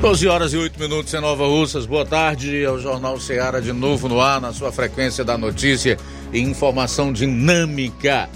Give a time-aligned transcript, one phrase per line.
[0.00, 1.84] 12 horas e 8 minutos em Nova Russas.
[1.84, 5.98] Boa tarde ao Jornal Ceará de novo no ar, na sua frequência da notícia
[6.32, 8.30] e informação dinâmica.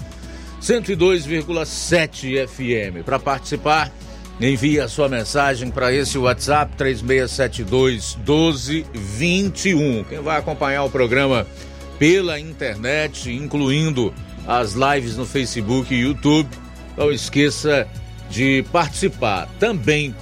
[0.61, 3.05] 102,7 FM.
[3.05, 3.89] Para participar,
[4.41, 10.03] envie a sua mensagem para esse WhatsApp 3672 1221.
[10.03, 11.47] Quem vai acompanhar o programa
[11.97, 14.13] pela internet, incluindo
[14.45, 16.49] as lives no Facebook e YouTube,
[16.97, 17.87] não esqueça
[18.29, 19.47] de participar.
[19.61, 20.13] Também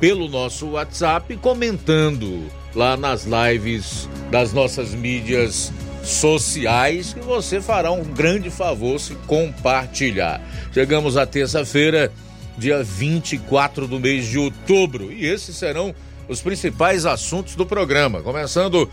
[0.00, 8.04] pelo nosso WhatsApp, comentando lá nas lives das nossas mídias sociais, que você fará um
[8.04, 10.40] grande favor se compartilhar.
[10.72, 12.12] Chegamos à terça-feira,
[12.56, 15.94] dia 24 do mês de outubro, e esses serão
[16.28, 18.88] os principais assuntos do programa, começando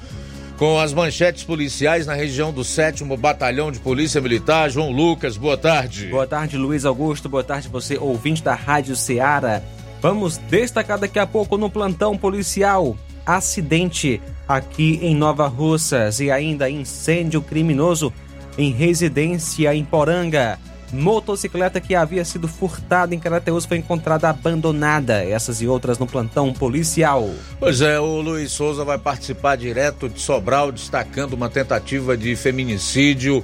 [0.57, 4.69] com as manchetes policiais na região do 7 Batalhão de Polícia Militar.
[4.69, 6.07] João Lucas, boa tarde.
[6.07, 7.27] Boa tarde, Luiz Augusto.
[7.27, 9.61] Boa tarde, você ouvinte da Rádio Ceará.
[10.05, 16.69] Vamos destacar daqui a pouco no plantão policial acidente aqui em Nova Russas e ainda
[16.69, 18.13] incêndio criminoso
[18.55, 20.59] em residência em Poranga.
[20.93, 25.23] Motocicleta que havia sido furtada em Carateus foi encontrada abandonada.
[25.23, 27.27] Essas e outras no plantão policial.
[27.59, 33.43] Pois é, o Luiz Souza vai participar direto de Sobral, destacando uma tentativa de feminicídio,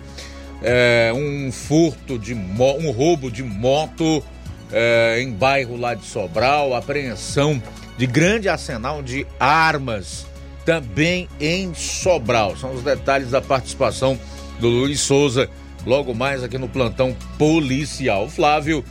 [0.61, 4.23] é, um furto de um roubo de moto
[4.71, 7.61] é, em bairro lá de Sobral, apreensão
[7.97, 10.25] de grande arsenal de armas
[10.65, 12.55] também em Sobral.
[12.57, 14.19] São os detalhes da participação
[14.59, 15.49] do Luiz Souza
[15.85, 18.29] logo mais aqui no plantão policial.
[18.29, 18.83] Flávio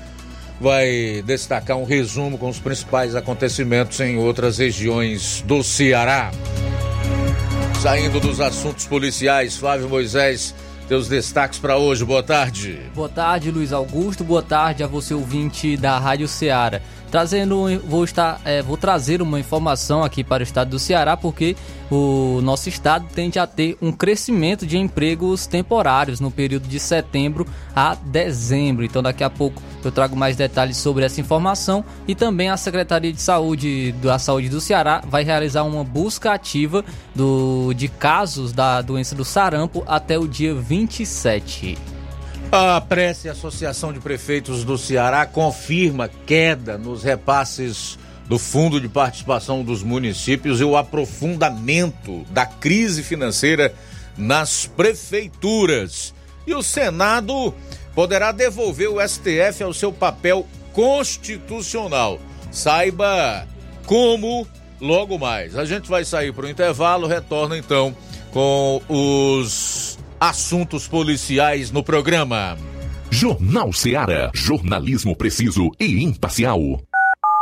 [0.60, 6.30] vai destacar um resumo com os principais acontecimentos em outras regiões do Ceará.
[7.80, 10.54] Saindo dos assuntos policiais, Flávio Moisés
[10.90, 12.04] teus destaques para hoje.
[12.04, 12.80] Boa tarde.
[12.92, 14.24] Boa tarde, Luiz Augusto.
[14.24, 16.82] Boa tarde a você ouvinte da Rádio Ceará.
[17.10, 21.56] Trazendo, vou estar, é, vou trazer uma informação aqui para o estado do Ceará, porque
[21.90, 27.44] o nosso estado tende a ter um crescimento de empregos temporários no período de setembro
[27.74, 28.84] a dezembro.
[28.84, 33.12] Então, daqui a pouco eu trago mais detalhes sobre essa informação e também a Secretaria
[33.12, 38.80] de Saúde da Saúde do Ceará vai realizar uma busca ativa do, de casos da
[38.82, 41.76] doença do sarampo até o dia 27.
[42.52, 47.96] A Prece Associação de Prefeitos do Ceará confirma queda nos repasses
[48.26, 53.72] do Fundo de Participação dos Municípios e o aprofundamento da crise financeira
[54.18, 56.12] nas prefeituras.
[56.44, 57.54] E o Senado
[57.94, 62.18] poderá devolver o STF ao seu papel constitucional.
[62.50, 63.46] Saiba
[63.86, 64.44] como
[64.80, 65.56] logo mais.
[65.56, 67.94] A gente vai sair para o intervalo, retorna então
[68.32, 72.58] com os assuntos policiais no programa.
[73.10, 76.60] Jornal Ceará, jornalismo preciso e imparcial.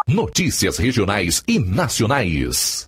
[0.06, 2.87] Notícias regionais e nacionais.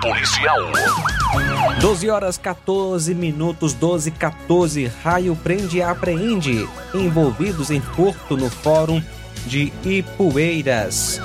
[0.00, 0.72] policial.
[1.80, 4.90] 12 horas 14 minutos, 12 14.
[5.02, 9.02] Raio prende e apreende envolvidos em furto no Fórum
[9.46, 11.20] de Ipueiras.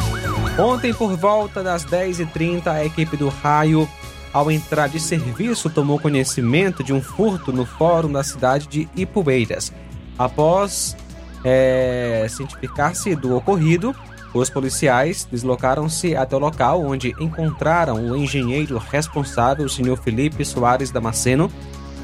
[0.58, 3.90] Ontem, por volta das 10h30, a equipe do Raio,
[4.32, 9.74] ao entrar de serviço, tomou conhecimento de um furto no Fórum da cidade de Ipueiras.
[10.18, 10.96] Após
[11.44, 13.96] é, cientificar-se do ocorrido,
[14.36, 20.92] os policiais deslocaram-se até o local onde encontraram o engenheiro responsável, o senhor Felipe Soares
[20.92, 21.50] Damasceno,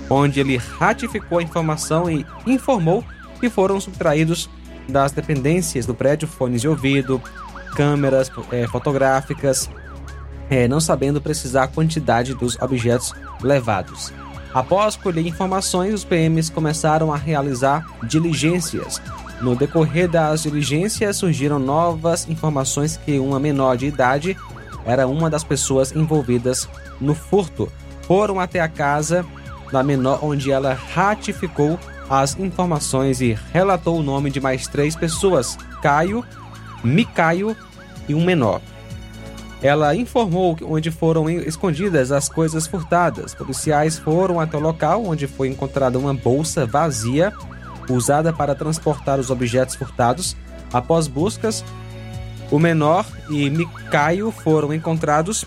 [0.10, 3.04] onde ele ratificou a informação e informou
[3.40, 4.50] que foram subtraídos
[4.88, 7.22] das dependências do prédio fones de ouvido,
[7.76, 9.70] câmeras é, fotográficas,
[10.50, 14.14] é, não sabendo precisar a quantidade dos objetos levados.
[14.54, 19.02] Após colher informações, os PMs começaram a realizar diligências.
[19.42, 24.38] No decorrer das diligências, surgiram novas informações que uma menor de idade
[24.86, 27.72] era uma das pessoas envolvidas no furto.
[28.04, 29.26] Foram até a casa
[29.72, 35.58] da menor, onde ela ratificou as informações e relatou o nome de mais três pessoas:
[35.82, 36.24] Caio,
[36.84, 37.56] Micaio
[38.08, 38.62] e um menor.
[39.60, 43.34] Ela informou onde foram escondidas as coisas furtadas.
[43.34, 47.34] Policiais foram até o local onde foi encontrada uma bolsa vazia
[47.94, 50.36] usada para transportar os objetos furtados.
[50.72, 51.64] Após buscas,
[52.50, 55.46] o menor e Micaio foram encontrados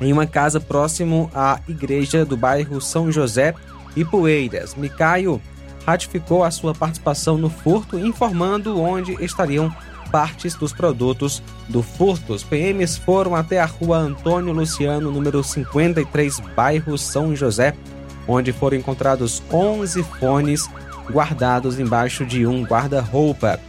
[0.00, 3.54] em uma casa próximo à igreja do bairro São José
[3.94, 4.74] e Poeiras.
[4.74, 5.40] Micaio
[5.86, 9.74] ratificou a sua participação no furto, informando onde estariam
[10.10, 12.34] partes dos produtos do furto.
[12.34, 17.74] Os PMs foram até a rua Antônio Luciano, número 53, bairro São José,
[18.26, 20.68] onde foram encontrados 11 fones
[21.10, 23.60] guardados embaixo de um guarda-roupa.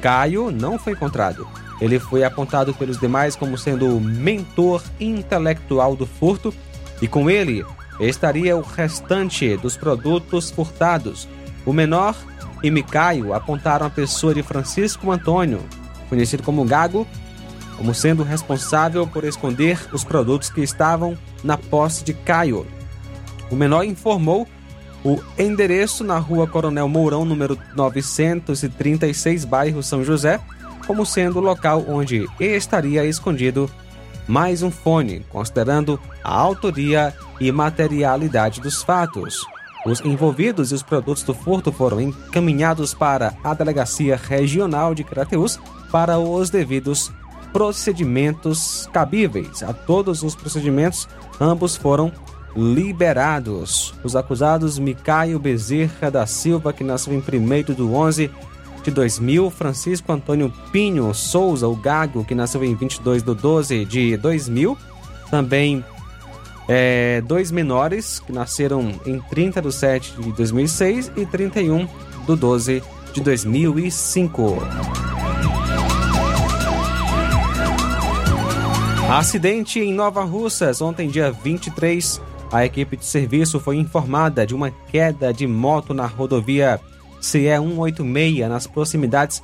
[0.00, 1.46] Caio não foi encontrado.
[1.80, 6.54] Ele foi apontado pelos demais como sendo o mentor intelectual do furto
[7.00, 7.64] e com ele
[8.00, 11.28] estaria o restante dos produtos furtados.
[11.64, 12.14] O menor
[12.62, 15.62] e Micaio apontaram a pessoa de Francisco Antônio,
[16.08, 17.06] conhecido como Gago,
[17.76, 22.66] como sendo responsável por esconder os produtos que estavam na posse de Caio.
[23.50, 24.48] O menor informou
[25.06, 30.40] o endereço na rua Coronel Mourão, número 936, bairro São José,
[30.84, 33.70] como sendo o local onde estaria escondido
[34.26, 39.46] mais um fone, considerando a autoria e materialidade dos fatos.
[39.86, 45.60] Os envolvidos e os produtos do furto foram encaminhados para a Delegacia Regional de Crateús
[45.92, 47.12] para os devidos
[47.52, 49.62] procedimentos cabíveis.
[49.62, 51.08] A todos os procedimentos,
[51.40, 52.12] ambos foram
[52.56, 53.94] liberados.
[54.02, 58.30] Os acusados Micaio Bezerra da Silva, que nasceu em 1 do 11
[58.82, 64.16] de 2000, Francisco Antônio Pinho Souza, o Gago, que nasceu em 22 do 12 de
[64.16, 64.78] 2000,
[65.30, 65.84] também
[66.68, 71.88] é, dois menores, que nasceram em 30 do 7 de 2006 e 31
[72.26, 72.82] do 12
[73.12, 74.56] de 2005.
[79.10, 84.70] Acidente em Nova Russas, ontem, dia 23 a equipe de serviço foi informada de uma
[84.70, 86.80] queda de moto na rodovia
[87.20, 89.42] CE 186 nas proximidades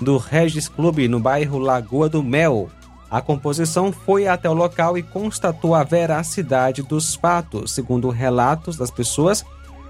[0.00, 2.70] do Regis Clube no bairro Lagoa do Mel.
[3.10, 7.72] A composição foi até o local e constatou a veracidade dos fatos.
[7.72, 9.44] Segundo relatos das pessoas,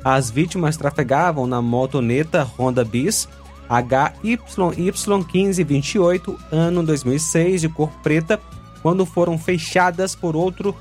[0.05, 3.29] as vítimas trafegavam na motoneta Honda Bis
[3.69, 8.41] HYY1528 ano 2006 de cor preta
[8.81, 10.75] quando foram fechadas por outro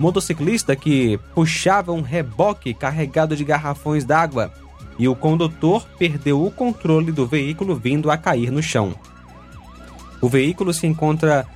[0.00, 4.50] motociclista que puxava um reboque carregado de garrafões d'água
[4.98, 8.94] e o condutor perdeu o controle do veículo vindo a cair no chão.
[10.20, 11.46] O veículo se encontra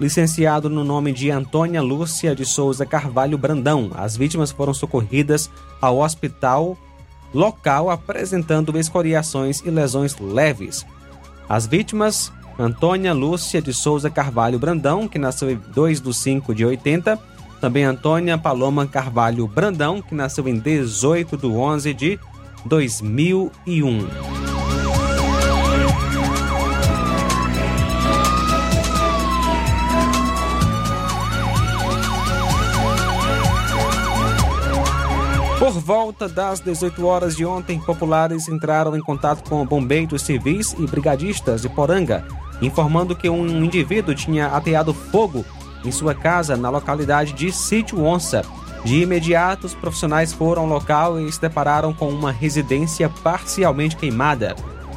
[0.00, 3.92] licenciado no nome de Antônia Lúcia de Souza Carvalho Brandão.
[3.94, 5.48] As vítimas foram socorridas
[5.80, 6.76] ao hospital
[7.32, 10.84] local apresentando escoriações e lesões leves.
[11.48, 16.64] As vítimas, Antônia Lúcia de Souza Carvalho Brandão, que nasceu em 2 de 5 de
[16.66, 17.31] 80,
[17.62, 22.18] também Antônia Paloma Carvalho Brandão, que nasceu em 18 de 11 de
[22.64, 24.08] 2001.
[35.60, 40.84] Por volta das 18 horas de ontem, populares entraram em contato com bombeiros civis e
[40.88, 42.26] brigadistas de Poranga,
[42.60, 45.44] informando que um indivíduo tinha ateado fogo
[45.84, 48.44] em sua casa na localidade de Sítio Onça.
[48.84, 54.56] De imediato, os profissionais foram ao local e se depararam com uma residência parcialmente queimada.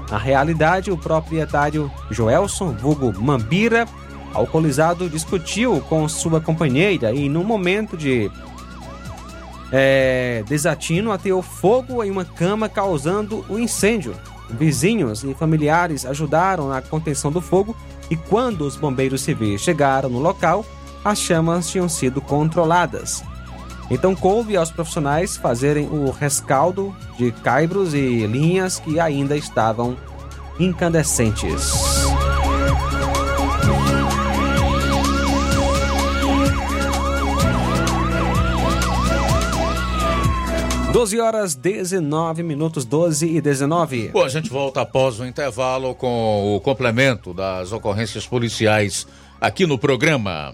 [0.09, 3.87] Na realidade, o proprietário Joelson, vulgo Mambira,
[4.33, 8.31] alcoolizado, discutiu com sua companheira e, no momento de
[9.71, 14.15] é, desatino ateou fogo em uma cama, causando o incêndio.
[14.49, 17.75] Vizinhos e familiares ajudaram na contenção do fogo
[18.09, 20.63] e, quando os bombeiros civis chegaram no local,
[21.05, 23.23] as chamas tinham sido controladas.
[23.91, 29.95] Então coube aos profissionais fazerem o rescaldo de caibros e linhas que ainda estavam
[30.59, 31.71] incandescentes.
[40.91, 44.09] 12 horas 19 minutos, 12 e 19.
[44.13, 49.05] Bom, a gente volta após o intervalo com o complemento das ocorrências policiais
[49.39, 50.53] aqui no programa.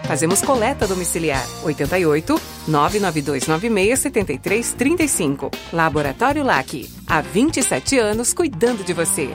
[0.03, 5.51] Fazemos coleta domiciliar 88 99296 7335.
[5.71, 6.89] Laboratório LAC.
[7.07, 9.29] Há 27 anos cuidando de você.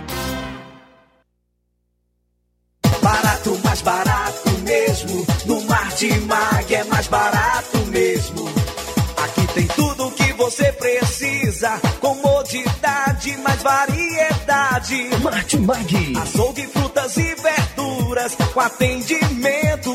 [3.03, 5.27] Barato, mais barato mesmo.
[5.47, 8.49] No Martimag é mais barato mesmo.
[9.23, 11.81] Aqui tem tudo o que você precisa.
[12.01, 15.09] Comodidade, mais variedade.
[15.23, 16.17] Martimag.
[16.21, 19.95] Açougue, frutas e verduras com atendimento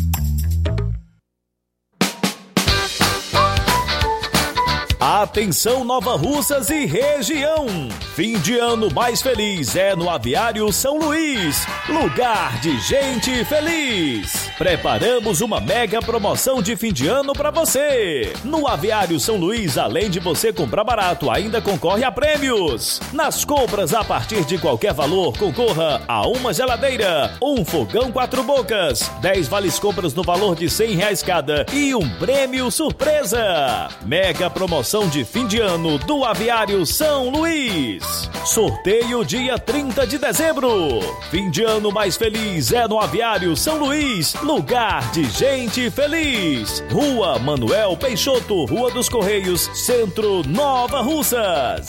[5.01, 7.65] Atenção Nova Russas e região.
[8.13, 11.65] Fim de ano mais feliz é no Aviário São Luís.
[11.89, 14.51] Lugar de gente feliz.
[14.59, 18.31] Preparamos uma mega promoção de fim de ano para você.
[18.43, 23.01] No Aviário São Luís, além de você comprar barato, ainda concorre a prêmios.
[23.11, 29.11] Nas compras a partir de qualquer valor, concorra a uma geladeira, um fogão quatro bocas,
[29.19, 33.89] 10 vales compras no valor de 100 reais cada e um prêmio surpresa.
[34.05, 38.03] Mega promoção de fim de ano do Aviário São Luís.
[38.43, 40.99] Sorteio dia 30 de dezembro.
[41.29, 46.83] Fim de ano mais feliz é no Aviário São Luís, lugar de gente feliz.
[46.91, 51.87] Rua Manuel Peixoto, Rua dos Correios, Centro Nova Russas.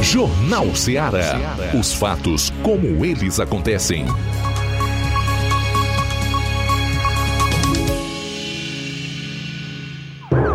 [0.00, 1.38] Jornal Ceará.
[1.78, 4.06] Os fatos como eles acontecem.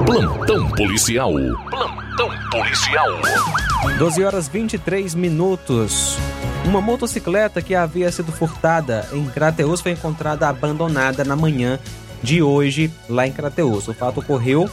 [0.09, 1.33] Plantão policial.
[1.69, 3.07] Plantão policial.
[3.99, 6.17] 12 horas 23 minutos.
[6.65, 11.77] Uma motocicleta que havia sido furtada em Crateus foi encontrada abandonada na manhã
[12.23, 13.87] de hoje lá em Crateus.
[13.87, 14.67] O fato ocorreu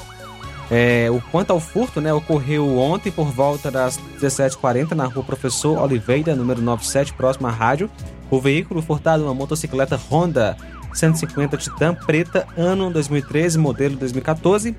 [0.70, 5.78] é, o quanto ao furto, né, ocorreu ontem por volta das 17h40 na rua Professor
[5.82, 7.90] Oliveira, número 97, próximo à rádio.
[8.30, 10.56] O veículo furtado, uma motocicleta Honda
[10.94, 14.74] 150 Titan preta, ano 2013, modelo 2014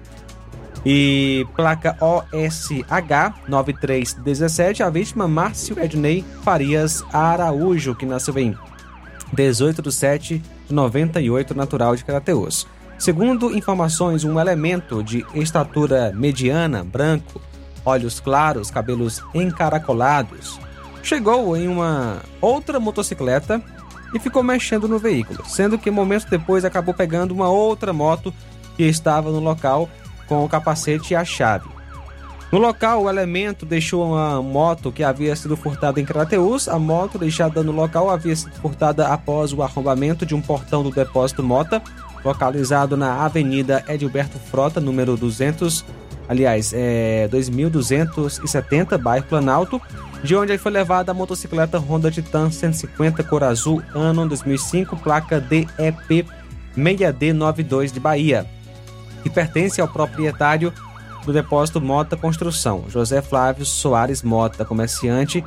[0.89, 4.84] e placa OSH 9317.
[4.84, 8.58] A vítima, Márcio Ednei Farias Araújo, que nasceu em
[9.34, 12.65] 18 de 7 de 98, natural de Carateus.
[12.98, 17.41] Segundo informações, um elemento de estatura mediana, branco,
[17.84, 20.58] olhos claros, cabelos encaracolados,
[21.03, 23.62] chegou em uma outra motocicleta
[24.13, 28.34] e ficou mexendo no veículo, sendo que momentos depois acabou pegando uma outra moto
[28.77, 29.89] que estava no local
[30.27, 31.77] com o capacete e a chave.
[32.50, 36.69] No local, o elemento deixou uma moto que havia sido furtada em Crateus.
[36.69, 40.89] A moto deixada no local havia sido furtada após o arrombamento de um portão do
[40.89, 41.81] depósito Mota,
[42.24, 45.84] localizado na Avenida Edilberto Frota, número 200,
[46.29, 49.81] aliás, é 2270, bairro Planalto,
[50.24, 56.25] de onde foi levada a motocicleta Honda Titan 150 cor azul, ano 2005, placa DEP
[56.77, 58.57] 6D92 de Bahia
[59.27, 60.74] que pertence ao proprietário
[61.25, 65.43] do depósito Mota Construção, José Flávio Soares Mota, comerciante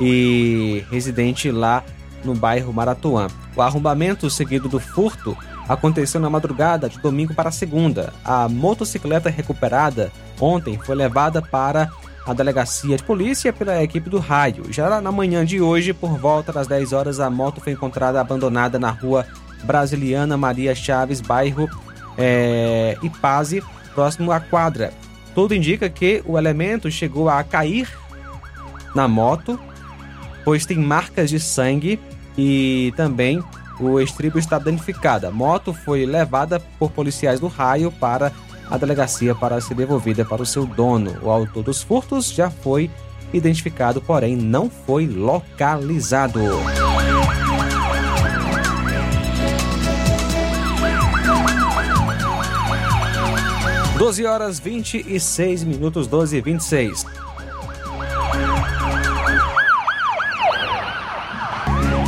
[0.00, 1.84] e residente lá
[2.24, 3.28] no bairro Maratuã.
[3.54, 5.36] O arrombamento seguido do furto
[5.68, 8.12] aconteceu na madrugada de domingo para segunda.
[8.24, 11.88] A motocicleta recuperada ontem foi levada para
[12.26, 14.72] a delegacia de polícia pela equipe do raio.
[14.72, 18.78] Já na manhã de hoje, por volta das 10 horas, a moto foi encontrada abandonada
[18.78, 19.24] na rua
[19.62, 21.68] Brasiliana Maria Chaves, bairro
[22.16, 23.62] é, Ipaze,
[23.94, 24.92] próximo à quadra.
[25.34, 27.88] Tudo indica que o elemento chegou a cair
[28.94, 29.58] na moto,
[30.44, 32.00] pois tem marcas de sangue
[32.36, 33.42] e também
[33.78, 35.26] o estribo está danificado.
[35.26, 38.32] A moto foi levada por policiais do raio para
[38.70, 41.16] a delegacia para ser devolvida para o seu dono.
[41.22, 42.90] O autor dos furtos já foi
[43.32, 46.40] identificado, porém não foi localizado.
[54.00, 57.04] 12 horas 26 minutos, 12 e 26.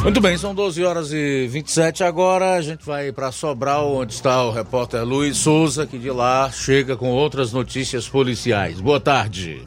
[0.02, 2.54] Muito bem, são 12 horas e 27 agora.
[2.54, 6.96] A gente vai para Sobral, onde está o repórter Luiz Souza, que de lá chega
[6.96, 8.80] com outras notícias policiais.
[8.80, 9.62] Boa tarde.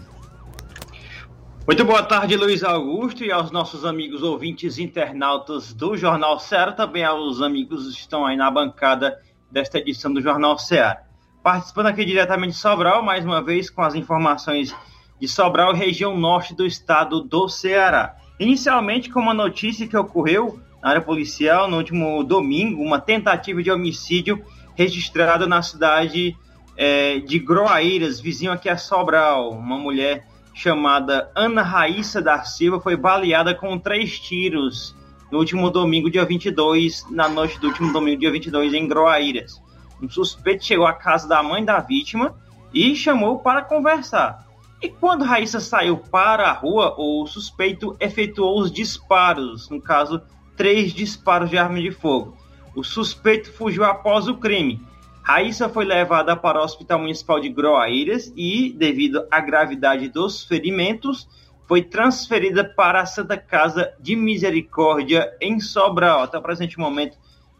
[1.67, 7.03] Muito boa tarde, Luiz Augusto, e aos nossos amigos ouvintes internautas do Jornal Ceará, também
[7.03, 9.15] aos amigos que estão aí na bancada
[9.51, 11.05] desta edição do Jornal Ceará
[11.45, 14.75] participando aqui diretamente de Sobral, mais uma vez com as informações
[15.19, 18.15] de Sobral, região norte do estado do Ceará.
[18.39, 23.69] Inicialmente, com uma notícia que ocorreu na área policial no último domingo, uma tentativa de
[23.69, 26.35] homicídio registrada na cidade
[26.75, 29.51] é, de Groaíras, vizinho aqui a Sobral.
[29.51, 34.95] Uma mulher chamada Ana Raíssa da Silva foi baleada com três tiros
[35.31, 39.63] no último domingo, dia 22, na noite do último domingo, dia 22, em Groaíras.
[40.01, 42.35] Um suspeito chegou à casa da mãe da vítima
[42.73, 44.45] e chamou para conversar.
[44.81, 50.21] E quando Raíssa saiu para a rua, o suspeito efetuou os disparos, no caso,
[50.55, 52.37] três disparos de arma de fogo.
[52.75, 54.81] O suspeito fugiu após o crime.
[55.23, 61.27] Raíssa foi levada para o Hospital Municipal de Groaíras e, devido à gravidade dos ferimentos,
[61.67, 66.21] foi transferida para a Santa Casa de Misericórdia em Sobral.
[66.21, 67.17] Até o presente momento,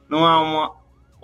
[0.07, 0.75] não há uma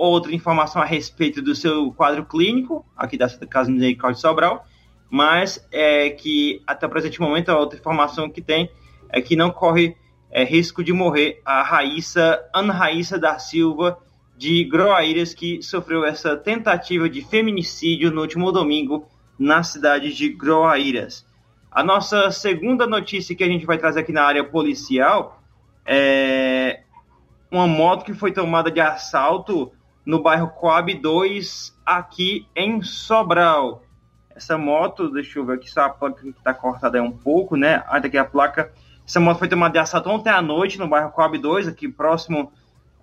[0.09, 4.65] outra informação a respeito do seu quadro clínico, aqui da Casa Misericórdia Sobral,
[5.09, 8.71] mas é que até o presente momento a outra informação que tem
[9.09, 9.95] é que não corre
[10.31, 13.99] é, risco de morrer a Raíssa, Ana Raíssa da Silva,
[14.37, 19.05] de Groaíras, que sofreu essa tentativa de feminicídio no último domingo
[19.37, 21.27] na cidade de Groaíras.
[21.69, 25.41] A nossa segunda notícia que a gente vai trazer aqui na área policial
[25.85, 26.81] é
[27.51, 29.71] uma moto que foi tomada de assalto
[30.05, 33.83] no bairro Coab 2, aqui em Sobral.
[34.35, 37.55] Essa moto, deixa eu ver aqui, só a placa que está cortada é um pouco,
[37.55, 37.83] né?
[37.87, 38.71] Ah, daqui a placa.
[39.05, 42.51] Essa moto foi tomada de assalto ontem à noite no bairro Coab 2, aqui próximo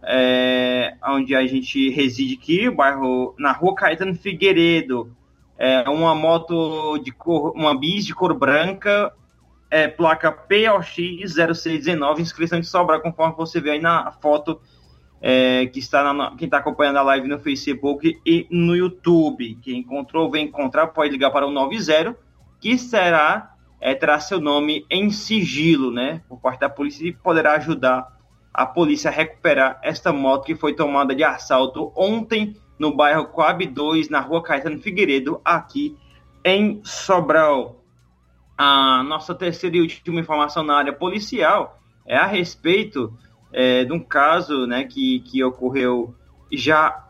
[0.03, 5.15] é, onde a gente reside aqui, bairro, na rua Caetano Figueiredo.
[5.57, 9.13] É uma moto de cor, uma bis de cor branca,
[9.71, 10.97] é, placa POX
[11.35, 14.61] 0619, inscrição de Sobral, conforme você vê aí na foto
[15.21, 19.59] é, que está na, quem está acompanhando a live no Facebook e no YouTube.
[19.63, 22.17] Quem encontrou, vem encontrar, pode ligar para o 90,
[22.61, 27.55] que será, é, terá seu nome em sigilo, né, por parte da polícia e poderá
[27.55, 28.17] ajudar
[28.53, 33.65] a polícia a recuperar esta moto que foi tomada de assalto ontem no bairro Coab
[33.65, 35.97] 2, na rua Caetano Figueiredo, aqui
[36.45, 37.85] em Sobral.
[38.57, 43.17] A nossa terceira e última informação na área policial é a respeito
[43.53, 46.15] é, de um caso né, que, que ocorreu
[46.53, 47.05] já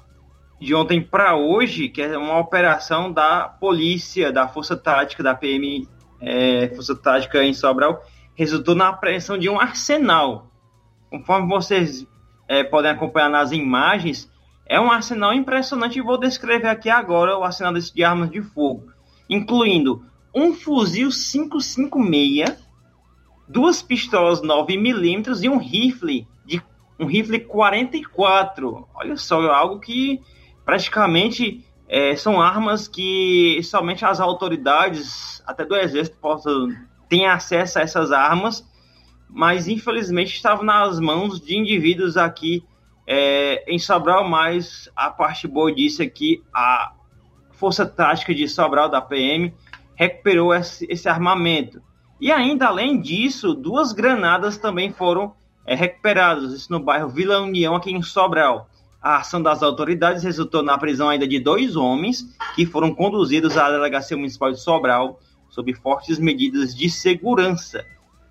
[0.60, 5.88] de ontem para hoje, que é uma operação da polícia, da Força Tática, da PM,
[6.20, 8.02] é, Força Tática em Sobral,
[8.34, 10.50] resultou na apreensão de um arsenal.
[11.10, 12.06] Conforme vocês
[12.48, 14.30] é, podem acompanhar nas imagens,
[14.66, 18.92] é um arsenal impressionante e vou descrever aqui agora o arsenal de armas de fogo,
[19.28, 22.67] incluindo um fuzil 556,
[23.48, 26.62] duas pistolas 9mm e um rifle de
[26.98, 28.86] um rifle 44.
[28.94, 30.20] Olha só, algo que
[30.64, 36.68] praticamente é, são armas que somente as autoridades, até do exército, possam
[37.08, 38.68] ter acesso a essas armas,
[39.28, 42.62] mas infelizmente estavam nas mãos de indivíduos aqui
[43.06, 46.92] é, em Sobral, mas a parte boa disso é que a
[47.52, 49.54] Força Tática de Sobral, da PM,
[49.94, 51.82] recuperou esse, esse armamento.
[52.20, 57.76] E ainda, além disso, duas granadas também foram é, recuperadas, isso no bairro Vila União,
[57.76, 58.68] aqui em Sobral.
[59.00, 63.70] A ação das autoridades resultou na prisão ainda de dois homens que foram conduzidos à
[63.70, 67.84] Delegacia Municipal de Sobral sob fortes medidas de segurança.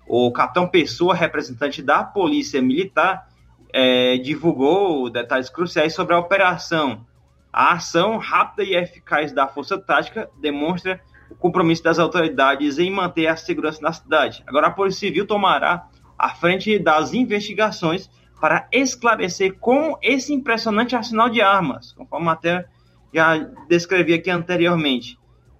[0.06, 3.28] O capitão Pessoa, representante da Polícia Militar,
[3.72, 7.06] é, divulgou detalhes cruciais sobre a operação.
[7.52, 13.26] A ação rápida e eficaz da Força Tática demonstra o compromisso das autoridades em manter
[13.26, 14.42] a segurança na cidade.
[14.46, 15.88] Agora, a Polícia Civil tomará
[16.18, 18.10] a frente das investigações
[18.40, 22.66] para esclarecer como esse impressionante arsenal de armas, conforme até
[23.12, 23.36] já
[23.68, 25.18] descrevi aqui anteriormente.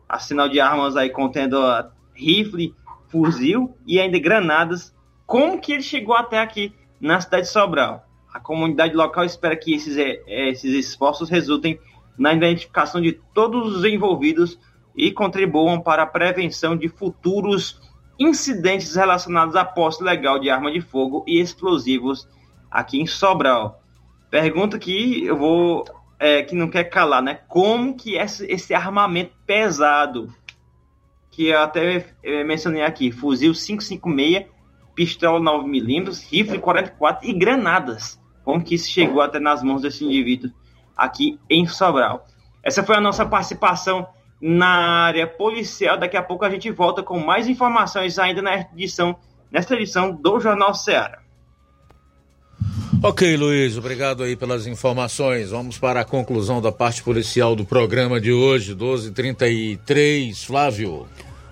[0.08, 1.58] Arsenal de armas aí contendo
[2.14, 2.74] rifle,
[3.08, 4.94] fuzil e ainda granadas.
[5.26, 8.04] Como que ele chegou até aqui na cidade de Sobral.
[8.32, 11.78] A comunidade local espera que esses, eh, esses esforços resultem
[12.18, 14.58] na identificação de todos os envolvidos
[14.98, 17.80] e contribuam para a prevenção de futuros
[18.18, 22.28] incidentes relacionados à posse legal de arma de fogo e explosivos
[22.68, 23.80] aqui em Sobral.
[24.28, 25.84] Pergunta que eu vou
[26.18, 27.38] é, que não quer calar, né?
[27.46, 30.34] Como que esse, esse armamento pesado
[31.30, 34.46] que eu até eh, mencionei aqui, fuzil 556
[34.96, 38.20] pistola 9mm, rifle 44 e granadas.
[38.42, 40.50] Como que isso chegou até nas mãos desse indivíduo
[40.96, 42.26] aqui em Sobral.
[42.64, 44.08] Essa foi a nossa participação
[44.40, 45.98] na área policial.
[45.98, 49.16] Daqui a pouco a gente volta com mais informações ainda na edição,
[49.50, 51.20] nesta edição do Jornal Ceará.
[53.02, 55.50] Ok, Luiz, obrigado aí pelas informações.
[55.50, 61.06] Vamos para a conclusão da parte policial do programa de hoje, 12:33, Flávio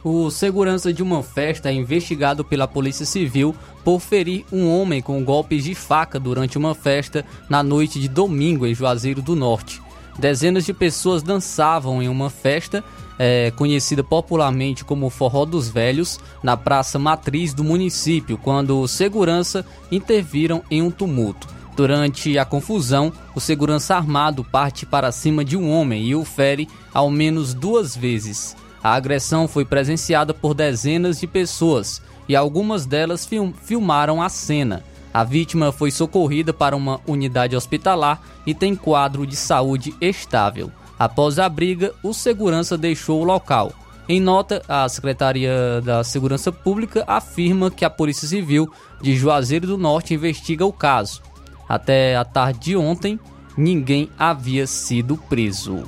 [0.09, 5.25] o segurança de uma festa é investigado pela Polícia Civil por ferir um homem com
[5.25, 9.83] golpes de faca durante uma festa na noite de domingo em Juazeiro do Norte.
[10.19, 12.83] Dezenas de pessoas dançavam em uma festa
[13.19, 20.63] é, conhecida popularmente como Forró dos Velhos, na praça matriz do município, quando segurança interviram
[20.71, 21.49] em um tumulto.
[21.77, 26.69] Durante a confusão, o segurança armado parte para cima de um homem e o fere
[26.93, 28.57] ao menos duas vezes.
[28.83, 34.83] A agressão foi presenciada por dezenas de pessoas e algumas delas film filmaram a cena.
[35.17, 40.71] A vítima foi socorrida para uma unidade hospitalar e tem quadro de saúde estável.
[40.99, 43.73] Após a briga, o segurança deixou o local.
[44.07, 49.79] Em nota, a Secretaria da Segurança Pública afirma que a Polícia Civil de Juazeiro do
[49.79, 51.23] Norte investiga o caso.
[51.67, 53.19] Até a tarde de ontem,
[53.57, 55.85] ninguém havia sido preso.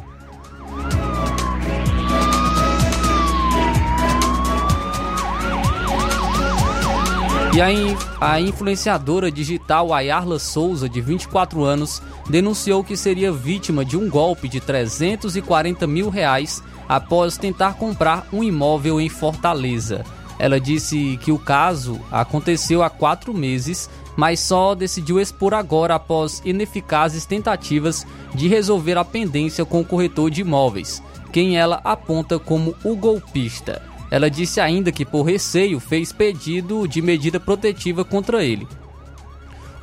[7.54, 13.84] E a, in, a influenciadora digital Ayarla Souza, de 24 anos, denunciou que seria vítima
[13.84, 20.04] de um golpe de 340 mil reais após tentar comprar um imóvel em Fortaleza.
[20.38, 26.40] Ela disse que o caso aconteceu há quatro meses, mas só decidiu expor agora após
[26.44, 32.74] ineficazes tentativas de resolver a pendência com o corretor de imóveis, quem ela aponta como
[32.84, 33.87] o golpista.
[34.10, 38.66] Ela disse ainda que, por receio, fez pedido de medida protetiva contra ele.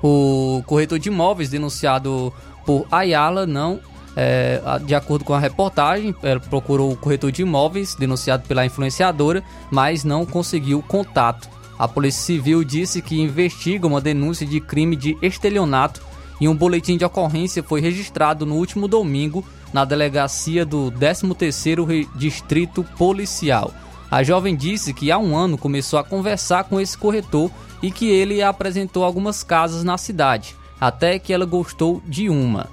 [0.03, 2.33] O corretor de imóveis denunciado
[2.65, 3.79] por Ayala não
[4.15, 6.15] é, de acordo com a reportagem,
[6.49, 11.49] procurou o corretor de imóveis denunciado pela influenciadora, mas não conseguiu contato.
[11.77, 16.01] A Polícia Civil disse que investiga uma denúncia de crime de estelionato
[16.39, 22.83] e um boletim de ocorrência foi registrado no último domingo na delegacia do 13º Distrito
[22.97, 23.73] Policial.
[24.15, 27.51] A jovem disse que há um ano começou a conversar com esse corretor
[27.83, 32.69] e que ele apresentou algumas casas na cidade, até que ela gostou de uma.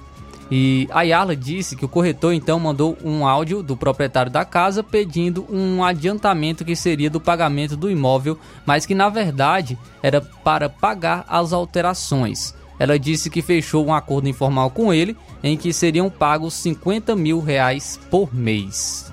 [0.48, 4.84] E a Ayala disse que o corretor então mandou um áudio do proprietário da casa
[4.84, 10.68] pedindo um adiantamento que seria do pagamento do imóvel, mas que na verdade era para
[10.68, 12.54] pagar as alterações.
[12.78, 17.40] Ela disse que fechou um acordo informal com ele em que seriam pagos 50 mil
[17.40, 19.11] reais por mês.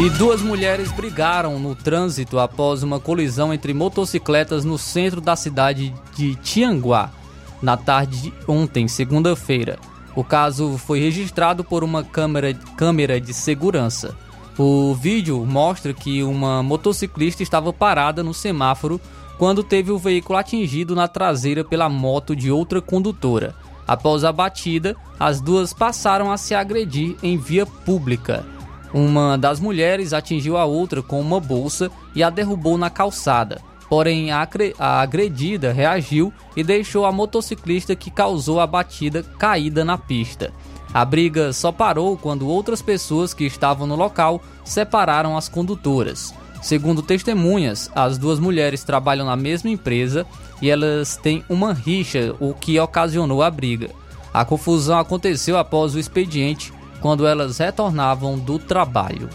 [0.00, 5.92] E duas mulheres brigaram no trânsito após uma colisão entre motocicletas no centro da cidade
[6.16, 7.10] de Tianguá,
[7.60, 9.78] na tarde de ontem, segunda-feira.
[10.16, 14.16] O caso foi registrado por uma câmera, câmera de segurança.
[14.56, 18.98] O vídeo mostra que uma motociclista estava parada no semáforo
[19.36, 23.54] quando teve o veículo atingido na traseira pela moto de outra condutora.
[23.86, 28.46] Após a batida, as duas passaram a se agredir em via pública.
[28.92, 33.60] Uma das mulheres atingiu a outra com uma bolsa e a derrubou na calçada.
[33.88, 34.46] Porém, a
[35.00, 40.52] agredida reagiu e deixou a motociclista que causou a batida caída na pista.
[40.92, 46.34] A briga só parou quando outras pessoas que estavam no local separaram as condutoras.
[46.62, 50.26] Segundo testemunhas, as duas mulheres trabalham na mesma empresa
[50.60, 53.90] e elas têm uma rixa, o que ocasionou a briga.
[54.32, 59.28] A confusão aconteceu após o expediente quando elas retornavam do trabalho.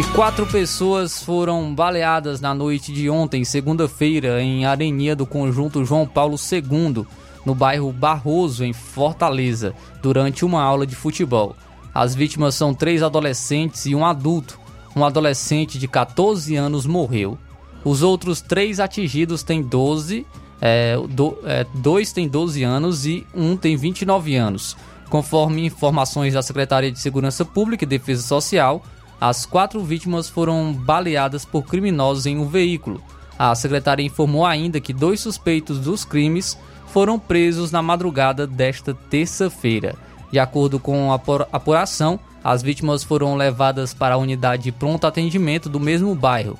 [0.00, 6.06] E quatro pessoas foram baleadas na noite de ontem, segunda-feira, em Arenia do Conjunto João
[6.06, 7.04] Paulo II,
[7.44, 11.54] no bairro Barroso, em Fortaleza, durante uma aula de futebol.
[11.92, 14.58] As vítimas são três adolescentes e um adulto.
[14.96, 17.36] Um adolescente de 14 anos morreu.
[17.84, 20.26] Os outros três atingidos têm 12
[20.60, 24.76] é, do, é, dois têm 12 anos e um tem 29 anos.
[25.08, 28.82] Conforme informações da Secretaria de Segurança Pública e Defesa Social,
[29.20, 33.02] as quatro vítimas foram baleadas por criminosos em um veículo.
[33.38, 39.94] A secretária informou ainda que dois suspeitos dos crimes foram presos na madrugada desta terça-feira.
[40.30, 41.20] De acordo com a
[41.52, 46.58] apuração, as vítimas foram levadas para a unidade de pronto atendimento do mesmo bairro.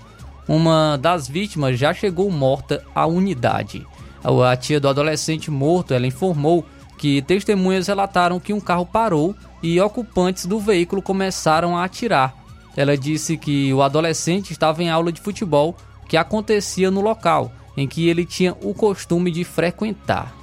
[0.48, 3.86] Uma das vítimas já chegou morta à unidade.
[4.22, 6.64] A tia do adolescente morto, ela informou
[6.98, 12.34] que testemunhas relataram que um carro parou e ocupantes do veículo começaram a atirar.
[12.76, 15.76] Ela disse que o adolescente estava em aula de futebol
[16.08, 20.34] que acontecia no local em que ele tinha o costume de frequentar.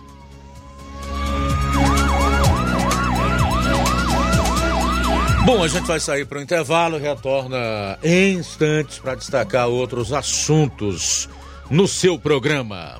[5.46, 11.30] Bom, a gente vai sair para o intervalo retorna em instantes para destacar outros assuntos
[11.70, 13.00] no seu programa.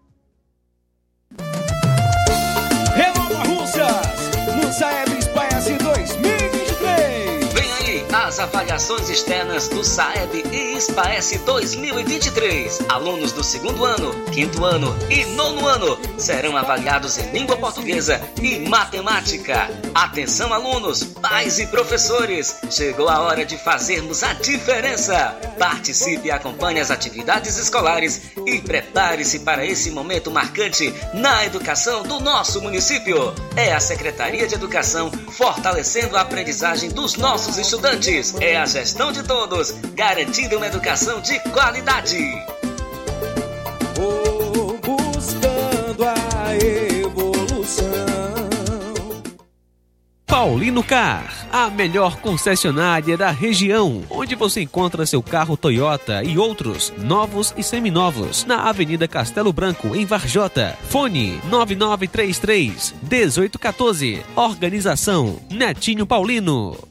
[8.41, 12.79] Avaliações externas do SAEB e SPAES 2023.
[12.89, 18.59] Alunos do segundo ano, quinto ano e nono ano serão avaliados em língua portuguesa e
[18.67, 19.69] matemática.
[19.93, 22.57] Atenção, alunos, pais e professores!
[22.71, 25.37] Chegou a hora de fazermos a diferença.
[25.59, 32.19] Participe e acompanhe as atividades escolares e prepare-se para esse momento marcante na educação do
[32.19, 33.33] nosso município.
[33.55, 39.23] É a Secretaria de Educação fortalecendo a aprendizagem dos nossos estudantes é a gestão de
[39.23, 42.17] todos, garantindo uma educação de qualidade.
[43.95, 47.91] Vou buscando a evolução.
[50.25, 56.93] Paulino Car, a melhor concessionária da região, onde você encontra seu carro Toyota e outros
[56.97, 60.77] novos e seminovos, na Avenida Castelo Branco, em Varjota.
[60.89, 64.23] Fone 9933 1814.
[64.35, 66.90] Organização Netinho Paulino.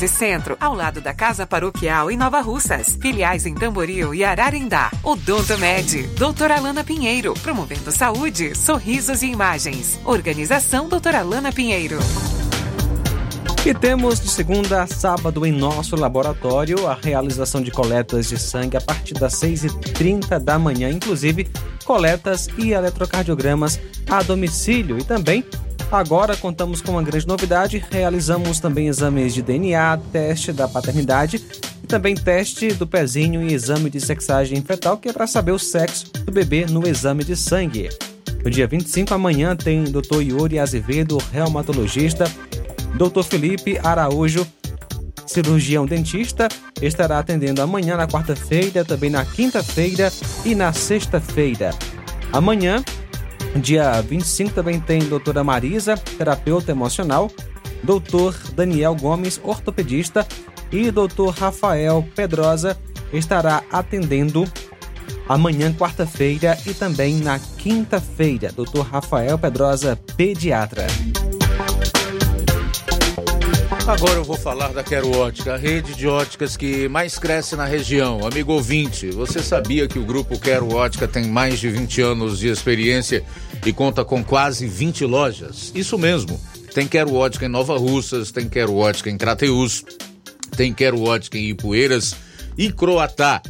[0.07, 2.97] Centro, ao lado da Casa Paroquial em Nova Russas.
[3.01, 4.91] Filiais em Tamboril e Ararindá.
[5.03, 9.99] Odonto Med, doutora Alana Pinheiro, promovendo saúde, sorrisos e imagens.
[10.05, 11.99] Organização doutora Alana Pinheiro.
[13.63, 18.75] E temos de segunda a sábado em nosso laboratório a realização de coletas de sangue
[18.75, 21.47] a partir das 6h30 da manhã, inclusive
[21.85, 25.45] coletas e eletrocardiogramas a domicílio e também
[25.91, 31.43] Agora contamos com uma grande novidade: realizamos também exames de DNA, teste da paternidade
[31.83, 35.59] e também teste do pezinho e exame de sexagem fetal, que é para saber o
[35.59, 37.89] sexo do bebê no exame de sangue.
[38.41, 40.21] No dia 25, amanhã, tem Dr.
[40.21, 42.23] Yuri Azevedo, reumatologista,
[42.95, 43.23] Dr.
[43.23, 44.47] Felipe Araújo,
[45.27, 46.47] cirurgião dentista,
[46.81, 50.11] estará atendendo amanhã na quarta-feira, também na quinta-feira
[50.45, 51.71] e na sexta-feira.
[52.31, 52.81] Amanhã
[53.55, 57.29] Dia 25 também tem doutora Marisa, terapeuta emocional,
[57.83, 60.25] doutor Daniel Gomes, ortopedista,
[60.71, 62.77] e doutor Rafael Pedrosa
[63.11, 64.45] estará atendendo
[65.27, 68.51] amanhã, quarta-feira, e também na quinta-feira.
[68.51, 70.87] Doutor Rafael Pedrosa, pediatra.
[73.87, 77.65] Agora eu vou falar da Quero Ótica, a rede de óticas que mais cresce na
[77.65, 78.25] região.
[78.25, 82.47] Amigo ouvinte, você sabia que o grupo Quero Ótica tem mais de 20 anos de
[82.47, 83.23] experiência
[83.65, 85.71] e conta com quase 20 lojas?
[85.73, 86.39] Isso mesmo.
[86.75, 89.83] Tem Quero Ótica em Nova Russas, tem Quero Ótica em Crateus,
[90.55, 92.15] tem Quero Ótica em Ipueiras
[92.55, 93.41] e Croatá.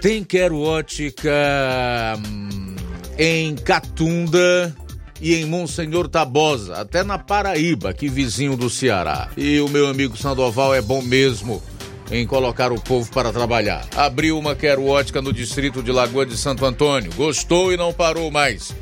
[0.00, 1.30] Tem Quero Ótica
[2.26, 2.74] hum,
[3.18, 4.74] em Catunda,
[5.20, 9.30] e em Monsenhor Tabosa, até na Paraíba, aqui vizinho do Ceará.
[9.36, 11.62] E o meu amigo Sandoval é bom mesmo
[12.10, 13.86] em colocar o povo para trabalhar.
[13.96, 17.12] Abriu uma quero ótica no distrito de Lagoa de Santo Antônio.
[17.14, 18.74] Gostou e não parou mais.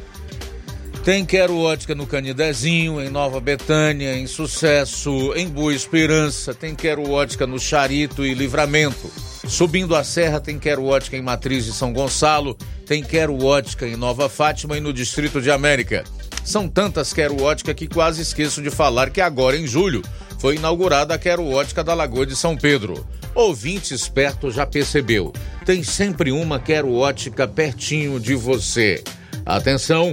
[1.04, 6.52] Tem quero ótica no Canidezinho, em Nova Betânia, em Sucesso, em Boa Esperança.
[6.52, 9.08] Tem quero ótica no Charito e Livramento.
[9.46, 12.56] Subindo a serra tem quero ótica em Matriz de São Gonçalo.
[12.84, 16.02] Tem quero ótica em Nova Fátima e no Distrito de América.
[16.46, 20.00] São tantas Quero Ótica que quase esqueço de falar que agora em julho
[20.38, 23.04] foi inaugurada a Quero Ótica da Lagoa de São Pedro.
[23.34, 25.32] Ouvinte esperto já percebeu,
[25.64, 29.02] tem sempre uma Quero Ótica pertinho de você.
[29.44, 30.12] Atenção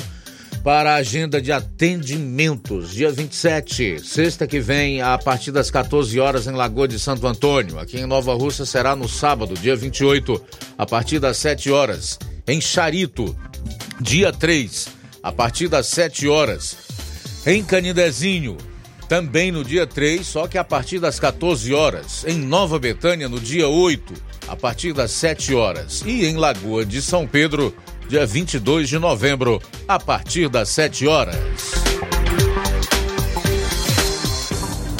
[0.63, 6.47] para a agenda de atendimentos, dia 27, sexta que vem, a partir das 14 horas
[6.47, 7.77] em Lagoa de Santo Antônio.
[7.77, 10.41] Aqui em Nova Rússia será no sábado, dia 28,
[10.79, 12.17] a partir das 7 horas.
[12.47, 13.35] Em Charito,
[14.01, 16.75] dia 3, a partir das 7 horas.
[17.45, 18.57] Em Canidezinho,
[19.07, 22.25] também no dia 3, só que a partir das 14 horas.
[22.27, 24.13] Em Nova Betânia, no dia 8,
[24.49, 26.03] a partir das 7 horas.
[26.05, 27.73] E em Lagoa de São Pedro,
[28.09, 31.37] dia 22 de novembro, a partir das 7 horas.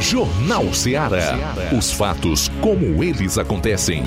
[0.00, 1.38] Jornal Ceará.
[1.76, 4.04] Os fatos como eles acontecem.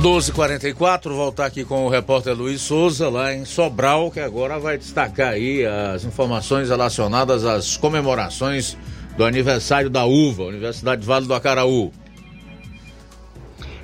[0.00, 5.32] 12:44 voltar aqui com o repórter Luiz Souza lá em Sobral, que agora vai destacar
[5.32, 8.76] aí as informações relacionadas às comemorações
[9.16, 11.92] do aniversário da uva, Universidade Vale do Acaraú.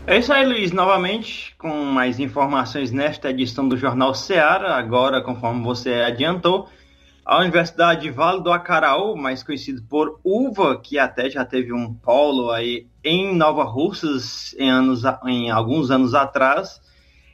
[0.07, 0.71] É isso aí, Luiz.
[0.71, 4.77] Novamente, com mais informações nesta edição do Jornal Seara.
[4.77, 6.69] Agora, conforme você adiantou,
[7.25, 12.53] a Universidade Vale do Acaraú, mais conhecido por UVA, que até já teve um polo
[12.53, 16.81] aí em Nova Russas em, anos, em alguns anos atrás.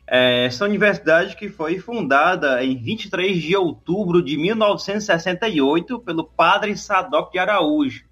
[0.07, 7.31] É, essa universidade que foi fundada em 23 de outubro de 1968 pelo padre Sadoc
[7.31, 8.05] de Araújo.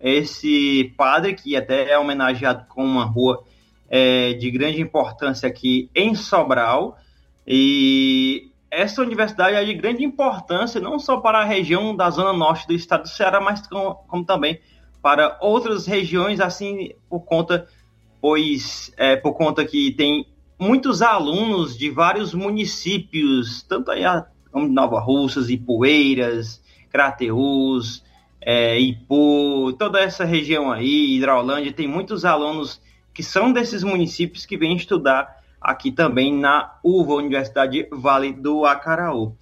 [0.00, 3.44] Esse padre que até é homenageado com uma rua
[3.88, 6.98] é, de grande importância aqui em Sobral.
[7.46, 12.66] E essa universidade é de grande importância não só para a região da zona norte
[12.66, 14.73] do estado do Ceará, mas como, como também para
[15.40, 17.68] outras regiões, assim por conta,
[18.20, 20.26] pois é, por conta que tem
[20.58, 24.02] muitos alunos de vários municípios, tanto aí
[24.50, 28.02] como Nova Russas, Ipueiras, Crateús,
[28.40, 32.80] é, Ipu, toda essa região aí, Hidrolândia, tem muitos alunos
[33.12, 39.34] que são desses municípios que vêm estudar aqui também na UVA, Universidade Vale do Acaraú.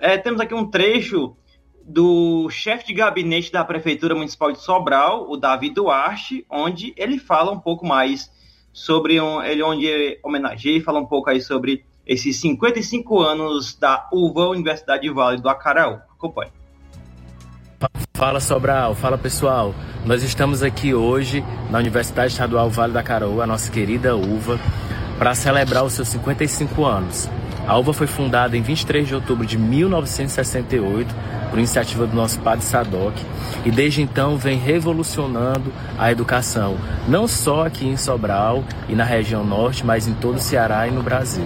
[0.00, 1.36] É, temos aqui um trecho
[1.88, 7.50] do chefe de gabinete da Prefeitura Municipal de Sobral, o Davi Duarte, onde ele fala
[7.50, 8.30] um pouco mais
[8.70, 13.74] sobre um, ele onde ele homenageia e fala um pouco aí sobre esses 55 anos
[13.74, 15.98] da UVA Universidade Vale do Acaraú.
[16.14, 16.52] Acompanhe.
[18.14, 19.74] Fala Sobral, fala pessoal.
[20.04, 24.58] Nós estamos aqui hoje na Universidade Estadual Vale da Caraú, a nossa querida UVA,
[25.18, 27.30] para celebrar os seus 55 anos.
[27.68, 31.14] A UVA foi fundada em 23 de outubro de 1968
[31.50, 33.14] por iniciativa do nosso padre Sadoc
[33.62, 39.44] e desde então vem revolucionando a educação, não só aqui em Sobral e na região
[39.44, 41.44] norte, mas em todo o Ceará e no Brasil.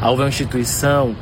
[0.00, 1.14] A UVA é uma instituição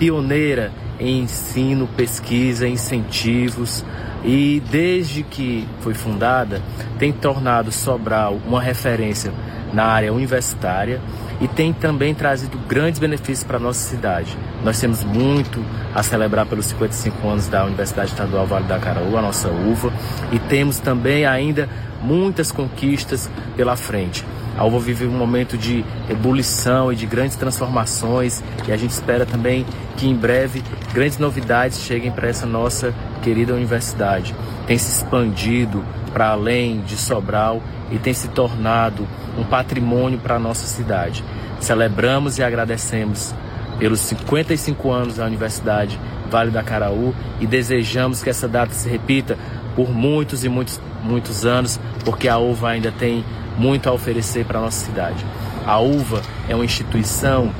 [0.00, 3.84] pioneira em ensino, pesquisa, incentivos,
[4.24, 6.60] e desde que foi fundada
[6.98, 9.32] tem tornado Sobral uma referência
[9.72, 11.00] na área universitária
[11.42, 14.38] e tem também trazido grandes benefícios para a nossa cidade.
[14.64, 15.62] Nós temos muito
[15.92, 19.92] a celebrar pelos 55 anos da Universidade Estadual Vale da Caraú, a nossa UVA,
[20.30, 21.68] e temos também ainda
[22.00, 24.24] muitas conquistas pela frente.
[24.56, 29.26] A UVA vive um momento de ebulição e de grandes transformações e a gente espera
[29.26, 29.66] também
[29.96, 30.62] que em breve
[30.92, 34.32] grandes novidades cheguem para essa nossa querida universidade.
[34.66, 35.82] Tem se expandido
[36.12, 41.24] para além de Sobral e tem se tornado um patrimônio para a nossa cidade.
[41.60, 43.34] Celebramos e agradecemos
[43.78, 45.98] pelos 55 anos da Universidade
[46.30, 49.36] Vale da Caraú e desejamos que essa data se repita
[49.76, 53.24] por muitos e muitos, muitos anos, porque a UVA ainda tem
[53.58, 55.24] muito a oferecer para a nossa cidade.
[55.66, 57.52] A UVA é uma instituição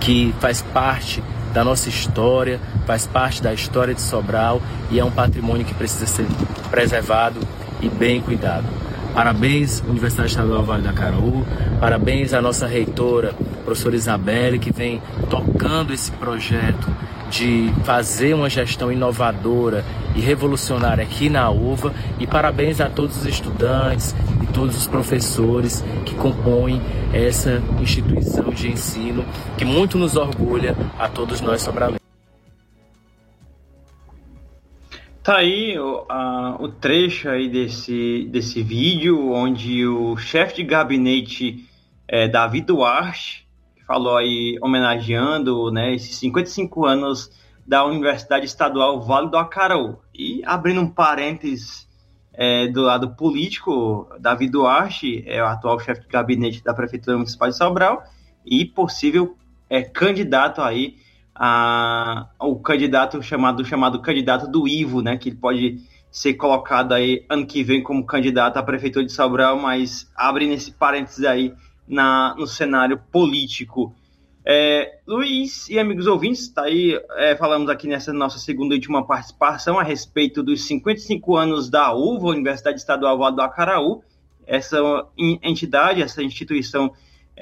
[0.00, 1.22] que faz parte
[1.52, 6.06] da nossa história, faz parte da história de Sobral e é um patrimônio que precisa
[6.06, 6.26] ser
[6.70, 7.40] preservado
[7.82, 8.79] e bem cuidado.
[9.14, 11.44] Parabéns, Universidade Estadual Vale da Caraú,
[11.80, 13.34] parabéns à nossa reitora,
[13.64, 16.88] professora Isabelle, que vem tocando esse projeto
[17.28, 19.84] de fazer uma gestão inovadora
[20.14, 25.84] e revolucionária aqui na UVA e parabéns a todos os estudantes e todos os professores
[26.04, 26.80] que compõem
[27.12, 29.24] essa instituição de ensino
[29.56, 31.99] que muito nos orgulha a todos nós sobralenses.
[35.22, 36.06] Tá aí o,
[36.60, 41.68] o trecho aí desse, desse vídeo onde o chefe de gabinete
[42.08, 43.46] é, Davi Duarte
[43.86, 47.30] falou aí homenageando né, esses 55 anos
[47.66, 49.98] da Universidade Estadual Vale do Acaraú.
[50.14, 51.86] E abrindo um parênteses
[52.32, 57.50] é, do lado político, Davi Duarte é o atual chefe de gabinete da Prefeitura Municipal
[57.50, 58.02] de Sobral
[58.46, 59.36] e possível
[59.68, 60.96] é, candidato aí
[61.42, 65.78] a, o candidato chamado chamado candidato do Ivo, né, que ele pode
[66.10, 70.70] ser colocado aí ano que vem como candidato à prefeitura de Sobral, mas abre nesse
[70.70, 71.54] parênteses aí
[71.88, 73.94] na, no cenário político.
[74.44, 79.06] É, Luiz e amigos ouvintes, tá aí, é, falamos aqui nessa nossa segunda e última
[79.06, 84.02] participação a respeito dos 55 anos da UVA, Universidade Estadual do Acaraú,
[84.46, 84.78] essa
[85.16, 86.92] entidade, essa instituição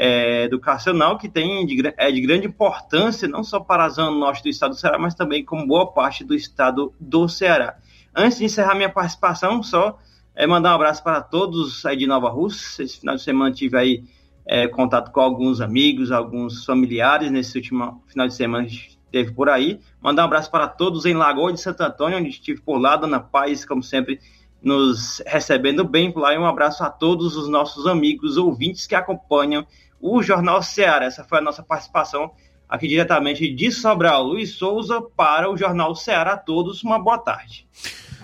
[0.00, 4.44] é, educacional que tem de, é de grande importância, não só para a zona norte
[4.44, 7.76] do estado do Ceará, mas também como boa parte do estado do Ceará.
[8.14, 9.98] Antes de encerrar minha participação, só
[10.36, 12.84] é, mandar um abraço para todos aí de Nova Rússia.
[12.84, 14.04] Esse final de semana tive aí
[14.46, 19.48] é, contato com alguns amigos, alguns familiares nesse último final de semana que esteve por
[19.48, 19.80] aí.
[20.00, 23.18] Mandar um abraço para todos em Lagoa de Santo Antônio, onde estive por lá, Dona
[23.18, 24.20] Paz, como sempre,
[24.62, 26.32] nos recebendo bem por lá.
[26.34, 29.66] E um abraço a todos os nossos amigos ouvintes que acompanham
[30.00, 31.06] o Jornal Ceará.
[31.06, 32.30] Essa foi a nossa participação
[32.68, 34.24] aqui diretamente de Sobral.
[34.24, 36.32] Luiz Souza para o Jornal Ceará.
[36.32, 37.66] A todos, uma boa tarde.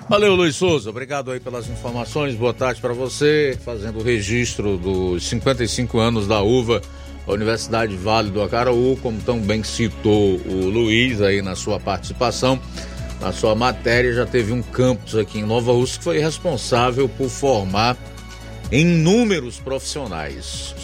[0.09, 0.91] Valeu, Luiz Souza.
[0.91, 2.35] Obrigado aí pelas informações.
[2.35, 3.59] Boa tarde para você.
[3.65, 6.83] Fazendo o registro dos 55 anos da UVA,
[7.27, 12.61] a Universidade Vale do Acaraú, como tão bem citou o Luiz aí na sua participação.
[13.21, 17.31] Na sua matéria, já teve um campus aqui em Nova Rússia que foi responsável por
[17.31, 17.97] formar
[18.71, 20.75] inúmeros profissionais,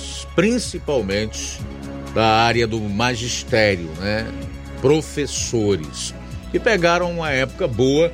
[0.40, 1.60] principalmente
[2.14, 4.26] da área do magistério, né?
[4.80, 6.14] Professores,
[6.50, 8.10] que pegaram uma época boa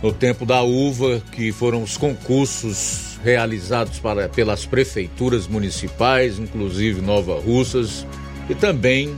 [0.00, 7.40] no tempo da uva, que foram os concursos realizados para, pelas prefeituras municipais, inclusive Nova
[7.40, 8.06] Russas,
[8.48, 9.12] e também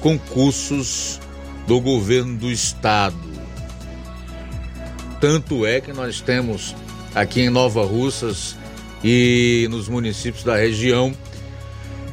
[0.00, 1.20] concursos
[1.66, 3.18] do governo do estado.
[5.20, 6.74] Tanto é que nós temos
[7.14, 8.56] aqui em Nova Russas
[9.04, 11.14] e nos municípios da região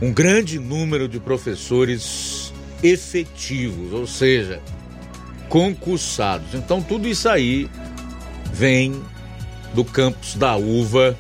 [0.02, 4.62] um grande número de professores efetivos, ou seja,
[5.50, 6.54] concursados.
[6.54, 7.70] Então tudo isso aí
[8.52, 9.02] vem
[9.74, 11.18] do campus da uva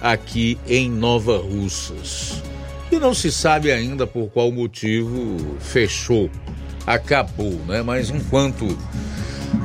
[0.00, 2.42] aqui em Nova Russas.
[2.90, 6.30] E não se sabe ainda por qual motivo fechou,
[6.86, 7.82] acabou, né?
[7.82, 8.78] Mas enquanto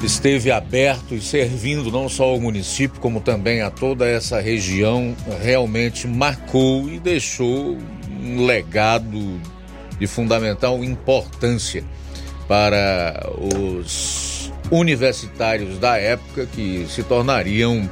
[0.03, 6.07] esteve aberto e servindo não só ao município, como também a toda essa região, realmente
[6.07, 7.77] marcou e deixou
[8.19, 9.39] um legado
[9.99, 11.83] de fundamental importância
[12.47, 17.89] para os universitários da época que se tornariam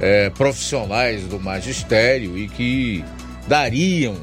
[0.00, 3.04] é, profissionais do magistério e que
[3.46, 4.16] dariam,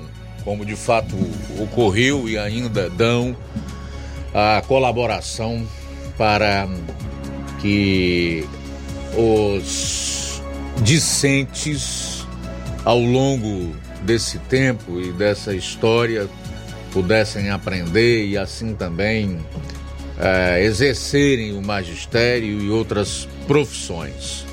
[0.44, 1.16] como de fato
[1.60, 3.36] ocorreu e ainda dão,
[4.34, 5.66] a colaboração
[6.18, 6.68] para
[7.62, 8.46] que
[9.18, 10.42] os
[10.82, 12.28] discentes
[12.84, 13.74] ao longo
[14.06, 16.30] desse tempo e dessa história
[16.93, 19.39] pudessem aprender e assim também
[20.18, 24.45] é, exercerem o magistério e outras profissões.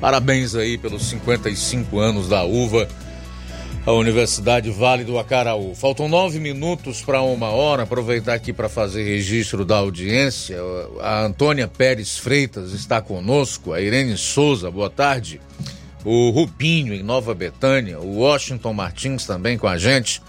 [0.00, 2.88] Parabéns aí pelos 55 anos da UVA,
[3.86, 5.74] a Universidade Vale do Acaraú.
[5.74, 7.84] Faltam nove minutos para uma hora.
[7.84, 10.58] Aproveitar aqui para fazer registro da audiência.
[11.00, 15.40] A Antônia Pérez Freitas está conosco, a Irene Souza, boa tarde
[16.04, 20.20] o Rubinho em Nova Betânia, o Washington Martins também com a gente,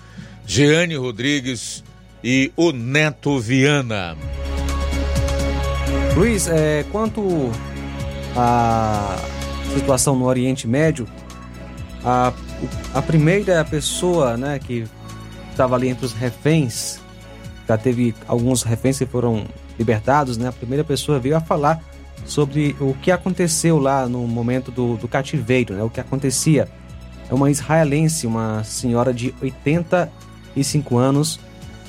[0.46, 1.84] Jeane Rodrigues
[2.24, 4.16] e o Neto Viana.
[6.16, 7.52] Luiz, é, quanto
[8.36, 9.18] à
[9.74, 11.06] situação no Oriente Médio,
[12.04, 12.32] a,
[12.94, 14.86] a primeira pessoa né, que
[15.52, 17.00] estava ali entre os reféns,
[17.68, 19.46] já teve alguns reféns que foram
[19.78, 21.84] libertados, né, a primeira pessoa veio a falar
[22.26, 25.84] sobre o que aconteceu lá no momento do, do cativeiro, né?
[25.84, 26.68] o que acontecia.
[27.30, 31.40] É uma israelense, uma senhora de 85 anos,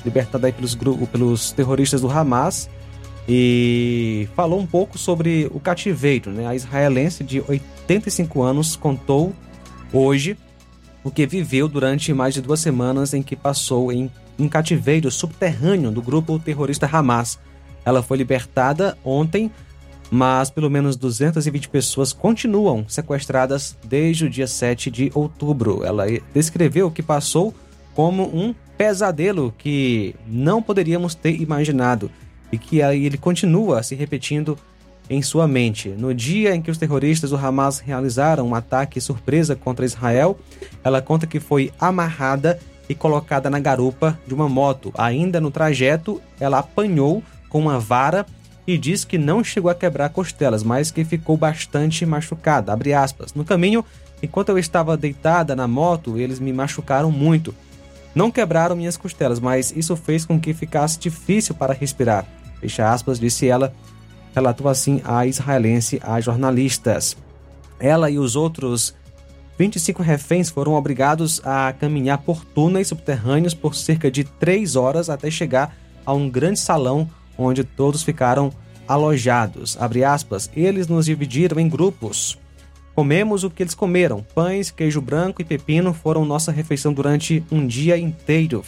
[0.05, 0.75] libertada aí pelos,
[1.11, 2.69] pelos terroristas do Hamas,
[3.27, 6.31] e falou um pouco sobre o cativeiro.
[6.31, 6.47] Né?
[6.47, 9.33] A israelense de 85 anos contou
[9.91, 10.37] hoje
[11.03, 14.09] o que viveu durante mais de duas semanas em que passou em
[14.39, 17.39] um cativeiro subterrâneo do grupo terrorista Hamas.
[17.83, 19.51] Ela foi libertada ontem
[20.09, 25.83] mas pelo menos 220 pessoas continuam sequestradas desde o dia 7 de outubro.
[25.83, 27.53] Ela descreveu o que passou
[27.93, 32.11] como um pesadelo que não poderíamos ter imaginado
[32.51, 34.57] e que aí ele continua se repetindo
[35.09, 35.89] em sua mente.
[35.89, 40.37] No dia em que os terroristas do Hamas realizaram um ataque surpresa contra Israel,
[40.83, 44.93] ela conta que foi amarrada e colocada na garupa de uma moto.
[44.97, 48.25] Ainda no trajeto, ela apanhou com uma vara
[48.67, 52.77] e diz que não chegou a quebrar costelas, mas que ficou bastante machucada.
[53.33, 53.83] No caminho,
[54.21, 57.55] enquanto eu estava deitada na moto, eles me machucaram muito.
[58.13, 62.25] Não quebraram minhas costelas, mas isso fez com que ficasse difícil para respirar.
[62.59, 63.73] Fecha aspas, disse ela,
[64.35, 67.15] relatou assim a israelense a jornalistas.
[67.79, 68.93] Ela e os outros
[69.57, 75.31] 25 reféns foram obrigados a caminhar por túneis subterrâneos por cerca de três horas até
[75.31, 78.51] chegar a um grande salão onde todos ficaram
[78.87, 79.77] alojados.
[80.05, 82.37] Aspas, eles nos dividiram em grupos.
[82.95, 84.25] Comemos o que eles comeram.
[84.33, 88.63] Pães, queijo branco e pepino foram nossa refeição durante um dia inteiro.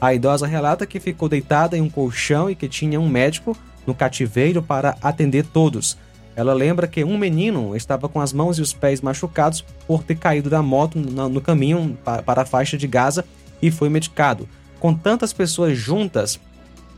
[0.00, 3.54] A idosa relata que ficou deitada em um colchão e que tinha um médico
[3.86, 5.98] no cativeiro para atender todos.
[6.34, 10.16] Ela lembra que um menino estava com as mãos e os pés machucados por ter
[10.16, 13.24] caído da moto no caminho para a faixa de Gaza
[13.60, 14.48] e foi medicado.
[14.78, 16.38] Com tantas pessoas juntas,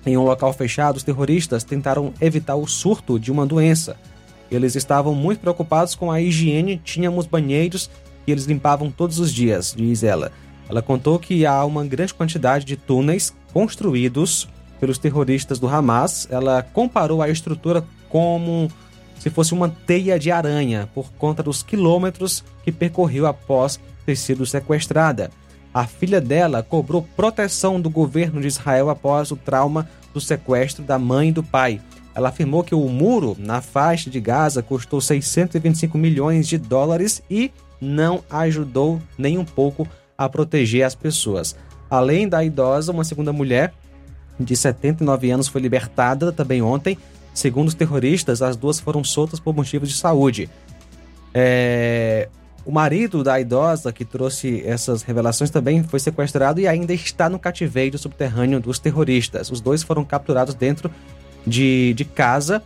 [0.07, 3.97] em um local fechado, os terroristas tentaram evitar o surto de uma doença.
[4.51, 7.91] Eles estavam muito preocupados com a higiene, tínhamos banheiros
[8.25, 10.33] que eles limpavam todos os dias, diz ela.
[10.69, 16.29] Ela contou que há uma grande quantidade de túneis construídos pelos terroristas do Hamas.
[16.31, 18.71] Ela comparou a estrutura como
[19.19, 24.47] se fosse uma teia de aranha por conta dos quilômetros que percorreu após ter sido
[24.47, 25.31] sequestrada.
[25.73, 30.99] A filha dela cobrou proteção do governo de Israel após o trauma do sequestro da
[30.99, 31.81] mãe e do pai.
[32.15, 37.53] Ela afirmou que o muro na faixa de Gaza custou 625 milhões de dólares e
[37.81, 41.55] não ajudou nem um pouco a proteger as pessoas.
[41.89, 43.73] Além da idosa, uma segunda mulher
[44.39, 46.99] de 79 anos foi libertada também ontem.
[47.33, 50.51] Segundo os terroristas, as duas foram soltas por motivos de saúde.
[51.33, 52.29] É...
[52.65, 57.39] O marido da idosa que trouxe essas revelações também foi sequestrado e ainda está no
[57.39, 59.51] cativeiro subterrâneo dos terroristas.
[59.51, 60.91] Os dois foram capturados dentro
[61.47, 62.63] de, de casa,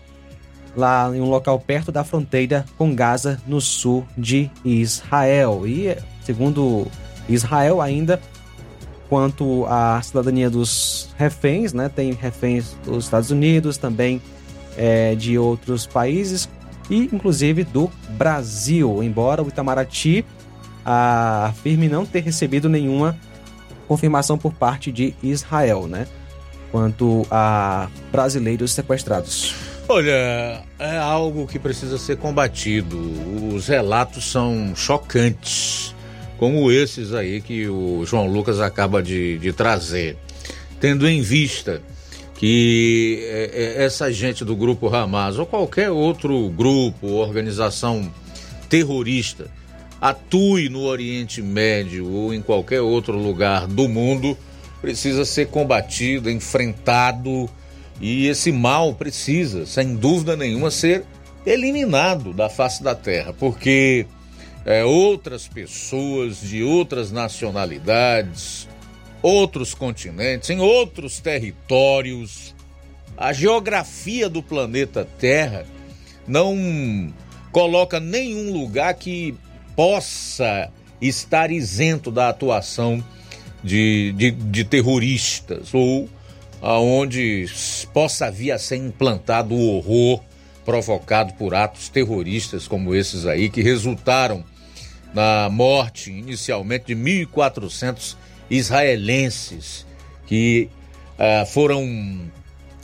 [0.77, 5.67] lá em um local perto da fronteira com Gaza, no sul de Israel.
[5.67, 6.87] E, segundo
[7.29, 8.21] Israel, ainda
[9.09, 11.89] quanto à cidadania dos reféns, né?
[11.89, 14.21] Tem reféns dos Estados Unidos, também
[14.77, 16.49] é, de outros países
[16.93, 19.03] e, inclusive, do Brasil.
[19.03, 20.25] Embora o Itamaraty
[20.85, 23.17] afirme não ter recebido nenhuma
[23.89, 26.07] confirmação por parte de Israel, né?
[26.73, 29.55] quanto a brasileiros sequestrados.
[29.89, 32.99] Olha, é algo que precisa ser combatido.
[33.55, 35.95] Os relatos são chocantes,
[36.39, 40.17] como esses aí que o João Lucas acaba de, de trazer.
[40.81, 41.83] Tendo em vista
[42.43, 48.13] que é, é, essa gente do grupo Hamas ou qualquer outro grupo, organização
[48.69, 49.49] terrorista
[50.01, 54.37] atue no Oriente Médio ou em qualquer outro lugar do mundo
[54.81, 57.49] precisa ser combatido, enfrentado
[58.01, 61.05] e esse mal precisa, sem dúvida nenhuma, ser
[61.47, 64.05] eliminado da face da terra, porque
[64.67, 68.67] é, outras pessoas de outras nacionalidades,
[69.23, 72.55] outros continentes, em outros territórios,
[73.17, 75.65] a geografia do planeta Terra
[76.27, 77.13] não
[77.53, 79.35] coloca nenhum lugar que
[79.77, 80.71] possa
[81.01, 83.05] estar isento da atuação
[83.63, 86.09] de, de, de terroristas ou
[86.61, 87.47] aonde
[87.93, 90.21] possa vir a ser implantado o horror
[90.65, 94.45] provocado por atos terroristas como esses aí, que resultaram
[95.13, 98.17] na morte inicialmente de 1.400
[98.53, 99.87] israelenses
[100.27, 100.69] que
[101.19, 102.31] uh, foram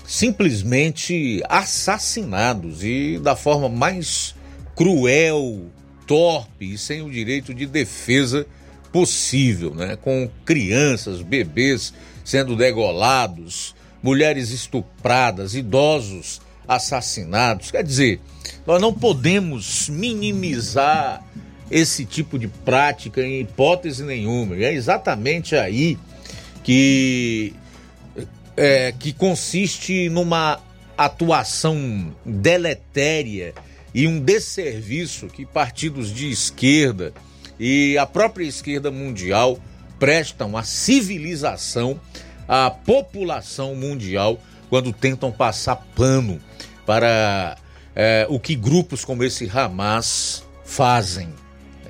[0.07, 4.35] simplesmente assassinados e da forma mais
[4.75, 5.67] cruel,
[6.07, 8.47] torpe e sem o direito de defesa
[8.91, 9.97] possível, né?
[9.97, 11.93] Com crianças, bebês
[12.25, 17.71] sendo degolados, mulheres estupradas, idosos assassinados.
[17.71, 18.21] Quer dizer,
[18.67, 21.23] nós não podemos minimizar
[21.71, 24.57] esse tipo de prática em hipótese nenhuma.
[24.57, 25.99] É exatamente aí
[26.65, 27.55] que
[28.57, 30.61] é, que consiste numa
[30.97, 33.55] atuação deletéria
[33.95, 37.13] e um desserviço que partidos de esquerda
[37.59, 39.59] e a própria esquerda mundial
[39.99, 42.01] prestam à civilização,
[42.47, 46.41] à população mundial, quando tentam passar pano
[46.85, 47.57] para
[47.95, 51.29] é, o que grupos como esse Hamas fazem.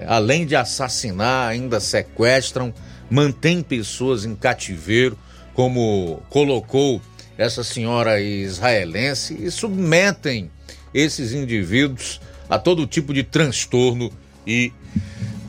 [0.07, 2.73] Além de assassinar, ainda sequestram,
[3.11, 5.19] mantêm pessoas em cativeiro,
[5.55, 7.01] como colocou
[7.37, 10.51] essa senhora israelense, e submetem
[10.93, 14.11] esses indivíduos a todo tipo de transtorno
[14.47, 14.73] e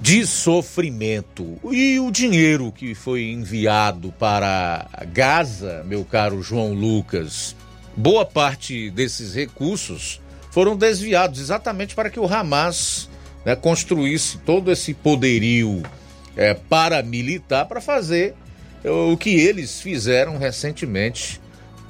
[0.01, 1.57] de sofrimento.
[1.71, 7.55] E o dinheiro que foi enviado para Gaza, meu caro João Lucas,
[7.95, 10.21] boa parte desses recursos
[10.51, 13.09] foram desviados exatamente para que o Hamas
[13.45, 15.83] né, construísse todo esse poderio
[16.35, 18.35] é, paramilitar para fazer
[18.83, 21.41] o que eles fizeram recentemente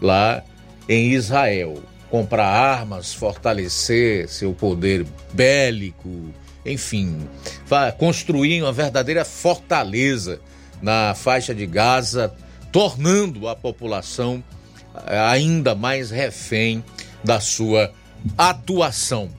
[0.02, 0.44] lá
[0.88, 1.84] em Israel.
[2.10, 6.34] Comprar armas, fortalecer seu poder bélico,
[6.66, 7.28] enfim,
[8.00, 10.42] construir uma verdadeira fortaleza
[10.82, 12.34] na faixa de Gaza,
[12.72, 14.44] tornando a população
[15.06, 16.84] eh, ainda mais refém
[17.24, 17.92] da sua
[18.38, 19.30] atuação.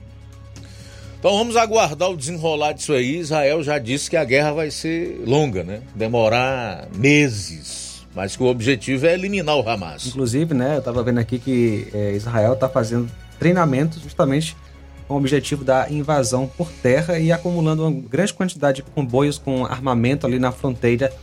[1.21, 3.19] Então vamos aguardar o desenrolar disso aí.
[3.19, 5.81] Israel já disse que a guerra vai ser longa, né?
[5.93, 8.03] Demorar meses.
[8.15, 10.07] Mas que o objetivo é eliminar o Hamas.
[10.07, 10.73] Inclusive, né?
[10.73, 13.07] Eu estava vendo aqui que é, Israel está fazendo
[13.37, 14.57] treinamento justamente
[15.07, 19.63] com o objetivo da invasão por terra e acumulando uma grande quantidade de comboios com
[19.63, 21.13] armamento ali na fronteira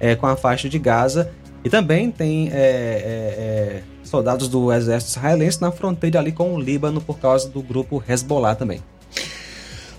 [0.00, 1.30] é, com a faixa de Gaza.
[1.62, 6.60] E também tem é, é, é, soldados do exército israelense na fronteira ali com o
[6.60, 8.80] Líbano por causa do grupo Hezbollah também.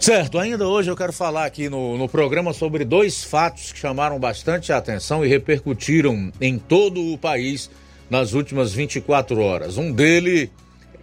[0.06, 4.20] Certo, ainda hoje eu quero falar aqui no, no programa sobre dois fatos que chamaram
[4.20, 7.72] bastante atenção e repercutiram em todo o país
[8.08, 9.80] nas últimas 24 horas.
[9.80, 10.52] Um dele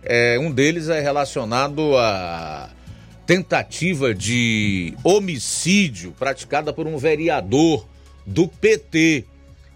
[0.05, 2.71] É, um deles é relacionado a
[3.27, 7.85] tentativa de homicídio praticada por um vereador
[8.25, 9.25] do PT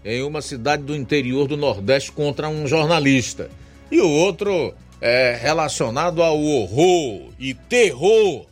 [0.05, 3.49] em uma cidade do interior do Nordeste contra um jornalista.
[3.91, 8.47] E o outro é relacionado ao horror e terror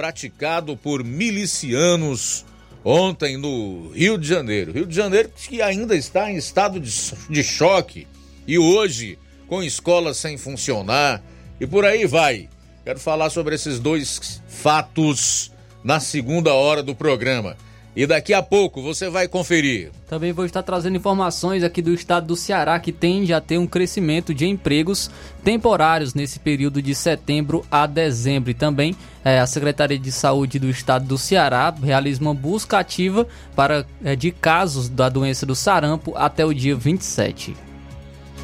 [0.00, 2.46] praticado por milicianos
[2.82, 4.72] ontem no Rio de Janeiro.
[4.72, 6.90] Rio de Janeiro que ainda está em estado de,
[7.28, 8.08] de choque
[8.46, 11.22] e hoje com escolas sem funcionar
[11.60, 12.48] e por aí vai.
[12.82, 15.52] Quero falar sobre esses dois fatos
[15.84, 17.54] na segunda hora do programa.
[17.94, 19.90] E daqui a pouco você vai conferir.
[20.08, 23.66] Também vou estar trazendo informações aqui do estado do Ceará que tende a ter um
[23.66, 25.10] crescimento de empregos
[25.42, 28.50] temporários nesse período de setembro a dezembro.
[28.50, 33.26] E também é, a Secretaria de Saúde do estado do Ceará realiza uma busca ativa
[33.56, 37.56] para, é, de casos da doença do sarampo até o dia 27.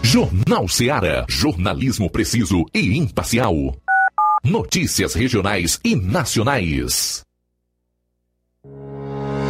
[0.03, 1.25] Jornal Ceará.
[1.29, 3.55] Jornalismo preciso e imparcial.
[4.45, 7.25] Notícias regionais e nacionais.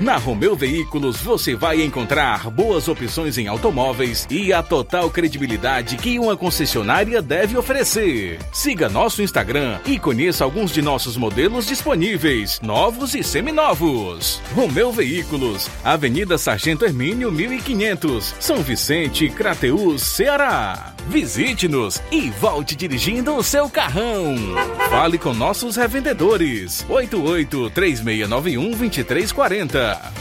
[0.00, 6.18] na Romeu Veículos você vai encontrar boas opções em automóveis e a total credibilidade que
[6.18, 8.38] uma concessionária deve oferecer.
[8.52, 14.40] Siga nosso Instagram e conheça alguns de nossos modelos disponíveis, novos e seminovos.
[14.54, 20.94] Romeu Veículos, Avenida Sargento Hermínio 1500, São Vicente, Crateús, Ceará.
[21.08, 24.36] Visite-nos e volte dirigindo o seu carrão.
[24.88, 26.84] Fale com nossos revendedores.
[26.88, 30.12] 88 3691 2340.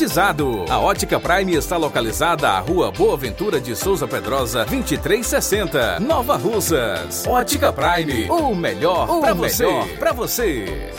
[0.01, 0.65] climatizado.
[0.69, 7.25] A Ótica Prime está localizada à Rua Boa Ventura de Souza Pedrosa, 2360, Nova Russas.
[7.27, 9.67] Ótica Prime, o melhor para você.
[9.99, 10.91] Pra você.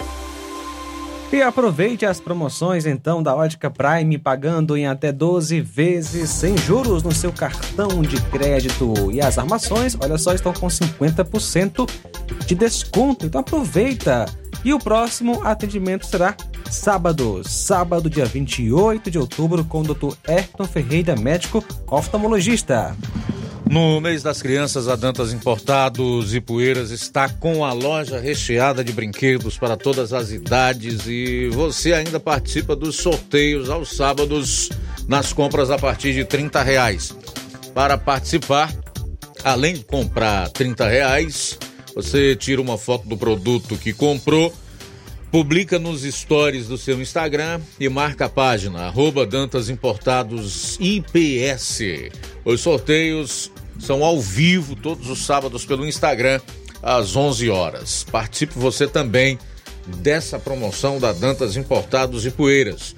[1.33, 7.03] E aproveite as promoções então da Ótica Prime, pagando em até 12 vezes sem juros
[7.03, 9.11] no seu cartão de crédito.
[9.11, 11.89] E as armações, olha só, estão com 50%
[12.47, 13.25] de desconto.
[13.25, 14.27] Então aproveita!
[14.63, 16.37] E o próximo atendimento será
[16.71, 20.15] sábado, sábado, dia 28 de outubro, com o Dr.
[20.29, 22.95] Ayrton Ferreira, médico oftalmologista.
[23.71, 28.93] No mês das crianças, a Dantas Importados e Poeiras está com a loja recheada de
[28.93, 34.69] brinquedos para todas as idades e você ainda participa dos sorteios aos sábados
[35.09, 37.17] nas compras a partir de 30 reais.
[37.75, 38.73] Para participar,
[39.43, 41.59] além de comprar 30 reais,
[41.95, 44.53] você tira uma foto do produto que comprou,
[45.33, 52.11] publica nos stories do seu Instagram e marca a página arroba Dantas Importados IPS.
[52.45, 56.39] Os sorteios são ao vivo todos os sábados pelo Instagram
[56.83, 58.05] às 11 horas.
[58.13, 59.39] Participe você também
[59.87, 62.95] dessa promoção da Dantas Importados e Poeiras.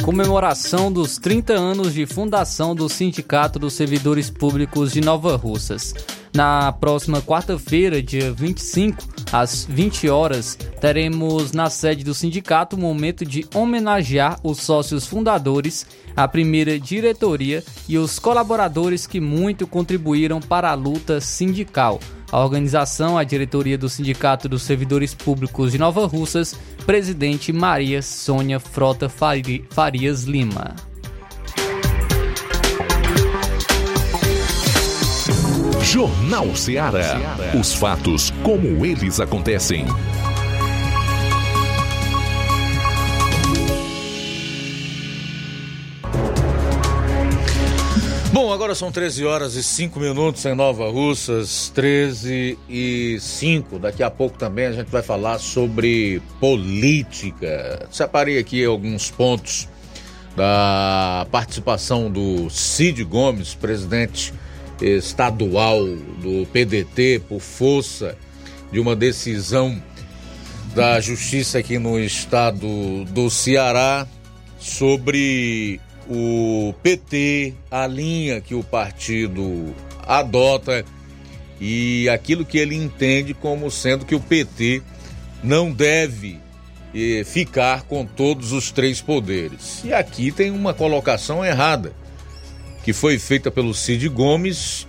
[0.07, 5.93] comemoração dos 30 anos de fundação do Sindicato dos Servidores Públicos de Nova Russas.
[6.33, 13.25] Na próxima quarta-feira, dia 25, às 20 horas, teremos na sede do sindicato um momento
[13.25, 15.85] de homenagear os sócios fundadores,
[16.15, 21.99] a primeira diretoria e os colaboradores que muito contribuíram para a luta sindical.
[22.31, 26.55] A organização, a diretoria do Sindicato dos Servidores Públicos de Nova Russas,
[26.85, 30.75] presidente Maria Sônia Frota Farias Lima.
[35.81, 37.37] Jornal Ceará.
[37.57, 39.85] Os fatos como eles acontecem.
[48.39, 53.79] Bom, agora são 13 horas e 5 minutos em Nova Russas, 13 e 5.
[53.79, 57.87] Daqui a pouco também a gente vai falar sobre política.
[57.89, 59.67] Separei aqui alguns pontos
[60.35, 64.31] da participação do Cid Gomes, presidente
[64.79, 68.15] estadual do PDT, por força
[68.71, 69.81] de uma decisão
[70.75, 74.05] da justiça aqui no estado do Ceará
[74.59, 79.73] sobre o PT, a linha que o partido
[80.05, 80.85] adota
[81.59, 84.81] e aquilo que ele entende como sendo que o PT
[85.43, 86.39] não deve
[86.95, 89.83] eh, ficar com todos os três poderes.
[89.83, 91.93] E aqui tem uma colocação errada
[92.83, 94.87] que foi feita pelo Cid Gomes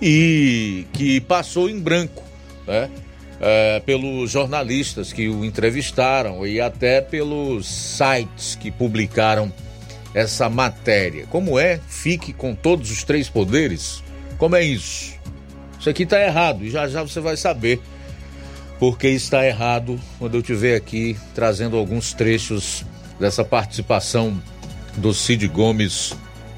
[0.00, 2.22] e que passou em branco,
[2.66, 2.88] né?
[3.42, 9.50] É, pelos jornalistas que o entrevistaram e até pelos sites que publicaram
[10.14, 11.26] essa matéria.
[11.26, 11.80] Como é?
[11.88, 14.02] Fique com todos os três poderes?
[14.38, 15.14] Como é isso?
[15.78, 17.80] Isso aqui está errado e já já você vai saber
[18.78, 22.84] porque está errado quando eu estiver aqui trazendo alguns trechos
[23.18, 24.42] dessa participação
[24.96, 26.14] do Cid Gomes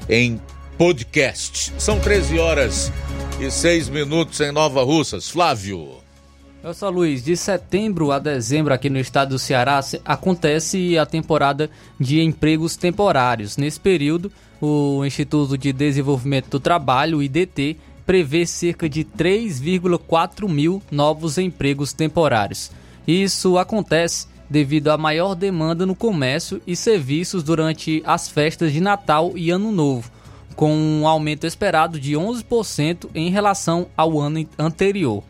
[0.09, 0.39] em
[0.77, 1.73] podcast.
[1.77, 2.91] São 13 horas
[3.39, 5.29] e 6 minutos em Nova Russas.
[5.29, 6.02] Flávio.
[6.63, 7.21] Eu sou Luiz.
[7.21, 13.57] De setembro a dezembro, aqui no estado do Ceará, acontece a temporada de empregos temporários.
[13.57, 21.37] Nesse período, o Instituto de Desenvolvimento do Trabalho, IDT, prevê cerca de 3,4 mil novos
[21.37, 22.71] empregos temporários.
[23.05, 29.33] Isso acontece devido à maior demanda no comércio e serviços durante as festas de Natal
[29.35, 30.09] e Ano Novo,
[30.55, 35.25] com um aumento esperado de 11% em relação ao ano anterior.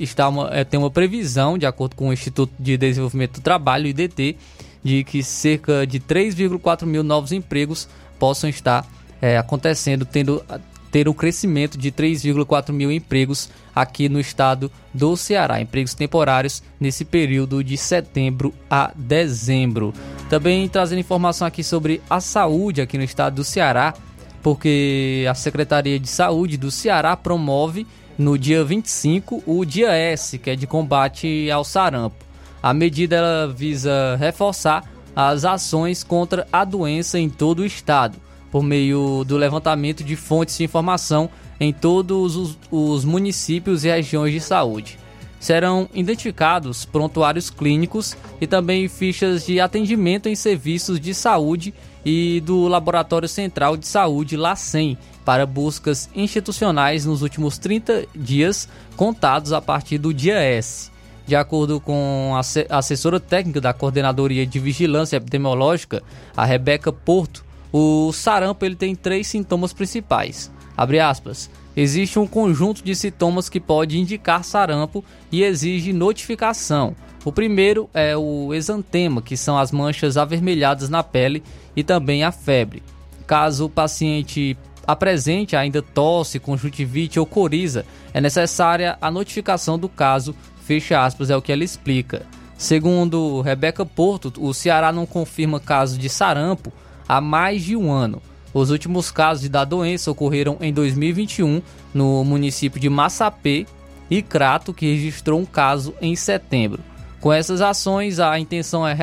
[0.00, 3.86] está uma, é, tem uma previsão, de acordo com o Instituto de Desenvolvimento do Trabalho,
[3.86, 4.36] IDT,
[4.82, 8.86] de que cerca de 3,4 mil novos empregos possam estar
[9.20, 10.44] é, acontecendo, tendo
[10.92, 17.02] ter um crescimento de 3,4 mil empregos aqui no estado do Ceará, empregos temporários nesse
[17.02, 19.94] período de setembro a dezembro.
[20.28, 23.94] Também trazendo informação aqui sobre a saúde aqui no estado do Ceará,
[24.42, 27.86] porque a Secretaria de Saúde do Ceará promove
[28.18, 32.31] no dia 25 o Dia S, que é de combate ao sarampo.
[32.62, 34.84] A medida visa reforçar
[35.16, 38.16] as ações contra a doença em todo o estado,
[38.52, 44.32] por meio do levantamento de fontes de informação em todos os, os municípios e regiões
[44.32, 44.98] de saúde.
[45.40, 52.68] Serão identificados prontuários clínicos e também fichas de atendimento em serviços de saúde e do
[52.68, 59.98] Laboratório Central de Saúde LACEN para buscas institucionais nos últimos 30 dias contados a partir
[59.98, 60.91] do dia S.
[61.26, 66.02] De acordo com a assessora técnica da Coordenadoria de Vigilância Epidemiológica,
[66.36, 70.50] a Rebeca Porto, o sarampo ele tem três sintomas principais.
[70.76, 71.48] Aspas.
[71.76, 76.94] Existe um conjunto de sintomas que pode indicar sarampo e exige notificação.
[77.24, 81.42] O primeiro é o exantema, que são as manchas avermelhadas na pele,
[81.74, 82.82] e também a febre.
[83.26, 84.56] Caso o paciente
[84.86, 90.34] apresente ainda tosse, conjuntivite ou coriza, é necessária a notificação do caso,
[90.64, 92.24] fecha aspas, é o que ela explica.
[92.56, 96.72] Segundo Rebeca Porto, o Ceará não confirma casos de sarampo
[97.08, 98.22] há mais de um ano.
[98.54, 103.66] Os últimos casos da doença ocorreram em 2021 no município de Massapê
[104.10, 106.80] e Crato, que registrou um caso em setembro.
[107.20, 108.96] Com essas ações, a intenção é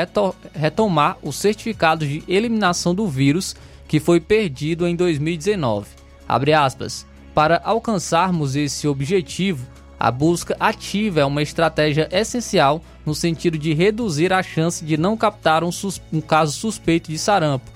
[0.53, 3.55] retomar o certificado de eliminação do vírus
[3.87, 5.87] que foi perdido em 2019.
[6.27, 7.07] Abre aspas.
[7.33, 9.65] Para alcançarmos esse objetivo,
[9.99, 15.17] a busca ativa é uma estratégia essencial no sentido de reduzir a chance de não
[15.17, 15.69] captar um,
[16.13, 17.69] um, caso suspeito de sarampo,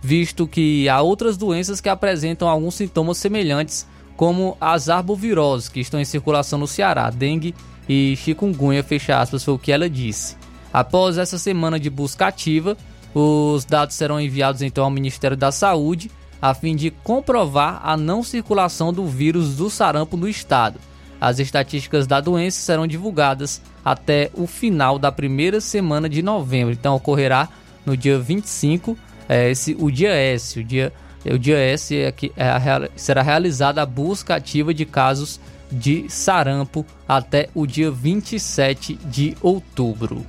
[0.00, 6.00] visto que há outras doenças que apresentam alguns sintomas semelhantes, como as arboviroses que estão
[6.00, 7.54] em circulação no Ceará, dengue
[7.86, 10.34] e chikungunya, fecha aspas, foi o que ela disse.
[10.72, 12.74] Após essa semana de busca ativa,
[13.14, 16.10] os dados serão enviados então ao Ministério da Saúde
[16.40, 20.78] a fim de comprovar a não circulação do vírus do sarampo no estado.
[21.20, 26.72] As estatísticas da doença serão divulgadas até o final da primeira semana de novembro.
[26.72, 27.48] Então ocorrerá
[27.84, 28.96] no dia 25,
[29.28, 30.58] é, esse, o dia S.
[30.58, 30.92] O dia,
[31.24, 35.40] o dia S é que é a, será realizada a busca ativa de casos
[35.70, 40.24] de sarampo até o dia 27 de outubro.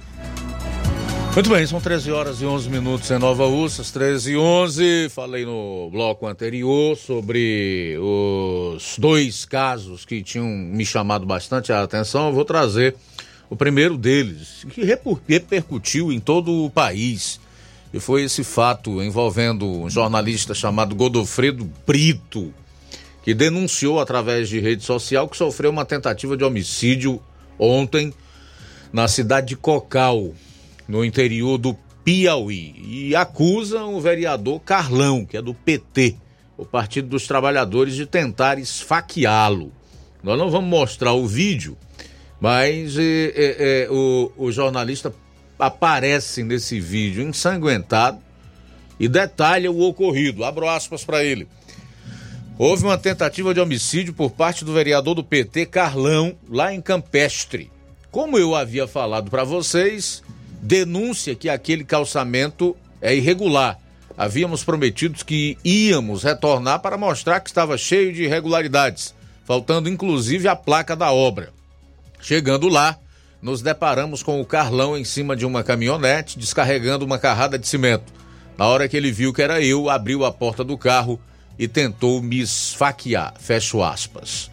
[1.38, 5.10] Muito bem, são 13 horas e 11 minutos em Nova Ursas, 13 e 11.
[5.10, 12.30] Falei no bloco anterior sobre os dois casos que tinham me chamado bastante a atenção.
[12.30, 12.96] Eu vou trazer
[13.52, 17.40] o primeiro deles, que repercutiu em todo o país.
[17.94, 22.52] E foi esse fato envolvendo um jornalista chamado Godofredo Brito,
[23.22, 27.22] que denunciou através de rede social que sofreu uma tentativa de homicídio
[27.60, 28.12] ontem
[28.92, 30.34] na cidade de Cocal,
[30.88, 31.74] no interior do
[32.04, 36.16] Piauí e acusam o vereador Carlão, que é do PT,
[36.58, 39.72] o Partido dos Trabalhadores, de tentar esfaqueá-lo.
[40.24, 41.78] Nós não vamos mostrar o vídeo,
[42.40, 45.14] mas é, é, o, o jornalista
[45.60, 48.20] aparece nesse vídeo ensanguentado
[49.00, 50.44] e detalha o ocorrido.
[50.44, 51.48] Abro aspas para ele.
[52.58, 57.72] Houve uma tentativa de homicídio por parte do vereador do PT, Carlão, lá em Campestre.
[58.10, 60.24] Como eu havia falado para vocês,
[60.62, 63.78] denúncia que aquele calçamento é irregular.
[64.18, 69.14] Havíamos prometido que íamos retornar para mostrar que estava cheio de irregularidades,
[69.46, 71.54] faltando inclusive a placa da obra.
[72.20, 72.98] Chegando lá,
[73.42, 78.12] nos deparamos com o Carlão em cima de uma caminhonete descarregando uma carrada de cimento.
[78.58, 81.22] Na hora que ele viu que era eu, abriu a porta do carro
[81.60, 83.34] e tentou me esfaquear.
[83.40, 84.50] Fecho aspas.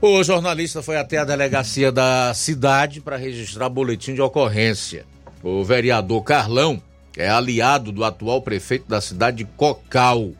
[0.00, 5.04] O jornalista foi até a delegacia da cidade para registrar boletim de ocorrência.
[5.42, 6.80] O vereador Carlão
[7.16, 10.30] é aliado do atual prefeito da cidade de Cocal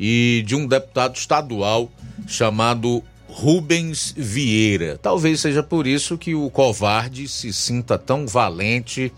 [0.00, 1.92] e de um deputado estadual
[2.26, 4.98] chamado Rubens Vieira.
[5.02, 9.12] Talvez seja por isso que o covarde se sinta tão valente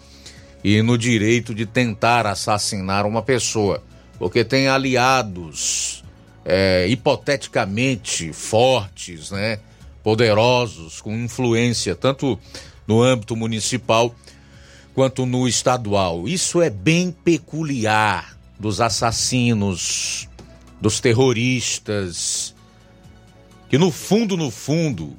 [0.65, 3.85] e no direito de tentar assassinar uma pessoa,
[4.19, 6.03] porque tem aliados
[6.45, 9.61] é, hipoteticamente fortes, né?
[10.07, 12.39] Poderosos, com influência, tanto
[12.87, 14.15] no âmbito municipal
[14.95, 16.29] quanto no estadual.
[16.29, 20.29] Isso é bem peculiar dos assassinos,
[20.81, 22.55] dos terroristas,
[23.69, 25.13] que no fundo, no fundo,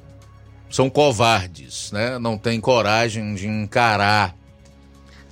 [0.70, 2.18] são covardes, né?
[2.18, 4.34] Não têm coragem de encarar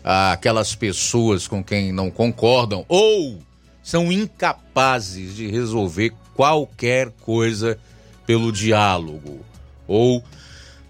[0.05, 3.39] aquelas pessoas com quem não concordam ou
[3.83, 7.79] são incapazes de resolver qualquer coisa
[8.27, 9.41] pelo diálogo
[9.87, 10.23] ou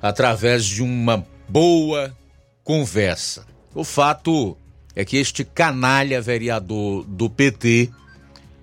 [0.00, 2.16] através de uma boa
[2.64, 3.46] conversa.
[3.74, 4.56] O fato
[4.94, 7.90] é que este canalha vereador do PT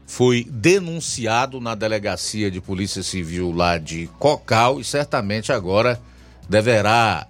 [0.05, 5.99] foi denunciado na delegacia de Polícia Civil lá de Cocal e certamente agora
[6.49, 7.28] deverá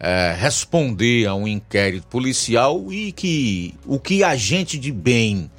[0.00, 5.50] é, responder a um inquérito policial e que o que a gente de bem,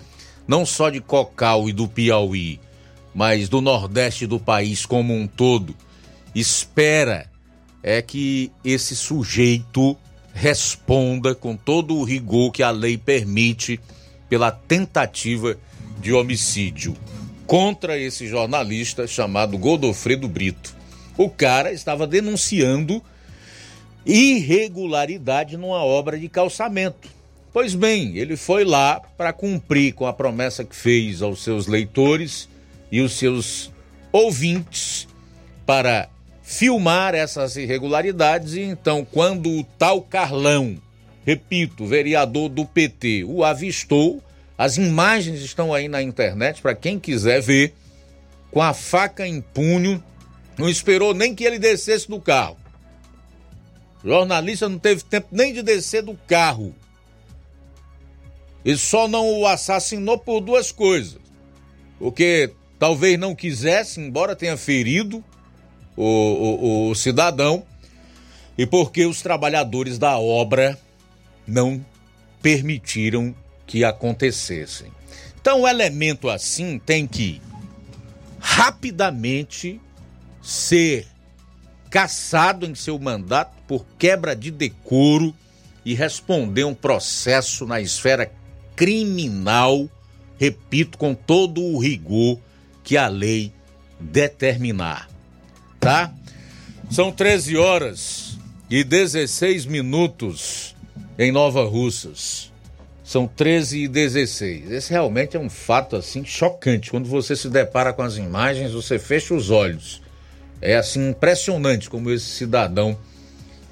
[0.47, 2.59] não só de Cocal e do Piauí,
[3.15, 5.73] mas do Nordeste do país como um todo,
[6.35, 7.31] espera
[7.81, 9.95] é que esse sujeito
[10.33, 13.79] responda com todo o rigor que a lei permite
[14.27, 15.57] pela tentativa
[16.01, 16.93] de homicídio
[17.47, 20.75] contra esse jornalista chamado Godofredo Brito.
[21.17, 23.01] O cara estava denunciando
[24.05, 27.07] irregularidade numa obra de calçamento.
[27.53, 32.49] Pois bem, ele foi lá para cumprir com a promessa que fez aos seus leitores
[32.91, 33.71] e os seus
[34.11, 35.07] ouvintes
[35.65, 36.09] para
[36.41, 40.77] filmar essas irregularidades e então quando o tal Carlão,
[41.25, 44.23] repito, vereador do PT, o avistou,
[44.57, 47.73] as imagens estão aí na internet para quem quiser ver,
[48.51, 50.01] com a faca em punho,
[50.57, 52.57] não esperou nem que ele descesse do carro.
[54.03, 56.75] O jornalista não teve tempo nem de descer do carro.
[58.63, 61.19] Ele só não o assassinou por duas coisas.
[61.97, 65.23] Porque talvez não quisesse, embora tenha ferido
[65.95, 67.63] o, o, o cidadão,
[68.57, 70.77] e porque os trabalhadores da obra
[71.47, 71.83] não
[72.41, 74.91] permitiram que acontecessem.
[75.39, 77.41] Então, um elemento assim tem que
[78.39, 79.79] rapidamente
[80.41, 81.07] ser
[81.89, 85.33] cassado em seu mandato por quebra de decoro
[85.83, 88.31] e responder um processo na esfera
[88.75, 89.89] criminal,
[90.37, 92.39] repito, com todo o rigor
[92.85, 93.51] que a lei
[93.99, 95.09] determinar.
[95.79, 96.13] Tá?
[96.89, 98.37] São 13 horas
[98.69, 100.75] e 16 minutos
[101.17, 102.51] em Nova Russas.
[103.03, 104.71] São 13 e 16.
[104.71, 106.91] Esse realmente é um fato assim chocante.
[106.91, 110.01] Quando você se depara com as imagens, você fecha os olhos.
[110.61, 112.97] É assim impressionante como esse cidadão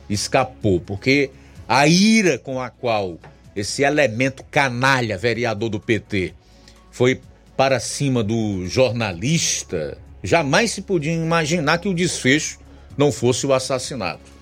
[0.10, 1.32] escapou, porque
[1.68, 3.18] a ira com a qual
[3.56, 6.34] esse elemento canalha, vereador do PT,
[6.92, 7.20] foi
[7.56, 12.60] para cima do jornalista, jamais se podia imaginar que o desfecho
[12.98, 14.34] não fosse o assassinato.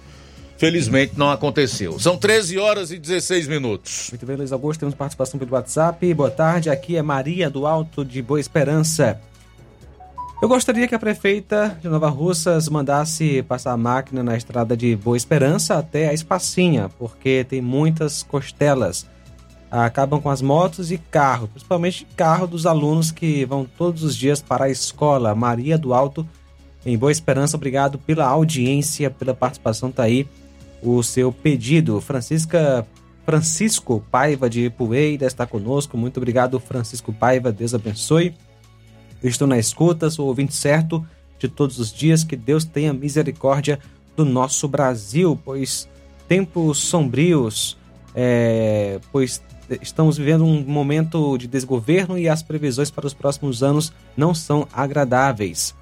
[0.58, 2.00] Felizmente não aconteceu.
[2.00, 4.10] São 13 horas e 16 minutos.
[4.12, 6.14] Muito bem, Luiz Augusto, temos participação pelo WhatsApp.
[6.14, 9.20] Boa tarde, aqui é Maria do Alto de Boa Esperança.
[10.42, 14.96] Eu gostaria que a prefeita de Nova Russas mandasse passar a máquina na estrada de
[14.96, 19.08] Boa Esperança até a Espacinha, porque tem muitas costelas.
[19.72, 24.42] Acabam com as motos e carro, principalmente carro dos alunos que vão todos os dias
[24.42, 25.34] para a escola.
[25.34, 26.28] Maria do Alto,
[26.86, 30.28] em Boa Esperança, obrigado pela audiência, pela participação, tá aí
[30.84, 32.02] o seu pedido.
[32.02, 32.86] Francisca
[33.26, 35.98] Francisco Paiva de Poeira está conosco.
[35.98, 37.52] Muito obrigado, Francisco Paiva.
[37.52, 38.34] Deus abençoe.
[39.24, 41.06] Estou na escuta, sou ouvinte certo
[41.38, 42.24] de todos os dias.
[42.24, 43.80] Que Deus tenha misericórdia
[44.18, 45.88] do nosso Brasil, pois
[46.28, 47.78] tempos sombrios,
[48.16, 49.42] é, pois
[49.82, 54.68] estamos vivendo um momento de desgoverno e as previsões para os próximos anos não são
[54.74, 55.76] agradáveis.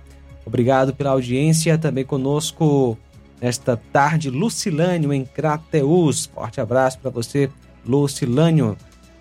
[0.46, 1.78] Obrigado pela audiência.
[1.78, 2.98] Também conosco
[3.42, 6.26] nesta tarde, Lucilânio em Crateus.
[6.26, 7.50] Forte abraço para você,
[7.86, 8.78] Lucilânio.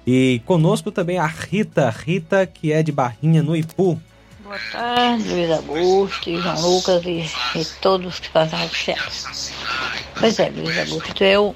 [0.06, 4.00] E conosco também a Rita, Rita que é de Barrinha, no Ipu.
[4.42, 8.70] Boa tarde, Luiz Augusto, João Lucas e, e todos que fazem o
[10.18, 11.54] Pois é, Luiz Augusto, eu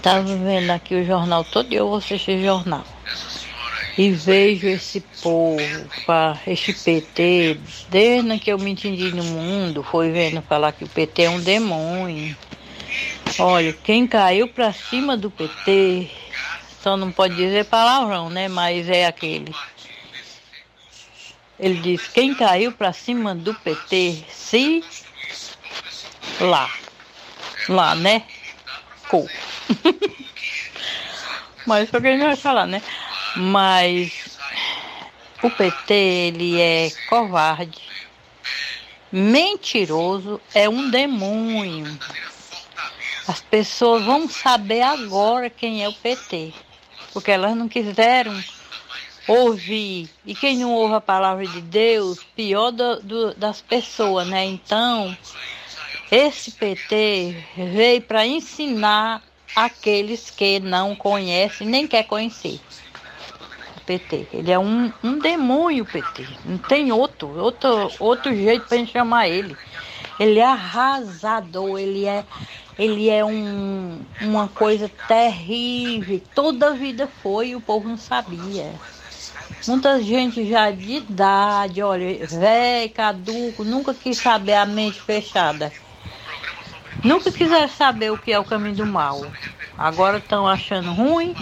[0.00, 2.84] estava vendo aqui o jornal todo eu vou assistir jornal
[3.98, 5.60] e vejo esse povo,
[6.46, 7.60] esse PT,
[7.90, 11.38] desde que eu me entendi no mundo, foi vendo falar que o PT é um
[11.38, 12.34] demônio.
[13.38, 16.10] Olha, quem caiu pra cima do PT,
[16.82, 18.48] só não pode dizer palavrão, né?
[18.48, 19.54] Mas é aquele.
[21.58, 24.82] Ele diz, quem caiu pra cima do PT, se
[26.40, 26.70] lá.
[27.68, 28.22] Lá, né?
[29.10, 29.28] Co.
[31.66, 32.82] Mas ele não vai falar, né?
[33.36, 34.38] Mas
[35.42, 37.80] o PT ele é covarde.
[39.12, 41.98] mentiroso, é um demônio.
[43.26, 46.52] As pessoas vão saber agora quem é o PT,
[47.12, 48.34] porque elas não quiseram
[49.26, 50.10] ouvir.
[50.26, 54.44] E quem não ouve a palavra de Deus, pior do, do, das pessoas, né?
[54.44, 55.16] Então,
[56.10, 59.22] esse PT veio para ensinar
[59.54, 62.60] aqueles que não conhecem nem quer conhecer.
[63.76, 66.26] O PT, ele é um, um demônio, PT.
[66.44, 69.56] Não tem outro, outro, outro jeito para gente chamar ele.
[70.18, 72.24] Ele é arrasador, ele é,
[72.78, 76.20] ele é um, uma coisa terrível.
[76.34, 78.70] Toda a vida foi o povo não sabia.
[79.66, 85.72] Muita gente já de idade, olha, velho, caduco, nunca quis saber a mente fechada.
[87.04, 89.24] Nunca quiseram saber o que é o caminho do mal.
[89.76, 91.34] Agora estão achando ruim,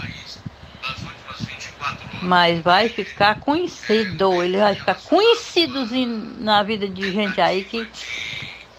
[2.21, 4.41] mas vai ficar conhecido.
[4.41, 5.85] Ele vai ficar conhecido
[6.39, 7.87] na vida de gente aí que,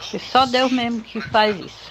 [0.00, 1.90] que só Deus mesmo que faz isso.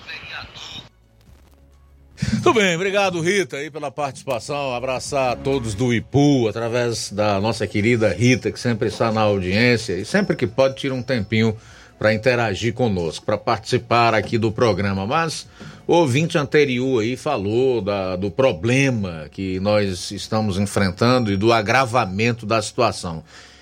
[2.44, 4.74] Tudo bem, obrigado Rita aí pela participação.
[4.74, 9.94] Abraçar a todos do Ipu através da nossa querida Rita, que sempre está na audiência
[9.94, 11.56] e sempre que pode tira um tempinho
[12.00, 15.06] para interagir conosco, para participar aqui do programa.
[15.06, 15.46] Mas
[15.86, 22.46] o ouvinte anterior aí falou da, do problema que nós estamos enfrentando e do agravamento
[22.46, 23.22] da situação.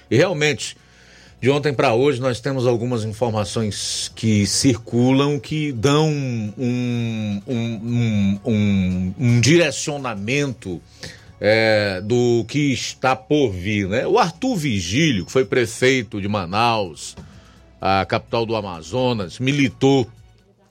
[0.10, 0.78] E realmente,
[1.42, 9.14] de ontem para hoje, nós temos algumas informações que circulam que dão um, um, um,
[9.18, 10.80] um, direcionamento.
[11.40, 14.08] É, do que está por vir, né?
[14.08, 17.16] O Arthur Vigílio, que foi prefeito de Manaus,
[17.82, 20.10] a capital do Amazonas, militou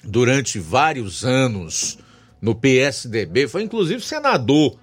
[0.02, 1.98] durante vários anos
[2.40, 4.76] no PSDB, foi inclusive senador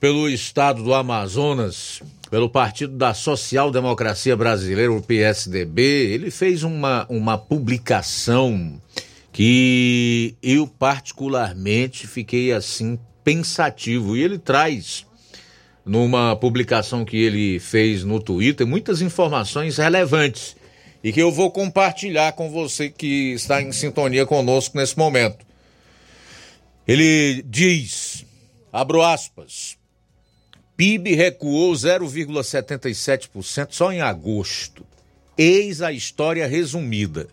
[0.00, 5.82] pelo estado do Amazonas, pelo Partido da Social Democracia Brasileira, o PSDB.
[5.82, 8.78] Ele fez uma, uma publicação
[9.32, 14.14] que eu particularmente fiquei assim pensativo.
[14.14, 15.06] E ele traz
[15.86, 20.54] numa publicação que ele fez no Twitter muitas informações relevantes
[21.04, 25.44] e que eu vou compartilhar com você que está em sintonia conosco nesse momento.
[26.88, 28.24] Ele diz,
[28.72, 29.76] abro aspas,
[30.78, 34.86] PIB recuou 0,77% só em agosto.
[35.36, 37.28] Eis a história resumida.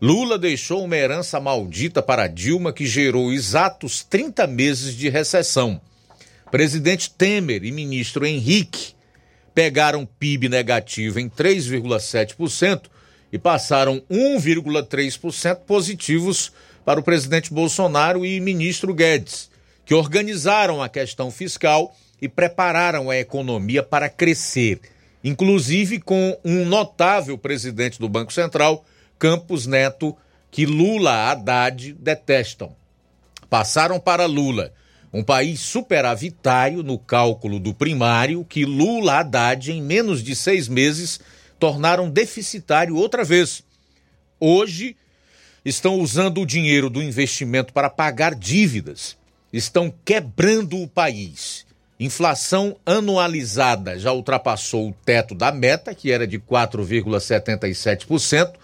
[0.00, 5.80] Lula deixou uma herança maldita para Dilma que gerou exatos 30 meses de recessão.
[6.48, 8.94] Presidente Temer e ministro Henrique
[9.52, 12.82] pegaram PIB negativo em 3,7%
[13.32, 16.52] e passaram 1,3% positivos
[16.84, 19.50] para o presidente Bolsonaro e ministro Guedes,
[19.84, 24.80] que organizaram a questão fiscal e prepararam a economia para crescer,
[25.22, 28.84] inclusive com um notável presidente do Banco Central,
[29.18, 30.16] Campos Neto,
[30.50, 32.74] que Lula Haddad detestam.
[33.48, 34.72] Passaram para Lula,
[35.12, 41.20] um país superavitário no cálculo do primário, que Lula Haddad, em menos de seis meses,
[41.60, 43.62] tornaram deficitário outra vez.
[44.40, 44.96] Hoje,
[45.64, 49.18] estão usando o dinheiro do investimento para pagar dívidas,
[49.52, 51.66] estão quebrando o país.
[52.00, 58.54] Inflação anualizada já ultrapassou o teto da meta, que era de 4,77%,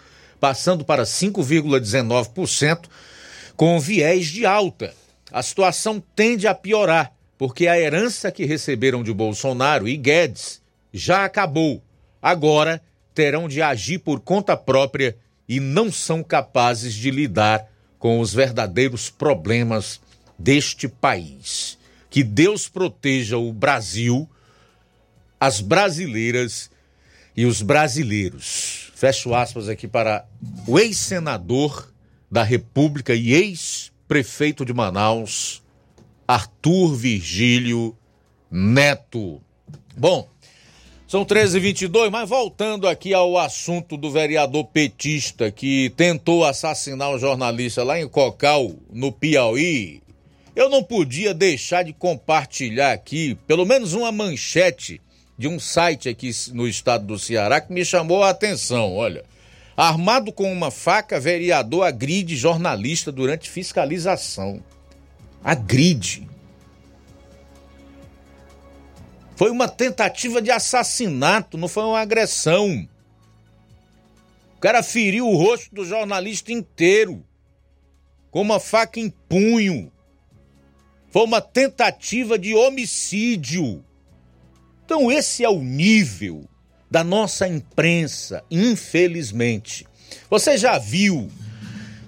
[0.40, 2.86] passando para 5,19%,
[3.54, 4.94] com viés de alta.
[5.30, 10.62] A situação tende a piorar, porque a herança que receberam de Bolsonaro e Guedes
[10.94, 11.82] já acabou
[12.26, 12.82] agora
[13.14, 15.16] terão de agir por conta própria
[15.48, 17.70] e não são capazes de lidar
[18.00, 20.00] com os verdadeiros problemas
[20.36, 21.78] deste país.
[22.10, 24.28] Que Deus proteja o Brasil,
[25.38, 26.68] as brasileiras
[27.36, 28.90] e os brasileiros.
[28.96, 30.26] Fecho aspas aqui para
[30.66, 31.92] o ex-senador
[32.28, 35.62] da República e ex-prefeito de Manaus,
[36.26, 37.96] Arthur Virgílio
[38.50, 39.40] Neto.
[39.96, 40.28] Bom,
[41.06, 47.84] são 13h22, mas voltando aqui ao assunto do vereador petista que tentou assassinar um jornalista
[47.84, 50.02] lá em Cocal, no Piauí,
[50.56, 55.00] eu não podia deixar de compartilhar aqui pelo menos uma manchete
[55.38, 58.96] de um site aqui no estado do Ceará que me chamou a atenção.
[58.96, 59.22] Olha,
[59.76, 64.60] armado com uma faca, vereador agride jornalista durante fiscalização.
[65.44, 66.26] Agride.
[69.36, 72.88] Foi uma tentativa de assassinato, não foi uma agressão.
[74.56, 77.22] O cara feriu o rosto do jornalista inteiro,
[78.30, 79.92] com uma faca em punho.
[81.10, 83.84] Foi uma tentativa de homicídio.
[84.86, 86.48] Então, esse é o nível
[86.90, 89.86] da nossa imprensa, infelizmente.
[90.30, 91.30] Você já viu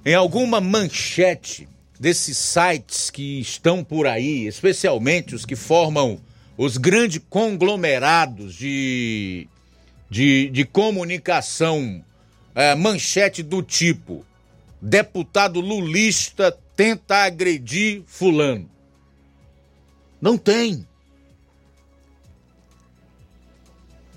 [0.04, 1.68] em alguma manchete
[2.00, 6.18] desses sites que estão por aí, especialmente os que formam
[6.58, 9.46] os grandes conglomerados de,
[10.10, 12.04] de, de comunicação,
[12.52, 14.26] é, manchete do tipo:
[14.82, 18.68] deputado lulista tenta agredir Fulano.
[20.20, 20.84] Não tem.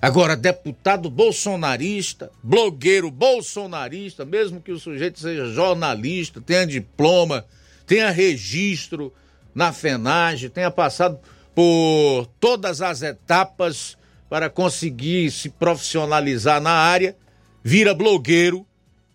[0.01, 7.45] Agora, deputado bolsonarista, blogueiro bolsonarista, mesmo que o sujeito seja jornalista, tenha diploma,
[7.85, 9.13] tenha registro
[9.53, 11.19] na FENAGE, tenha passado
[11.53, 13.97] por todas as etapas
[14.29, 17.15] para conseguir se profissionalizar na área,
[17.63, 18.65] vira blogueiro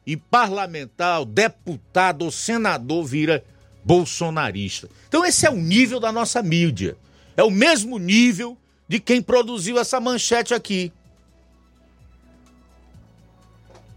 [0.07, 3.45] e parlamentar, deputado ou senador vira
[3.83, 4.89] bolsonarista.
[5.09, 6.97] Então esse é o nível da nossa mídia.
[7.37, 8.57] É o mesmo nível
[8.89, 10.93] de quem produziu essa manchete aqui.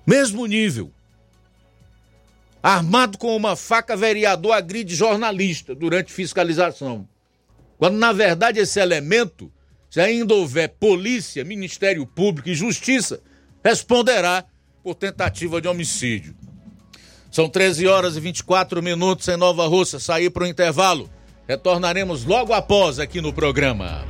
[0.06, 0.92] Mesmo nível.
[2.62, 7.08] Armado com uma faca, vereador agride jornalista durante fiscalização.
[7.80, 9.50] Quando, na verdade, esse elemento,
[9.90, 13.22] se ainda houver polícia, Ministério Público e Justiça,
[13.64, 14.44] responderá
[14.84, 16.36] por tentativa de homicídio.
[17.32, 19.98] São 13 horas e 24 minutos em Nova Rússia.
[19.98, 21.10] Sair para o intervalo.
[21.48, 24.04] Retornaremos logo após aqui no programa.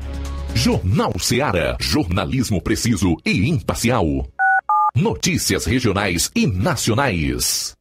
[0.56, 1.78] Jornal Seara.
[1.80, 4.06] Jornalismo preciso e imparcial.
[4.96, 7.79] Notícias regionais e nacionais.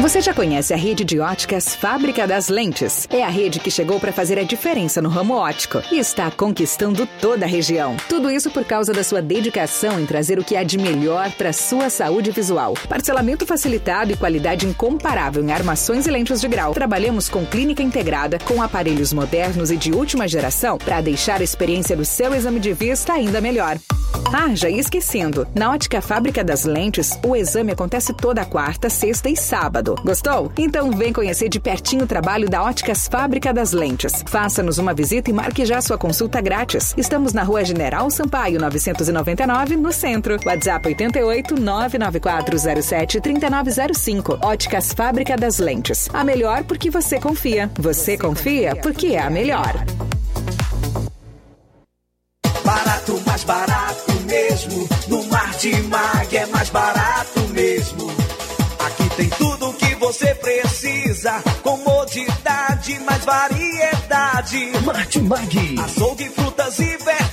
[0.00, 3.06] Você já conhece a rede de óticas Fábrica das Lentes?
[3.10, 7.06] É a rede que chegou para fazer a diferença no ramo óptico e está conquistando
[7.20, 7.96] toda a região.
[8.08, 11.52] Tudo isso por causa da sua dedicação em trazer o que há de melhor para
[11.52, 12.74] sua saúde visual.
[12.88, 16.74] Parcelamento facilitado e qualidade incomparável em armações e lentes de grau.
[16.74, 21.96] Trabalhamos com clínica integrada, com aparelhos modernos e de última geração para deixar a experiência
[21.96, 23.78] do seu exame de vista ainda melhor.
[24.32, 25.46] Ah, já ia esquecendo.
[25.54, 29.69] Na ótica Fábrica das Lentes, o exame acontece toda quarta, sexta e sábado.
[30.04, 30.52] Gostou?
[30.58, 34.24] Então vem conhecer de pertinho o trabalho da Óticas Fábrica das Lentes.
[34.26, 36.92] Faça-nos uma visita e marque já sua consulta grátis.
[36.96, 40.38] Estamos na Rua General Sampaio, 999, no centro.
[40.44, 44.38] WhatsApp 88 99407 3905.
[44.42, 46.08] Óticas Fábrica das Lentes.
[46.12, 47.70] A melhor porque você confia.
[47.78, 49.84] Você confia porque é a melhor.
[52.64, 54.88] Barato, mais barato mesmo.
[55.08, 58.10] No Martimag é mais barato mesmo.
[58.78, 59.59] Aqui tem tudo
[60.10, 61.40] você precisa.
[61.62, 64.72] Comodidade, mais variedade.
[64.84, 65.76] Martimag.
[65.84, 67.29] Açougue, frutas e verduras.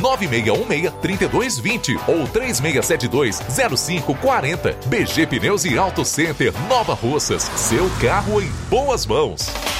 [0.00, 3.40] 99616 3220 ou 3672
[3.76, 4.76] 0540.
[4.86, 7.50] BG Pneus e Auto Center Nova Russas.
[7.56, 9.79] Seu carro em boas mãos.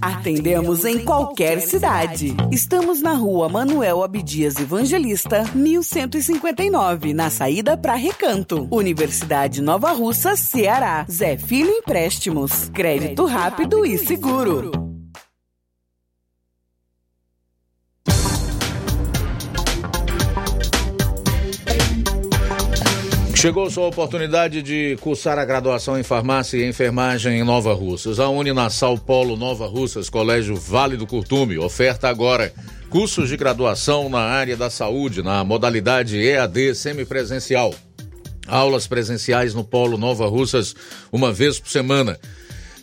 [0.00, 2.34] Atendemos em qualquer cidade.
[2.50, 8.66] Estamos na rua Manuel Abdias Evangelista, 1159, na saída para Recanto.
[8.72, 11.06] Universidade Nova Russa, Ceará.
[11.08, 12.68] Zé Filho Empréstimos.
[12.74, 14.85] Crédito rápido e seguro.
[23.36, 28.18] Chegou sua oportunidade de cursar a graduação em farmácia e enfermagem em Nova Russas.
[28.18, 32.50] A Uninasal Polo Nova Russas, Colégio Vale do Curtume, oferta agora
[32.88, 37.74] cursos de graduação na área da saúde, na modalidade EAD semipresencial.
[38.46, 40.74] Aulas presenciais no Polo Nova Russas,
[41.12, 42.18] uma vez por semana.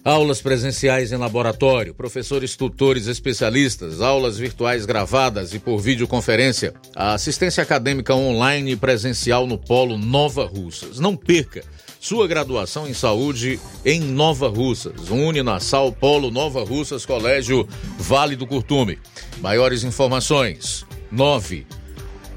[0.05, 6.73] Aulas presenciais em laboratório, professores tutores especialistas, aulas virtuais gravadas e por videoconferência.
[6.93, 10.99] A assistência acadêmica online e presencial no Polo Nova Russas.
[10.99, 11.63] Não perca
[12.01, 15.09] sua graduação em saúde em Nova Russas.
[15.09, 17.65] Uninasal Polo Nova Russas Colégio
[17.97, 18.99] Vale do Curtume.
[19.39, 21.65] Maiores informações: 9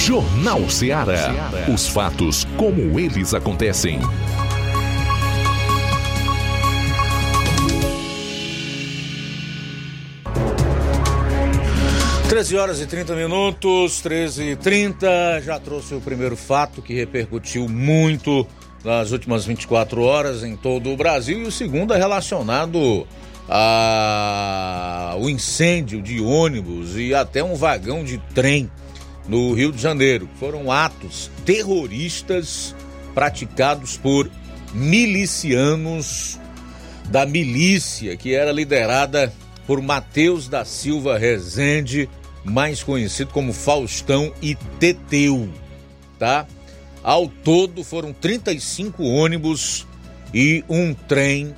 [0.00, 1.50] Jornal Ceará.
[1.72, 4.00] Os fatos como eles acontecem.
[12.30, 17.68] 13 horas e 30 minutos, 13 e 30 já trouxe o primeiro fato que repercutiu
[17.68, 18.46] muito
[18.82, 23.06] nas últimas 24 horas em todo o Brasil e o segundo é relacionado
[23.46, 28.70] ao incêndio de ônibus e até um vagão de trem
[29.30, 30.28] no Rio de Janeiro.
[30.40, 32.74] Foram atos terroristas
[33.14, 34.28] praticados por
[34.74, 36.38] milicianos
[37.08, 39.32] da milícia que era liderada
[39.68, 42.10] por Mateus da Silva Rezende,
[42.44, 45.48] mais conhecido como Faustão e Teteu,
[46.18, 46.44] tá?
[47.02, 49.86] Ao todo foram 35 ônibus
[50.34, 51.54] e um trem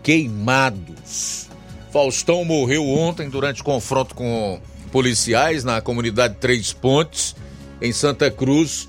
[0.00, 1.48] queimados.
[1.92, 4.60] Faustão morreu ontem durante confronto com
[4.94, 7.34] policiais na comunidade Três Pontes,
[7.82, 8.88] em Santa Cruz,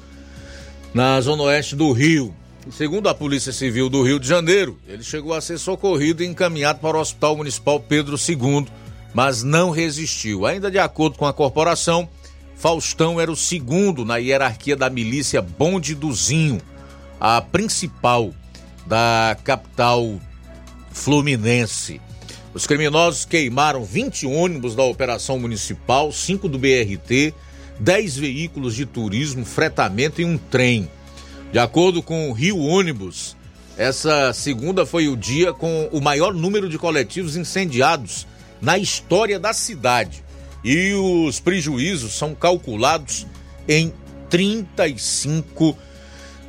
[0.94, 2.32] na zona oeste do Rio.
[2.69, 6.77] Segundo a Polícia Civil do Rio de Janeiro, ele chegou a ser socorrido e encaminhado
[6.77, 8.68] para o Hospital Municipal Pedro II,
[9.15, 10.45] mas não resistiu.
[10.45, 12.07] Ainda de acordo com a corporação,
[12.56, 16.61] Faustão era o segundo na hierarquia da milícia Bonde do Zinho,
[17.19, 18.32] a principal
[18.86, 20.22] da capital
[20.91, 21.99] fluminense.
[22.56, 27.34] Os criminosos queimaram 20 ônibus da operação municipal, 5 do BRT,
[27.82, 30.90] 10 veículos de turismo, fretamento e um trem.
[31.52, 33.36] De acordo com o Rio Ônibus,
[33.77, 38.26] essa segunda foi o dia com o maior número de coletivos incendiados
[38.61, 40.23] na história da cidade.
[40.64, 43.27] E os prejuízos são calculados
[43.68, 43.94] em
[44.30, 45.77] 35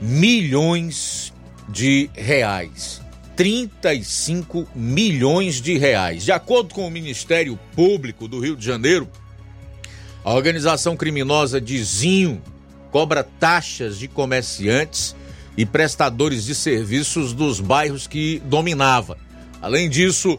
[0.01, 1.33] milhões
[1.69, 3.05] de reais.
[3.37, 6.25] 35 milhões de reais.
[6.25, 9.07] De acordo com o Ministério Público do Rio de Janeiro,
[10.25, 12.43] a organização criminosa de Zinho
[12.91, 15.15] cobra taxas de comerciantes
[15.57, 19.19] e prestadores de serviços dos bairros que dominava.
[19.61, 20.39] Além disso,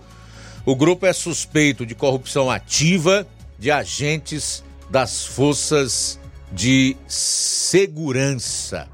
[0.66, 3.28] o grupo é suspeito de corrupção ativa
[3.60, 6.20] de agentes das forças
[6.52, 8.88] de segurança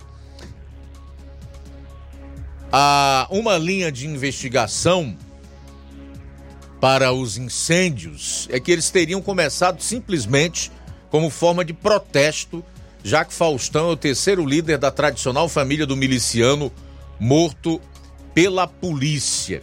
[2.75, 5.15] há uma linha de investigação
[6.81, 10.71] para os incêndios é que eles teriam começado simplesmente
[11.11, 12.65] como forma de protesto,
[13.03, 16.71] já que Faustão é o terceiro líder da tradicional família do miliciano
[17.19, 17.79] morto
[18.33, 19.61] pela polícia.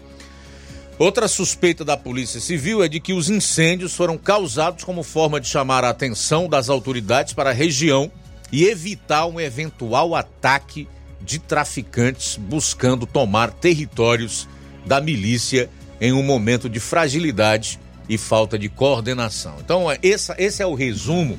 [0.96, 5.48] Outra suspeita da Polícia Civil é de que os incêndios foram causados como forma de
[5.48, 8.12] chamar a atenção das autoridades para a região
[8.52, 10.86] e evitar um eventual ataque
[11.22, 14.48] de traficantes buscando tomar territórios
[14.86, 15.68] da milícia
[16.00, 17.78] em um momento de fragilidade
[18.08, 19.56] e falta de coordenação.
[19.60, 21.38] Então, é, esse, esse é o resumo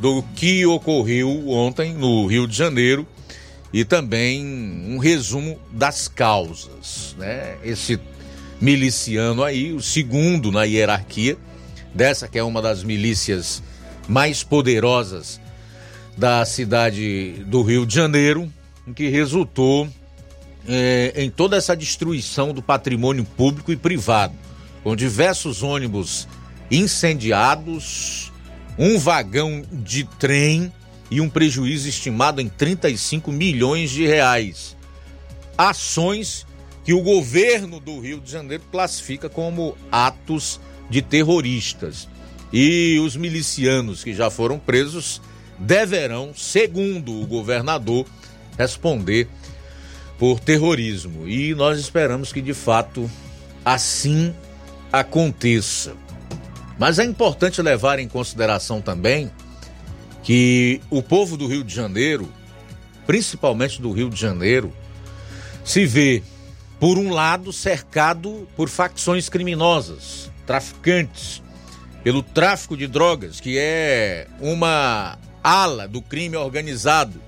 [0.00, 3.06] do que ocorreu ontem no Rio de Janeiro
[3.72, 7.14] e também um resumo das causas.
[7.18, 7.56] Né?
[7.62, 8.00] Esse
[8.60, 11.36] miliciano aí, o segundo na hierarquia,
[11.94, 13.62] dessa que é uma das milícias
[14.08, 15.40] mais poderosas
[16.16, 18.52] da cidade do Rio de Janeiro,
[18.92, 19.88] que resultou
[20.68, 24.34] é, em toda essa destruição do patrimônio público e privado.
[24.82, 26.26] com diversos ônibus
[26.68, 28.32] incendiados,
[28.76, 30.72] um vagão de trem
[31.10, 34.76] e um prejuízo estimado em 35 milhões de reais.
[35.56, 36.46] Ações
[36.84, 40.58] que o governo do Rio de Janeiro classifica como atos
[40.90, 42.08] de terroristas.
[42.52, 45.20] E os milicianos que já foram presos
[45.58, 48.04] deverão, segundo o governador,
[48.58, 49.28] responder
[50.18, 51.28] por terrorismo.
[51.28, 53.10] E nós esperamos que de fato
[53.64, 54.34] assim
[54.92, 55.94] aconteça.
[56.78, 59.30] Mas é importante levar em consideração também
[60.22, 62.28] que o povo do Rio de Janeiro,
[63.06, 64.72] principalmente do Rio de Janeiro,
[65.64, 66.22] se vê,
[66.78, 71.42] por um lado, cercado por facções criminosas, traficantes,
[72.02, 77.20] pelo tráfico de drogas, que é uma ala do crime organizado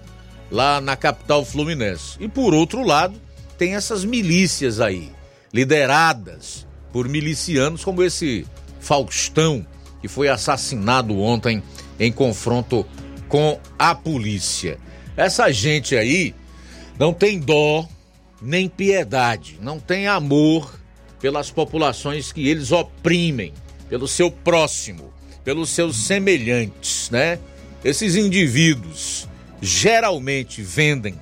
[0.54, 2.16] lá na capital fluminense.
[2.20, 3.20] E por outro lado,
[3.58, 5.10] tem essas milícias aí,
[5.52, 8.46] lideradas por milicianos como esse
[8.78, 9.66] Faustão,
[10.00, 11.60] que foi assassinado ontem
[11.98, 12.86] em confronto
[13.28, 14.78] com a polícia.
[15.16, 16.34] Essa gente aí
[16.98, 17.88] não tem dó
[18.40, 20.78] nem piedade, não tem amor
[21.20, 23.52] pelas populações que eles oprimem,
[23.88, 25.12] pelo seu próximo,
[25.42, 27.38] pelos seus semelhantes, né?
[27.82, 29.26] Esses indivíduos
[29.64, 31.18] geralmente vendem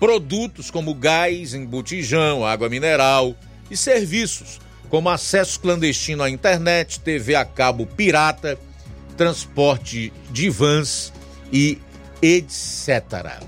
[0.00, 3.36] produtos como gás em botijão, água mineral
[3.70, 8.58] e serviços como acesso clandestino à internet, TV a cabo pirata,
[9.16, 11.12] transporte de vans
[11.52, 11.78] e
[12.20, 13.40] etc.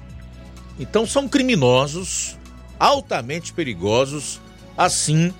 [0.79, 2.39] Então são criminosos
[2.79, 4.41] altamente perigosos,
[4.77, 5.33] assim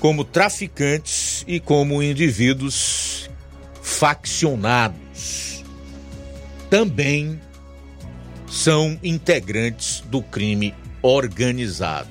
[0.00, 3.28] como traficantes e como indivíduos
[3.82, 5.64] faccionados.
[6.70, 7.40] Também
[8.50, 12.08] são integrantes do crime organizado.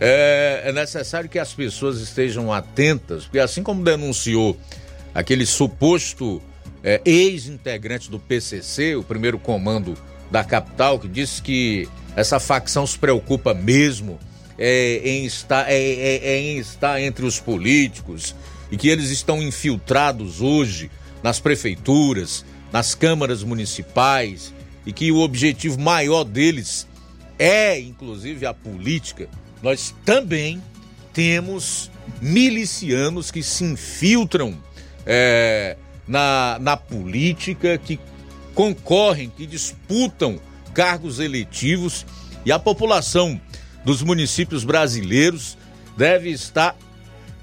[0.00, 4.56] É, é, necessário que as pessoas estejam atentas, porque assim como denunciou
[5.12, 6.40] aquele suposto
[6.84, 9.96] é, ex-integrante do PCC, o primeiro comando
[10.30, 14.20] da capital, que disse que essa facção se preocupa mesmo
[14.56, 18.34] é, em, estar, é, é, é em estar entre os políticos
[18.70, 20.90] e que eles estão infiltrados hoje
[21.22, 24.52] nas prefeituras, nas câmaras municipais
[24.88, 26.88] e que o objetivo maior deles
[27.38, 29.28] é, inclusive, a política.
[29.62, 30.60] Nós também
[31.12, 31.90] temos
[32.20, 34.58] milicianos que se infiltram
[35.06, 38.00] é, na, na política, que
[38.54, 40.40] concorrem, que disputam
[40.74, 42.04] cargos eletivos
[42.44, 43.40] e a população
[43.84, 45.56] dos municípios brasileiros
[45.96, 46.76] deve estar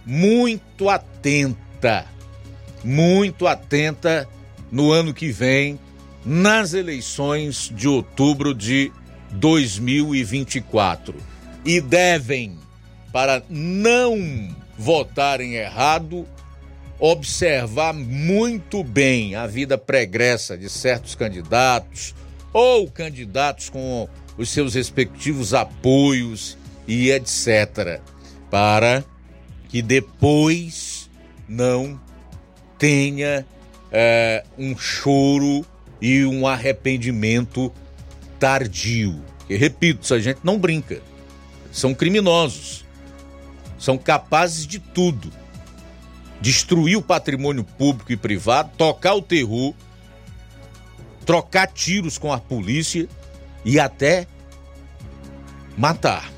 [0.05, 2.05] muito atenta,
[2.83, 4.27] muito atenta
[4.71, 5.79] no ano que vem,
[6.25, 8.91] nas eleições de outubro de
[9.31, 11.15] 2024.
[11.63, 12.57] E devem,
[13.13, 16.27] para não votarem errado,
[16.99, 22.15] observar muito bem a vida pregressa de certos candidatos
[22.51, 24.07] ou candidatos com
[24.37, 26.57] os seus respectivos apoios
[26.87, 28.01] e etc.
[28.49, 29.03] Para
[29.69, 31.09] que depois
[31.47, 31.99] não
[32.77, 33.45] tenha
[33.91, 35.65] é, um choro
[36.01, 37.71] e um arrependimento
[38.39, 39.21] tardio.
[39.49, 41.01] E repito, essa gente não brinca.
[41.71, 42.85] São criminosos.
[43.77, 45.31] São capazes de tudo
[46.45, 49.73] destruir o patrimônio público e privado, tocar o terror,
[51.25, 53.07] trocar tiros com a polícia
[53.63, 54.27] e até
[55.77, 56.31] matar.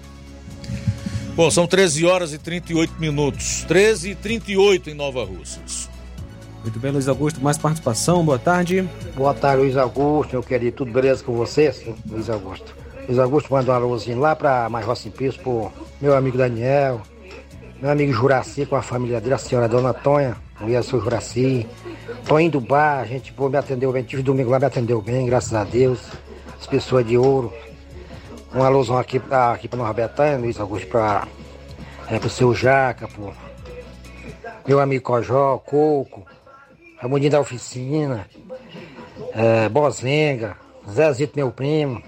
[1.35, 3.63] Bom, são 13 horas e 38 minutos.
[3.67, 5.89] 13 e 38 em Nova Russas.
[6.68, 8.88] Muito bem, Luiz Augusto, mais participação, boa tarde.
[9.15, 11.73] Boa tarde, Luiz Augusto, meu querido, tudo beleza com você,
[12.06, 12.76] Luiz Augusto?
[13.07, 15.72] Luiz Augusto mandou um alôzinho lá para Mais Rossi Piso, pro
[16.02, 17.02] meu amigo Daniel,
[17.81, 21.65] meu amigo Juraci com a família dele, a senhora Dona Tonha, mulher do seu Juraci.
[22.27, 25.26] Toninho do bar, a gente pô, me atendeu bem, tive domingo lá, me atendeu bem,
[25.26, 26.02] graças a Deus.
[26.60, 27.53] As pessoas de ouro.
[28.53, 31.30] Um alôzão aqui, pra, aqui para Norbertanha, Luiz Augusto, para
[32.11, 33.31] é, pro seu Jaca, pro
[34.68, 36.26] meu amigo Cojó, Coco,
[36.97, 38.27] Ramudinho da Oficina,
[39.33, 40.57] é, Bozenga,
[40.89, 42.01] Zezito, meu primo,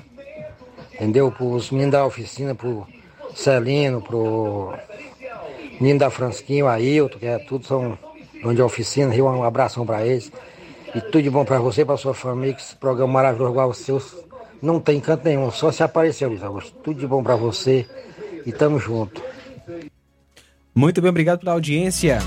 [0.94, 1.32] entendeu?
[1.32, 2.88] Pros meninos da oficina, pro
[3.36, 4.74] Celino, pro
[5.80, 7.98] menino da Fransquinho, Ailton, que é tudo são
[8.44, 10.32] onde é oficina, Rio, um abração para eles.
[10.96, 13.78] E tudo de bom para você, para sua família, que esse programa maravilhoso igual os
[13.78, 14.16] seus.
[14.62, 16.72] Não tem canto nenhum, só se apareceu, Luiz Augusto.
[16.84, 17.88] Tudo de bom para você
[18.46, 19.24] e tamo junto.
[20.76, 22.20] Muito bem, obrigado pela audiência.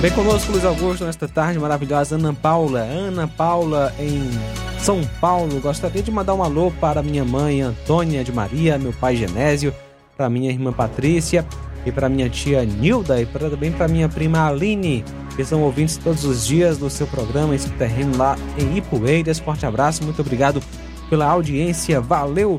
[0.00, 2.80] Também conosco, Luiz Augusto, nesta tarde maravilhosa, Ana Paula.
[2.80, 4.30] Ana Paula, em
[4.78, 5.60] São Paulo.
[5.60, 9.74] Gostaria de mandar um alô para minha mãe, Antônia de Maria, meu pai Genésio,
[10.16, 11.44] para minha irmã Patrícia
[11.84, 15.04] e para minha tia Nilda e pra, também para minha prima Aline,
[15.36, 19.38] que são ouvintes todos os dias do seu programa Esse Terreno lá em Ipueiras.
[19.38, 20.62] Forte abraço, muito obrigado
[21.10, 22.00] pela audiência.
[22.00, 22.58] Valeu,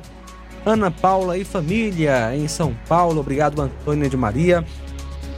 [0.64, 3.20] Ana Paula e família em São Paulo.
[3.20, 4.64] Obrigado, Antônia de Maria,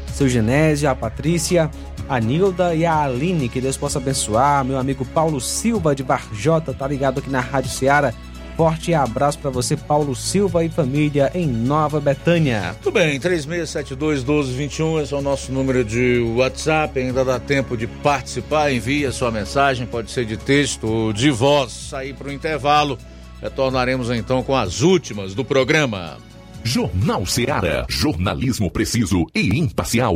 [0.07, 1.71] seu Genésio, a Patrícia,
[2.13, 3.49] a Nilda e a Aline.
[3.49, 4.63] Que Deus possa abençoar.
[4.63, 8.13] Meu amigo Paulo Silva de Varjota, tá ligado aqui na Rádio Ceará.
[8.55, 12.75] Forte abraço para você, Paulo Silva e família em Nova Betânia.
[12.83, 16.99] Tudo bem, 3672-1221, esse é o nosso número de WhatsApp.
[16.99, 18.71] Ainda dá tempo de participar.
[18.71, 21.71] Envie a sua mensagem, pode ser de texto ou de voz.
[21.71, 22.99] Sair para o intervalo.
[23.41, 26.17] Retornaremos então com as últimas do programa.
[26.63, 30.15] Jornal Ceará, jornalismo preciso e imparcial.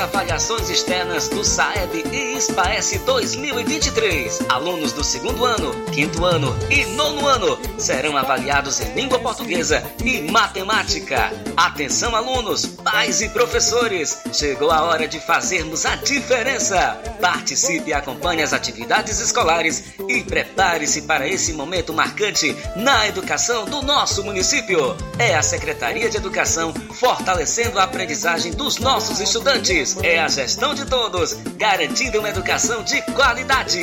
[0.00, 4.40] Avaliações externas do Saeb e SPAES 2023.
[4.48, 10.22] Alunos do segundo ano, quinto ano e nono ano serão avaliados em língua portuguesa e
[10.22, 11.30] matemática.
[11.56, 14.22] Atenção, alunos, pais e professores!
[14.32, 16.98] Chegou a hora de fazermos a diferença.
[17.20, 23.82] Participe e acompanhe as atividades escolares e prepare-se para esse momento marcante na educação do
[23.82, 24.96] nosso município.
[25.18, 29.89] É a Secretaria de Educação fortalecendo a aprendizagem dos nossos estudantes.
[30.02, 33.80] É a gestão de todos, garantindo uma educação de qualidade.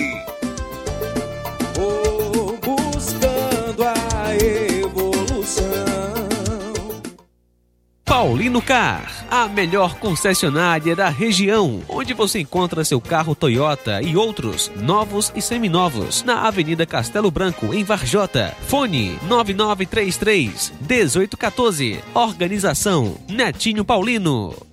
[1.75, 5.87] Vou buscando a evolução.
[8.05, 14.71] Paulino Car, a melhor concessionária da região, onde você encontra seu carro Toyota e outros
[14.75, 18.55] novos e seminovos, na Avenida Castelo Branco, em Varjota.
[18.67, 21.99] Fone 9933 1814.
[22.15, 24.66] Organização Netinho Paulino.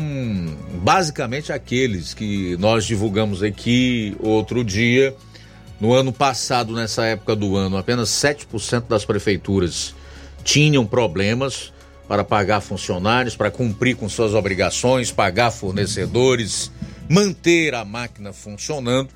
[0.83, 5.15] basicamente aqueles que nós divulgamos aqui outro dia.
[5.81, 9.95] No ano passado, nessa época do ano, apenas 7% das prefeituras
[10.45, 11.73] tinham problemas
[12.07, 16.71] para pagar funcionários, para cumprir com suas obrigações, pagar fornecedores,
[17.09, 19.11] manter a máquina funcionando.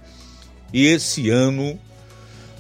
[0.73, 1.79] E esse ano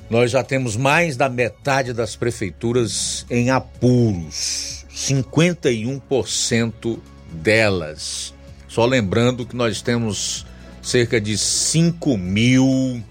[0.08, 6.98] nós já temos mais da metade das prefeituras em apuros, 51%
[7.32, 8.34] delas.
[8.68, 10.46] Só lembrando que nós temos
[10.82, 13.02] cerca de 5 mil,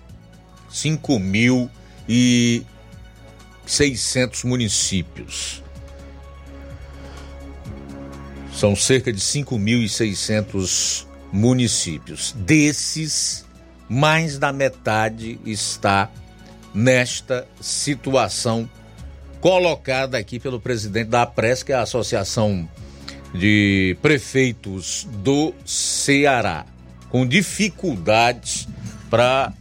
[0.69, 1.69] 5 mil
[2.07, 2.63] e
[3.65, 5.63] 600 municípios.
[8.53, 12.33] São cerca de 5.600 municípios.
[12.37, 13.45] Desses,
[13.89, 16.11] mais da metade está
[16.73, 18.69] nesta situação
[19.39, 22.69] colocada aqui pelo presidente da APRES, que é a Associação
[23.33, 26.65] de Prefeitos do Ceará,
[27.09, 28.67] com dificuldades
[29.09, 29.53] para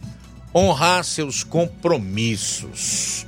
[0.54, 3.26] honrar seus compromissos.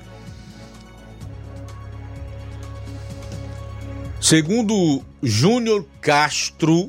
[4.22, 6.88] Segundo Júnior Castro,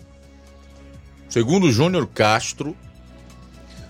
[1.27, 2.77] segundo Júnior Castro,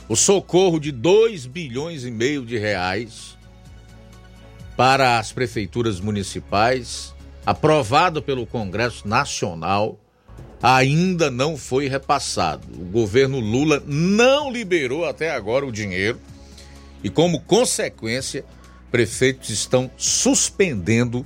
[0.08, 3.38] o socorro de 2 bilhões e meio de reais
[4.78, 7.14] para as prefeituras municipais,
[7.46, 10.00] aprovado pelo Congresso Nacional,
[10.62, 12.66] ainda não foi repassado.
[12.80, 16.18] O governo Lula não liberou até agora o dinheiro
[17.04, 18.46] e, como consequência,
[18.90, 21.26] prefeitos estão suspendendo o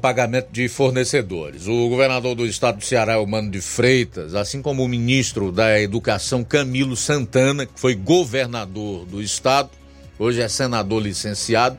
[0.00, 1.66] pagamento de fornecedores.
[1.66, 5.80] O governador do estado do Ceará, o Mano de Freitas, assim como o ministro da
[5.80, 9.70] Educação, Camilo Santana, que foi governador do estado,
[10.18, 11.78] hoje é senador licenciado,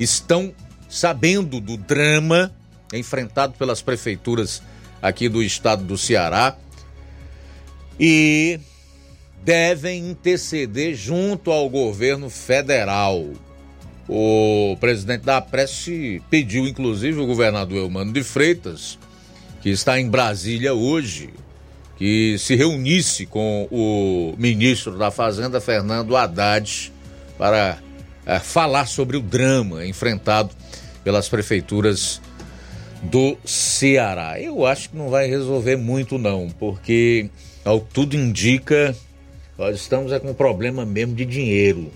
[0.00, 0.54] estão
[0.88, 2.50] sabendo do drama
[2.92, 4.62] enfrentado pelas prefeituras
[5.02, 6.56] aqui do estado do Ceará
[8.00, 8.58] e
[9.42, 13.26] devem interceder junto ao governo federal
[14.08, 18.98] o presidente da Prece pediu, inclusive, o governador Eumano de Freitas,
[19.62, 21.30] que está em Brasília hoje,
[21.96, 26.92] que se reunisse com o ministro da Fazenda, Fernando Haddad,
[27.38, 27.78] para
[28.26, 30.50] é, falar sobre o drama enfrentado
[31.02, 32.20] pelas prefeituras
[33.02, 34.40] do Ceará.
[34.40, 37.30] Eu acho que não vai resolver muito, não, porque,
[37.64, 38.94] ao que tudo indica,
[39.56, 41.90] nós estamos é, com um problema mesmo de dinheiro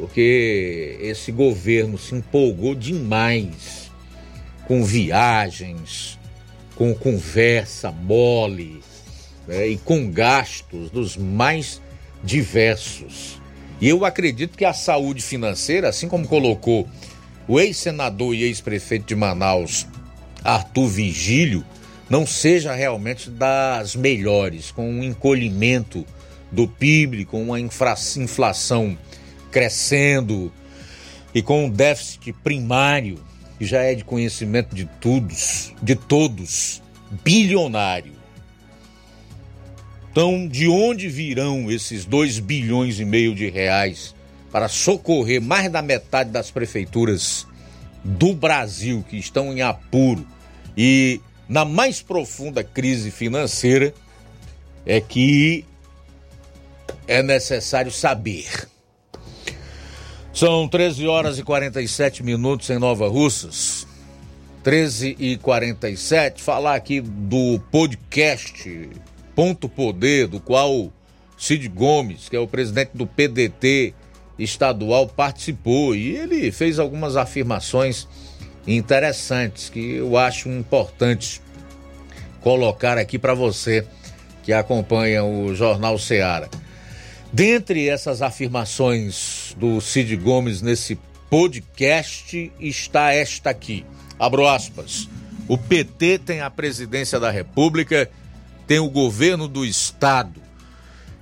[0.00, 3.90] porque esse governo se empolgou demais
[4.66, 6.18] com viagens,
[6.74, 8.80] com conversa mole
[9.46, 11.82] né, e com gastos dos mais
[12.24, 13.38] diversos.
[13.78, 16.88] E eu acredito que a saúde financeira, assim como colocou
[17.46, 19.86] o ex-senador e ex-prefeito de Manaus,
[20.42, 21.62] Arthur Vigílio,
[22.08, 26.06] não seja realmente das melhores, com um encolhimento
[26.50, 28.96] do PIB, com uma inflação
[29.50, 30.52] crescendo
[31.34, 33.22] e com um déficit primário,
[33.58, 36.82] que já é de conhecimento de todos, de todos,
[37.22, 38.14] bilionário.
[40.10, 44.14] Então, de onde virão esses 2 bilhões e meio de reais
[44.50, 47.46] para socorrer mais da metade das prefeituras
[48.02, 50.26] do Brasil que estão em apuro
[50.76, 53.94] e na mais profunda crise financeira?
[54.86, 55.64] É que
[57.06, 58.69] é necessário saber.
[60.32, 63.86] São 13 horas e 47 minutos em Nova Russas.
[64.62, 66.40] 13 e 47.
[66.40, 68.88] Falar aqui do podcast
[69.34, 70.92] Ponto Poder, do qual
[71.36, 73.92] Cid Gomes, que é o presidente do PDT
[74.38, 78.06] estadual, participou e ele fez algumas afirmações
[78.66, 81.42] interessantes que eu acho importante
[82.40, 83.84] colocar aqui para você
[84.42, 86.48] que acompanha o Jornal Ceará.
[87.32, 90.98] Dentre essas afirmações do Cid Gomes nesse
[91.28, 93.84] podcast está esta aqui.
[94.18, 95.08] Abro aspas.
[95.46, 98.10] O PT tem a presidência da República,
[98.66, 100.40] tem o governo do Estado.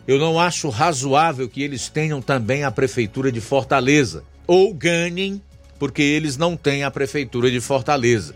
[0.06, 4.24] Eu não acho razoável que eles tenham também a prefeitura de Fortaleza.
[4.46, 5.42] Ou ganhem,
[5.78, 8.34] porque eles não têm a prefeitura de Fortaleza.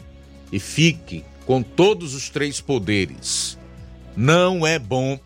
[0.52, 3.56] E fique com todos os três poderes.
[4.14, 5.18] Não é bom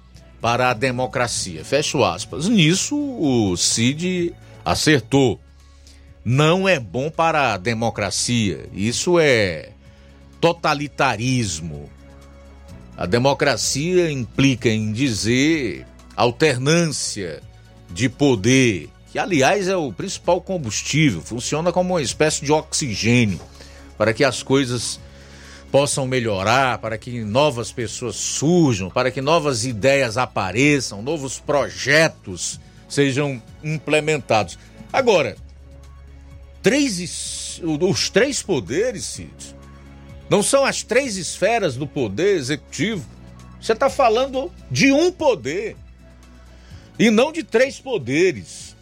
[0.46, 1.64] para a democracia.
[1.64, 2.48] Fecho aspas.
[2.48, 4.32] Nisso o Cid
[4.64, 5.40] acertou.
[6.24, 8.68] Não é bom para a democracia.
[8.72, 9.70] Isso é
[10.40, 11.90] totalitarismo.
[12.96, 17.42] A democracia implica em dizer alternância
[17.90, 23.40] de poder, que aliás é o principal combustível, funciona como uma espécie de oxigênio
[23.98, 25.00] para que as coisas
[25.70, 33.42] possam melhorar, para que novas pessoas surjam, para que novas ideias apareçam, novos projetos sejam
[33.62, 34.58] implementados.
[34.92, 35.36] Agora,
[36.62, 39.56] três, os três poderes, Cid,
[40.28, 43.06] não são as três esferas do poder executivo.
[43.60, 45.76] Você está falando de um poder
[46.98, 48.74] e não de três poderes.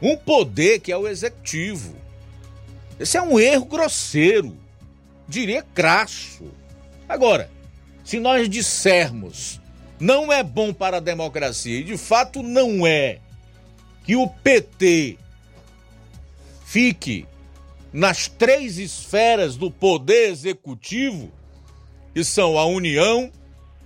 [0.00, 1.94] Um poder que é o executivo.
[2.98, 4.56] Esse é um erro grosseiro,
[5.30, 6.44] diria crasso.
[7.08, 7.50] Agora,
[8.04, 9.60] se nós dissermos
[9.98, 13.18] não é bom para a democracia, e de fato não é,
[14.02, 15.18] que o PT
[16.64, 17.26] fique
[17.92, 21.30] nas três esferas do poder executivo,
[22.14, 23.30] que são a União,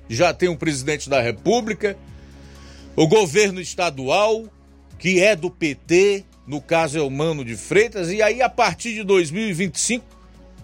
[0.09, 1.97] já tem um presidente da República,
[2.95, 4.45] o governo estadual,
[4.99, 8.95] que é do PT, no caso é o Mano de Freitas, e aí a partir
[8.95, 10.05] de 2025,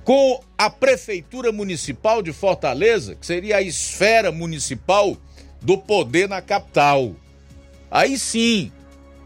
[0.04, 5.16] com a Prefeitura Municipal de Fortaleza, que seria a esfera municipal
[5.60, 7.14] do poder na capital.
[7.90, 8.72] Aí sim,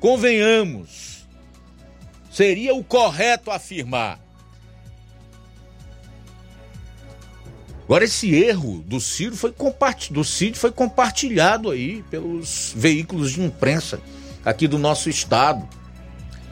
[0.00, 1.26] convenhamos,
[2.30, 4.20] seria o correto afirmar.
[7.84, 9.54] Agora esse erro do Ciro foi,
[10.10, 14.00] do Cid foi compartilhado aí pelos veículos de imprensa
[14.42, 15.68] aqui do nosso estado,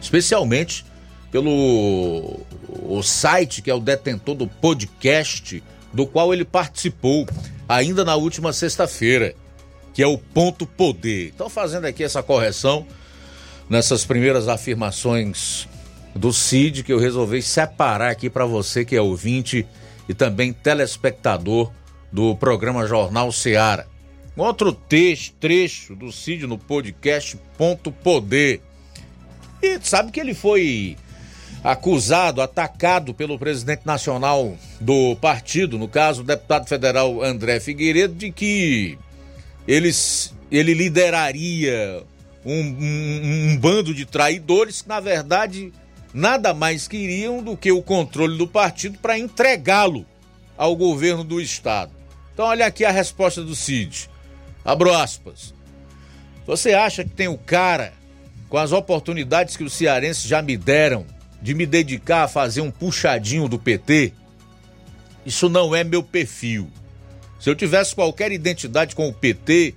[0.00, 0.84] especialmente
[1.32, 2.40] pelo
[2.82, 7.26] o site que é o detentor do podcast do qual ele participou
[7.68, 9.34] ainda na última sexta-feira,
[9.94, 11.32] que é o Ponto Poder.
[11.34, 12.86] Então fazendo aqui essa correção
[13.68, 15.66] nessas primeiras afirmações
[16.14, 19.66] do Cid que eu resolvi separar aqui para você que é ouvinte
[20.06, 21.72] e também telespectador
[22.12, 23.88] do programa Jornal Seara.
[24.36, 28.60] Outro texto, trecho do Cid no podcast Ponto Poder.
[29.62, 30.96] E sabe que ele foi
[31.62, 38.32] acusado, atacado pelo presidente nacional do partido, no caso o deputado federal André Figueiredo, de
[38.32, 38.98] que
[39.66, 42.02] eles, ele lideraria
[42.44, 45.72] um, um, um bando de traidores que, na verdade,
[46.12, 50.05] nada mais queriam do que o controle do partido para entregá-lo
[50.56, 51.93] ao governo do estado.
[52.34, 54.10] Então, olha aqui a resposta do Cid.
[54.64, 55.55] Abro aspas.
[56.47, 57.93] Você acha que tem o cara,
[58.48, 61.06] com as oportunidades que os cearenses já me deram,
[61.43, 64.12] de me dedicar a fazer um puxadinho do PT?
[65.27, 66.70] Isso não é meu perfil.
[67.40, 69.74] Se eu tivesse qualquer identidade com o PT,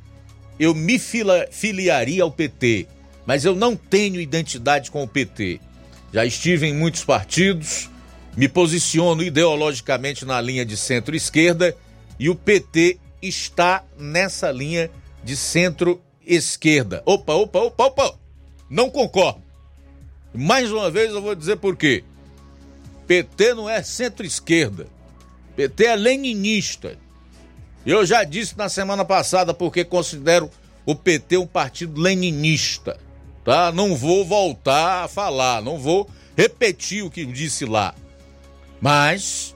[0.60, 2.88] eu me filiaria ao PT.
[3.26, 5.60] Mas eu não tenho identidade com o PT.
[6.14, 7.90] Já estive em muitos partidos,
[8.38, 11.76] me posiciono ideologicamente na linha de centro-esquerda
[12.20, 14.92] e o PT está nessa linha
[15.24, 17.02] de centro-esquerda.
[17.06, 18.20] Opa, opa, opa, opa!
[18.70, 19.45] Não concordo.
[20.36, 22.04] Mais uma vez eu vou dizer por quê.
[23.08, 24.88] PT não é centro-esquerda.
[25.56, 26.98] PT é leninista.
[27.86, 30.50] Eu já disse na semana passada porque considero
[30.86, 33.00] o PT um partido leninista
[33.46, 33.72] tá?
[33.72, 37.94] Não vou voltar a falar, não vou repetir o que disse lá.
[38.82, 39.56] Mas,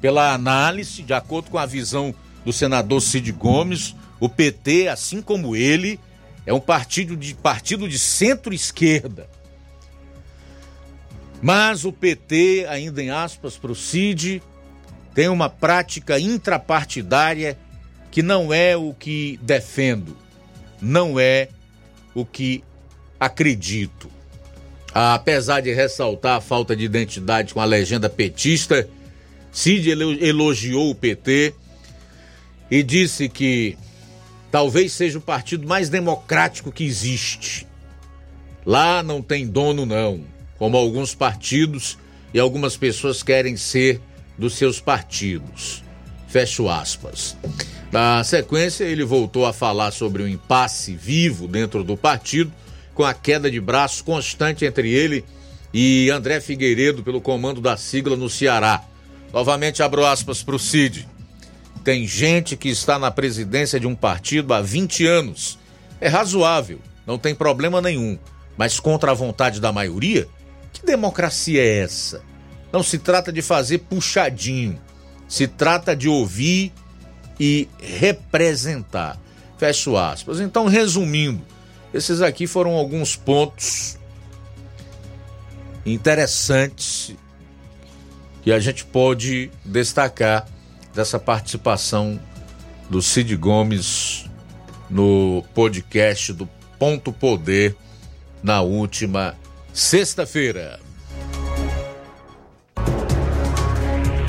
[0.00, 2.12] pela análise, de acordo com a visão
[2.44, 6.00] do senador Cid Gomes, o PT, assim como ele,
[6.46, 9.28] é um partido de partido de centro-esquerda.
[11.42, 14.42] Mas o PT, ainda em aspas para o Cid,
[15.14, 17.58] tem uma prática intrapartidária
[18.10, 20.16] que não é o que defendo,
[20.80, 21.48] não é
[22.14, 22.64] o que
[23.20, 24.10] acredito.
[24.92, 28.88] Apesar de ressaltar a falta de identidade com a legenda petista,
[29.52, 31.54] Cid elogiou o PT
[32.70, 33.76] e disse que
[34.50, 37.66] talvez seja o partido mais democrático que existe.
[38.64, 40.24] Lá não tem dono, não,
[40.58, 41.98] como alguns partidos
[42.32, 44.00] e algumas pessoas querem ser
[44.38, 45.82] dos seus partidos.
[46.28, 47.36] Fecho aspas.
[47.90, 52.52] Na sequência, ele voltou a falar sobre o impasse vivo dentro do partido
[52.94, 55.24] com a queda de braço constante entre ele
[55.72, 58.82] e André Figueiredo pelo comando da sigla no Ceará.
[59.32, 61.06] Novamente abro aspas para o Cid.
[61.84, 65.58] Tem gente que está na presidência de um partido há 20 anos.
[66.00, 68.18] É razoável, não tem problema nenhum.
[68.56, 70.26] Mas contra a vontade da maioria?
[70.76, 72.22] Que democracia é essa?
[72.70, 74.78] Não se trata de fazer puxadinho.
[75.26, 76.70] Se trata de ouvir
[77.40, 79.18] e representar.
[79.56, 80.38] Fecho aspas.
[80.38, 81.40] Então, resumindo,
[81.94, 83.98] esses aqui foram alguns pontos
[85.86, 87.14] interessantes
[88.42, 90.46] que a gente pode destacar
[90.94, 92.20] dessa participação
[92.90, 94.26] do Cid Gomes
[94.90, 96.46] no podcast do
[96.78, 97.74] Ponto Poder
[98.42, 99.34] na última
[99.76, 100.80] sexta-feira.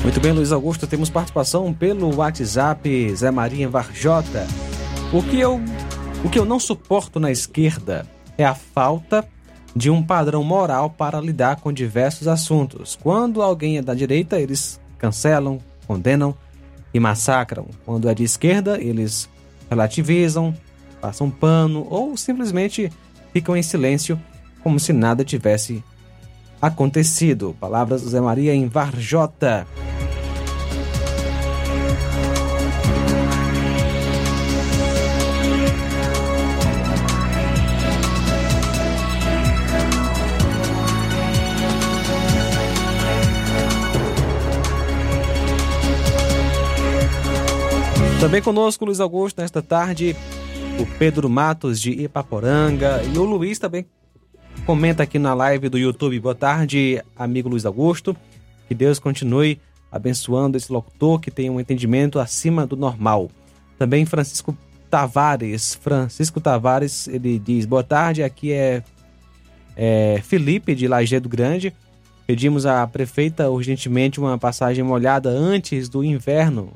[0.02, 4.46] Muito bem, Luiz Augusto, temos participação pelo WhatsApp Zé Maria Varjota.
[5.10, 5.58] O que eu,
[6.22, 8.06] o que eu não suporto na esquerda
[8.36, 9.26] é a falta
[9.74, 12.98] de um padrão moral para lidar com diversos assuntos.
[13.02, 16.36] Quando alguém é da direita, eles cancelam, condenam
[16.92, 17.68] e massacram.
[17.86, 19.30] Quando é de esquerda, eles
[19.70, 20.54] relativizam,
[21.00, 22.92] passam pano ou simplesmente
[23.32, 24.20] ficam em silêncio
[24.68, 25.82] como se nada tivesse
[26.60, 27.56] acontecido.
[27.58, 29.66] Palavras do Zé Maria em Varjota.
[48.20, 50.14] Também conosco, Luiz Augusto, nesta tarde,
[50.78, 53.86] o Pedro Matos de Ipaporanga e o Luiz também
[54.68, 56.20] comenta aqui na live do YouTube.
[56.20, 58.14] Boa tarde, amigo Luiz Augusto.
[58.68, 59.58] Que Deus continue
[59.90, 63.30] abençoando esse locutor que tem um entendimento acima do normal.
[63.78, 64.54] Também Francisco
[64.90, 65.74] Tavares.
[65.76, 68.82] Francisco Tavares, ele diz: Boa tarde, aqui é,
[69.74, 71.72] é Felipe de Lajeado Grande.
[72.26, 76.74] Pedimos à prefeita urgentemente uma passagem molhada antes do inverno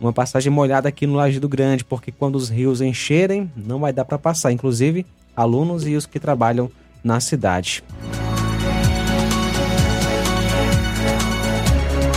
[0.00, 4.04] uma passagem molhada aqui no Lajeado Grande, porque quando os rios encherem, não vai dar
[4.04, 5.06] para passar, inclusive
[5.36, 6.70] alunos e os que trabalham
[7.02, 7.82] na cidade.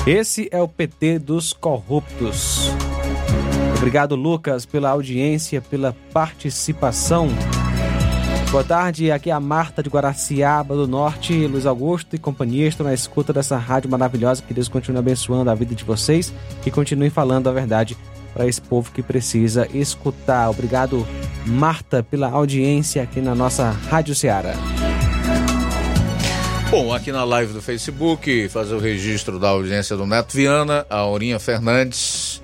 [0.06, 2.70] Esse é o PT dos corruptos.
[3.78, 7.30] Obrigado, Lucas, pela audiência, pela participação.
[8.52, 12.68] Boa tarde, aqui é a Marta de Guaraciaba do Norte, Luiz Augusto e companhia.
[12.68, 14.42] Estou na escuta dessa rádio maravilhosa.
[14.42, 16.32] Que Deus continue abençoando a vida de vocês
[16.66, 17.98] e continue falando a verdade
[18.36, 20.49] para esse povo que precisa escutar.
[20.49, 21.07] Obrigado,
[21.45, 24.53] Marta, pela audiência aqui na nossa Rádio Ceará.
[26.70, 30.98] Bom, aqui na live do Facebook, fazer o registro da audiência do Neto Viana, a
[30.98, 32.44] Aurinha Fernandes,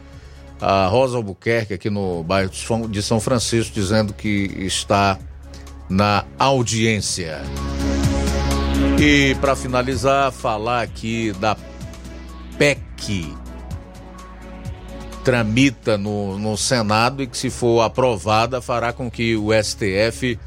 [0.61, 2.49] a Rosa Albuquerque aqui no bairro
[2.88, 5.19] de São Francisco, dizendo que está
[5.89, 7.41] na audiência.
[8.97, 11.57] E para finalizar, falar aqui da
[12.57, 13.40] PEC
[15.23, 20.38] tramita no, no Senado e que, se for aprovada, fará com que o STF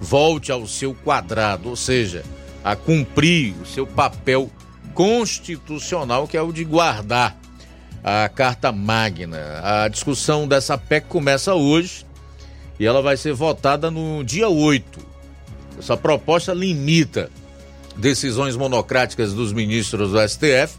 [0.00, 2.24] volte ao seu quadrado, ou seja,
[2.64, 4.50] a cumprir o seu papel
[4.94, 7.38] constitucional, que é o de guardar
[8.02, 9.60] a Carta Magna.
[9.62, 12.06] A discussão dessa PEC começa hoje
[12.78, 15.00] e ela vai ser votada no dia 8.
[15.78, 17.30] Essa proposta limita
[17.96, 20.78] decisões monocráticas dos ministros do STF,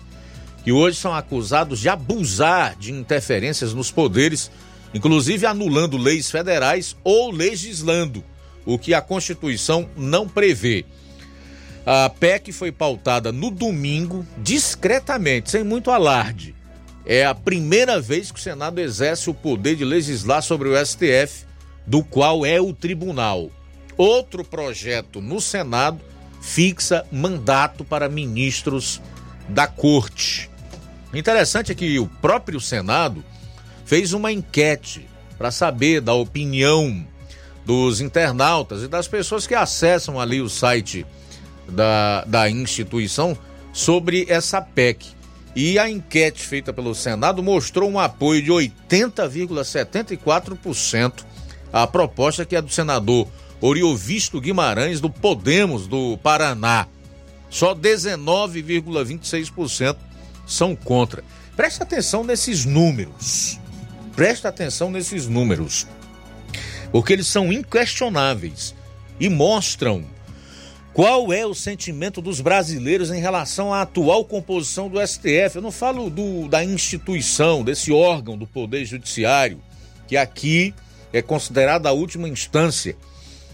[0.64, 4.52] que hoje são acusados de abusar de interferências nos poderes,
[4.94, 8.24] inclusive anulando leis federais ou legislando,
[8.66, 10.86] o que a Constituição não prevê.
[11.86, 16.56] A PEC foi pautada no domingo, discretamente, sem muito alarde.
[17.04, 21.46] É a primeira vez que o Senado exerce o poder de legislar sobre o STF
[21.88, 23.50] do qual é o tribunal.
[23.98, 26.00] Outro projeto no Senado
[26.40, 29.02] fixa mandato para ministros
[29.50, 30.51] da corte.
[31.14, 33.24] Interessante é que o próprio Senado
[33.86, 35.08] fez uma enquete
[35.38, 37.06] para saber da opinião
[37.66, 41.06] dos internautas e das pessoas que acessam ali o site
[41.68, 43.38] da, da instituição
[43.74, 45.06] sobre essa PEC.
[45.56, 51.26] E a enquete feita pelo Senado mostrou um apoio de 80,74%
[51.74, 53.28] a proposta que é do senador
[53.60, 56.88] Oriovisto Guimarães, do Podemos do Paraná.
[57.50, 59.98] Só 19,26%
[60.52, 61.23] são contra.
[61.56, 63.60] Preste atenção nesses números.
[64.15, 65.88] Preste atenção nesses números.
[66.91, 68.76] Porque eles são inquestionáveis
[69.19, 70.03] e mostram
[70.94, 75.56] qual é o sentimento dos brasileiros em relação à atual composição do STF.
[75.56, 79.61] Eu não falo do, da instituição, desse órgão do Poder Judiciário,
[80.07, 80.73] que aqui
[81.14, 82.95] é considerada a última instância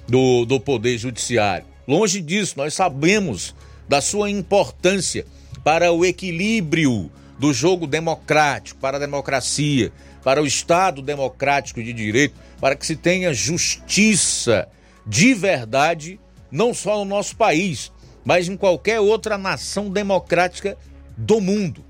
[0.07, 1.68] do, do Poder Judiciário.
[1.88, 3.53] Longe disso, nós sabemos
[3.88, 5.26] da sua importância
[5.68, 9.91] para o equilíbrio do jogo democrático, para a democracia,
[10.23, 14.69] para o Estado democrático de direito, para que se tenha justiça
[15.06, 17.91] de verdade, não só no nosso país,
[18.23, 20.77] mas em qualquer outra nação democrática
[21.18, 21.84] do mundo.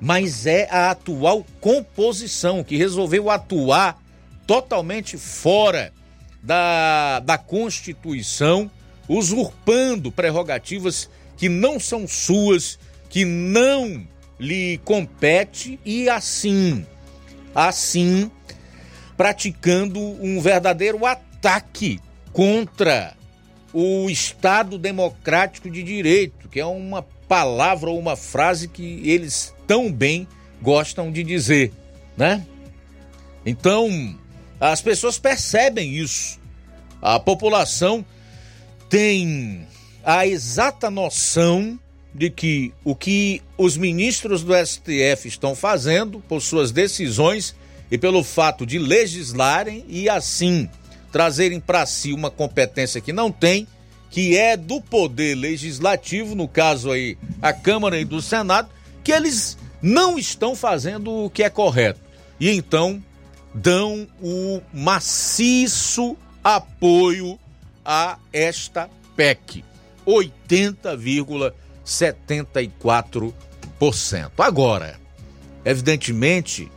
[0.00, 4.02] Mas é a atual composição que resolveu atuar
[4.48, 5.92] totalmente fora
[6.42, 8.68] da, da Constituição,
[9.08, 12.80] usurpando prerrogativas que não são suas,
[13.12, 14.08] que não
[14.40, 16.86] lhe compete e assim,
[17.54, 18.30] assim,
[19.18, 22.00] praticando um verdadeiro ataque
[22.32, 23.14] contra
[23.70, 29.92] o Estado Democrático de Direito, que é uma palavra ou uma frase que eles tão
[29.92, 30.26] bem
[30.62, 31.70] gostam de dizer,
[32.16, 32.46] né?
[33.44, 34.18] Então,
[34.58, 36.40] as pessoas percebem isso.
[37.02, 38.02] A população
[38.88, 39.66] tem
[40.02, 41.78] a exata noção
[42.14, 47.54] de que o que os ministros do STF estão fazendo por suas decisões
[47.90, 50.68] e pelo fato de legislarem e assim
[51.10, 53.66] trazerem para si uma competência que não tem,
[54.10, 58.68] que é do poder legislativo, no caso aí a Câmara e do Senado,
[59.04, 62.00] que eles não estão fazendo o que é correto.
[62.40, 63.02] E então
[63.54, 67.38] dão o maciço apoio
[67.84, 69.64] a esta PEC.
[71.84, 74.30] 80,74%.
[74.38, 75.00] Agora,
[75.64, 76.70] evidentemente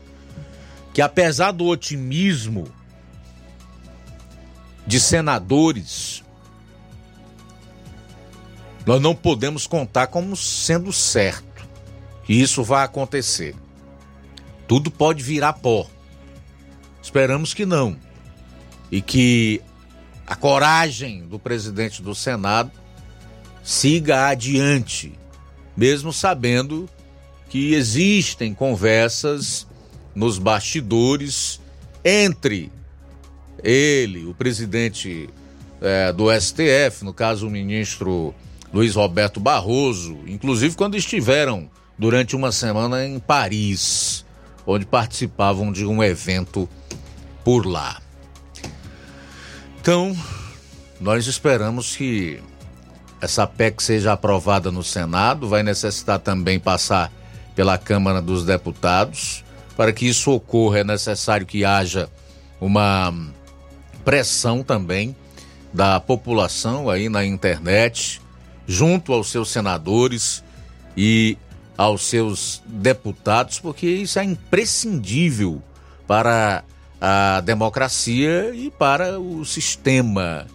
[0.93, 2.71] que apesar do otimismo
[4.87, 6.23] de senadores,
[8.85, 11.67] nós não podemos contar como sendo certo
[12.23, 13.55] que isso vai acontecer.
[14.67, 15.87] Tudo pode virar pó.
[17.01, 17.97] Esperamos que não.
[18.91, 19.61] E que
[20.25, 22.71] a coragem do presidente do Senado
[23.65, 25.17] siga adiante,
[25.75, 26.87] mesmo sabendo
[27.49, 29.65] que existem conversas
[30.13, 31.59] nos bastidores
[32.03, 32.71] entre
[33.63, 35.27] ele, o presidente
[35.81, 38.35] é, do STF, no caso o ministro
[38.71, 41.67] Luiz Roberto Barroso, inclusive quando estiveram
[41.97, 44.23] durante uma semana em Paris,
[44.67, 46.69] onde participavam de um evento
[47.43, 47.99] por lá.
[49.81, 50.15] Então,
[50.99, 52.39] nós esperamos que
[53.21, 57.11] essa PEC seja aprovada no Senado, vai necessitar também passar
[57.55, 59.43] pela Câmara dos Deputados.
[59.75, 62.09] Para que isso ocorra, é necessário que haja
[62.59, 63.13] uma
[64.03, 65.15] pressão também
[65.73, 68.21] da população aí na internet,
[68.67, 70.43] junto aos seus senadores
[70.95, 71.37] e
[71.77, 75.61] aos seus deputados, porque isso é imprescindível
[76.07, 76.63] para
[77.01, 80.47] a democracia e para o sistema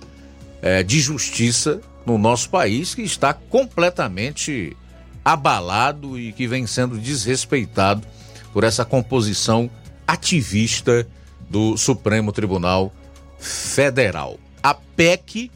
[0.63, 1.81] é, de justiça
[2.11, 4.77] no nosso país, que está completamente
[5.25, 8.07] abalado e que vem sendo desrespeitado
[8.53, 9.71] por essa composição
[10.07, 11.07] ativista
[11.49, 12.93] do Supremo Tribunal
[13.39, 14.39] Federal.
[14.61, 15.53] A PEC,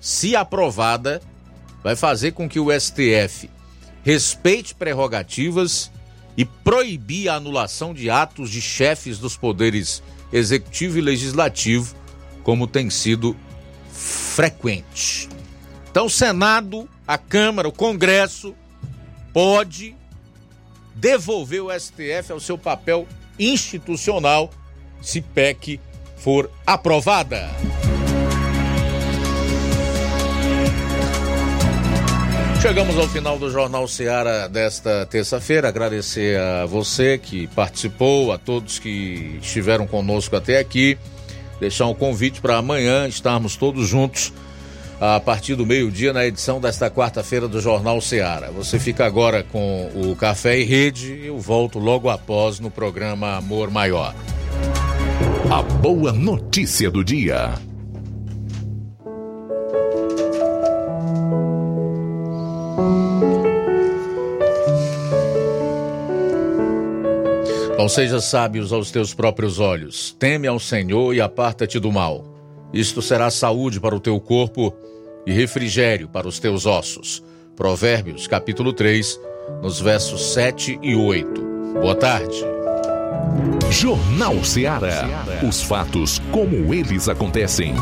[0.00, 1.20] se aprovada,
[1.82, 3.50] vai fazer com que o STF
[4.04, 5.90] respeite prerrogativas
[6.36, 10.02] e proibir a anulação de atos de chefes dos poderes
[10.32, 11.96] executivo e legislativo,
[12.44, 13.36] como tem sido
[13.92, 15.28] frequente.
[15.90, 18.54] Então, o Senado, a Câmara, o Congresso
[19.32, 19.96] pode
[20.94, 23.08] devolver o STF ao seu papel
[23.38, 24.50] institucional
[25.00, 25.80] se PEC
[26.16, 27.50] for aprovada.
[32.62, 35.68] Chegamos ao final do Jornal Seara desta terça-feira.
[35.68, 40.96] Agradecer a você que participou, a todos que estiveram conosco até aqui.
[41.58, 44.32] Deixar um convite para amanhã estarmos todos juntos
[45.00, 48.50] a partir do meio-dia na edição desta quarta-feira do Jornal Seara.
[48.50, 53.36] Você fica agora com o Café e Rede e eu volto logo após no programa
[53.36, 54.14] Amor Maior.
[55.50, 57.54] A boa notícia do dia.
[67.78, 70.14] Não seja sábios aos teus próprios olhos.
[70.18, 72.26] Teme ao Senhor e aparta-te do mal.
[72.74, 74.74] Isto será saúde para o teu corpo
[75.26, 77.22] e refrigério para os teus ossos.
[77.56, 79.20] Provérbios, capítulo 3,
[79.62, 81.42] nos versos 7 e 8.
[81.80, 82.44] Boa tarde.
[83.70, 85.24] Jornal Ceará.
[85.46, 87.74] Os fatos como eles acontecem.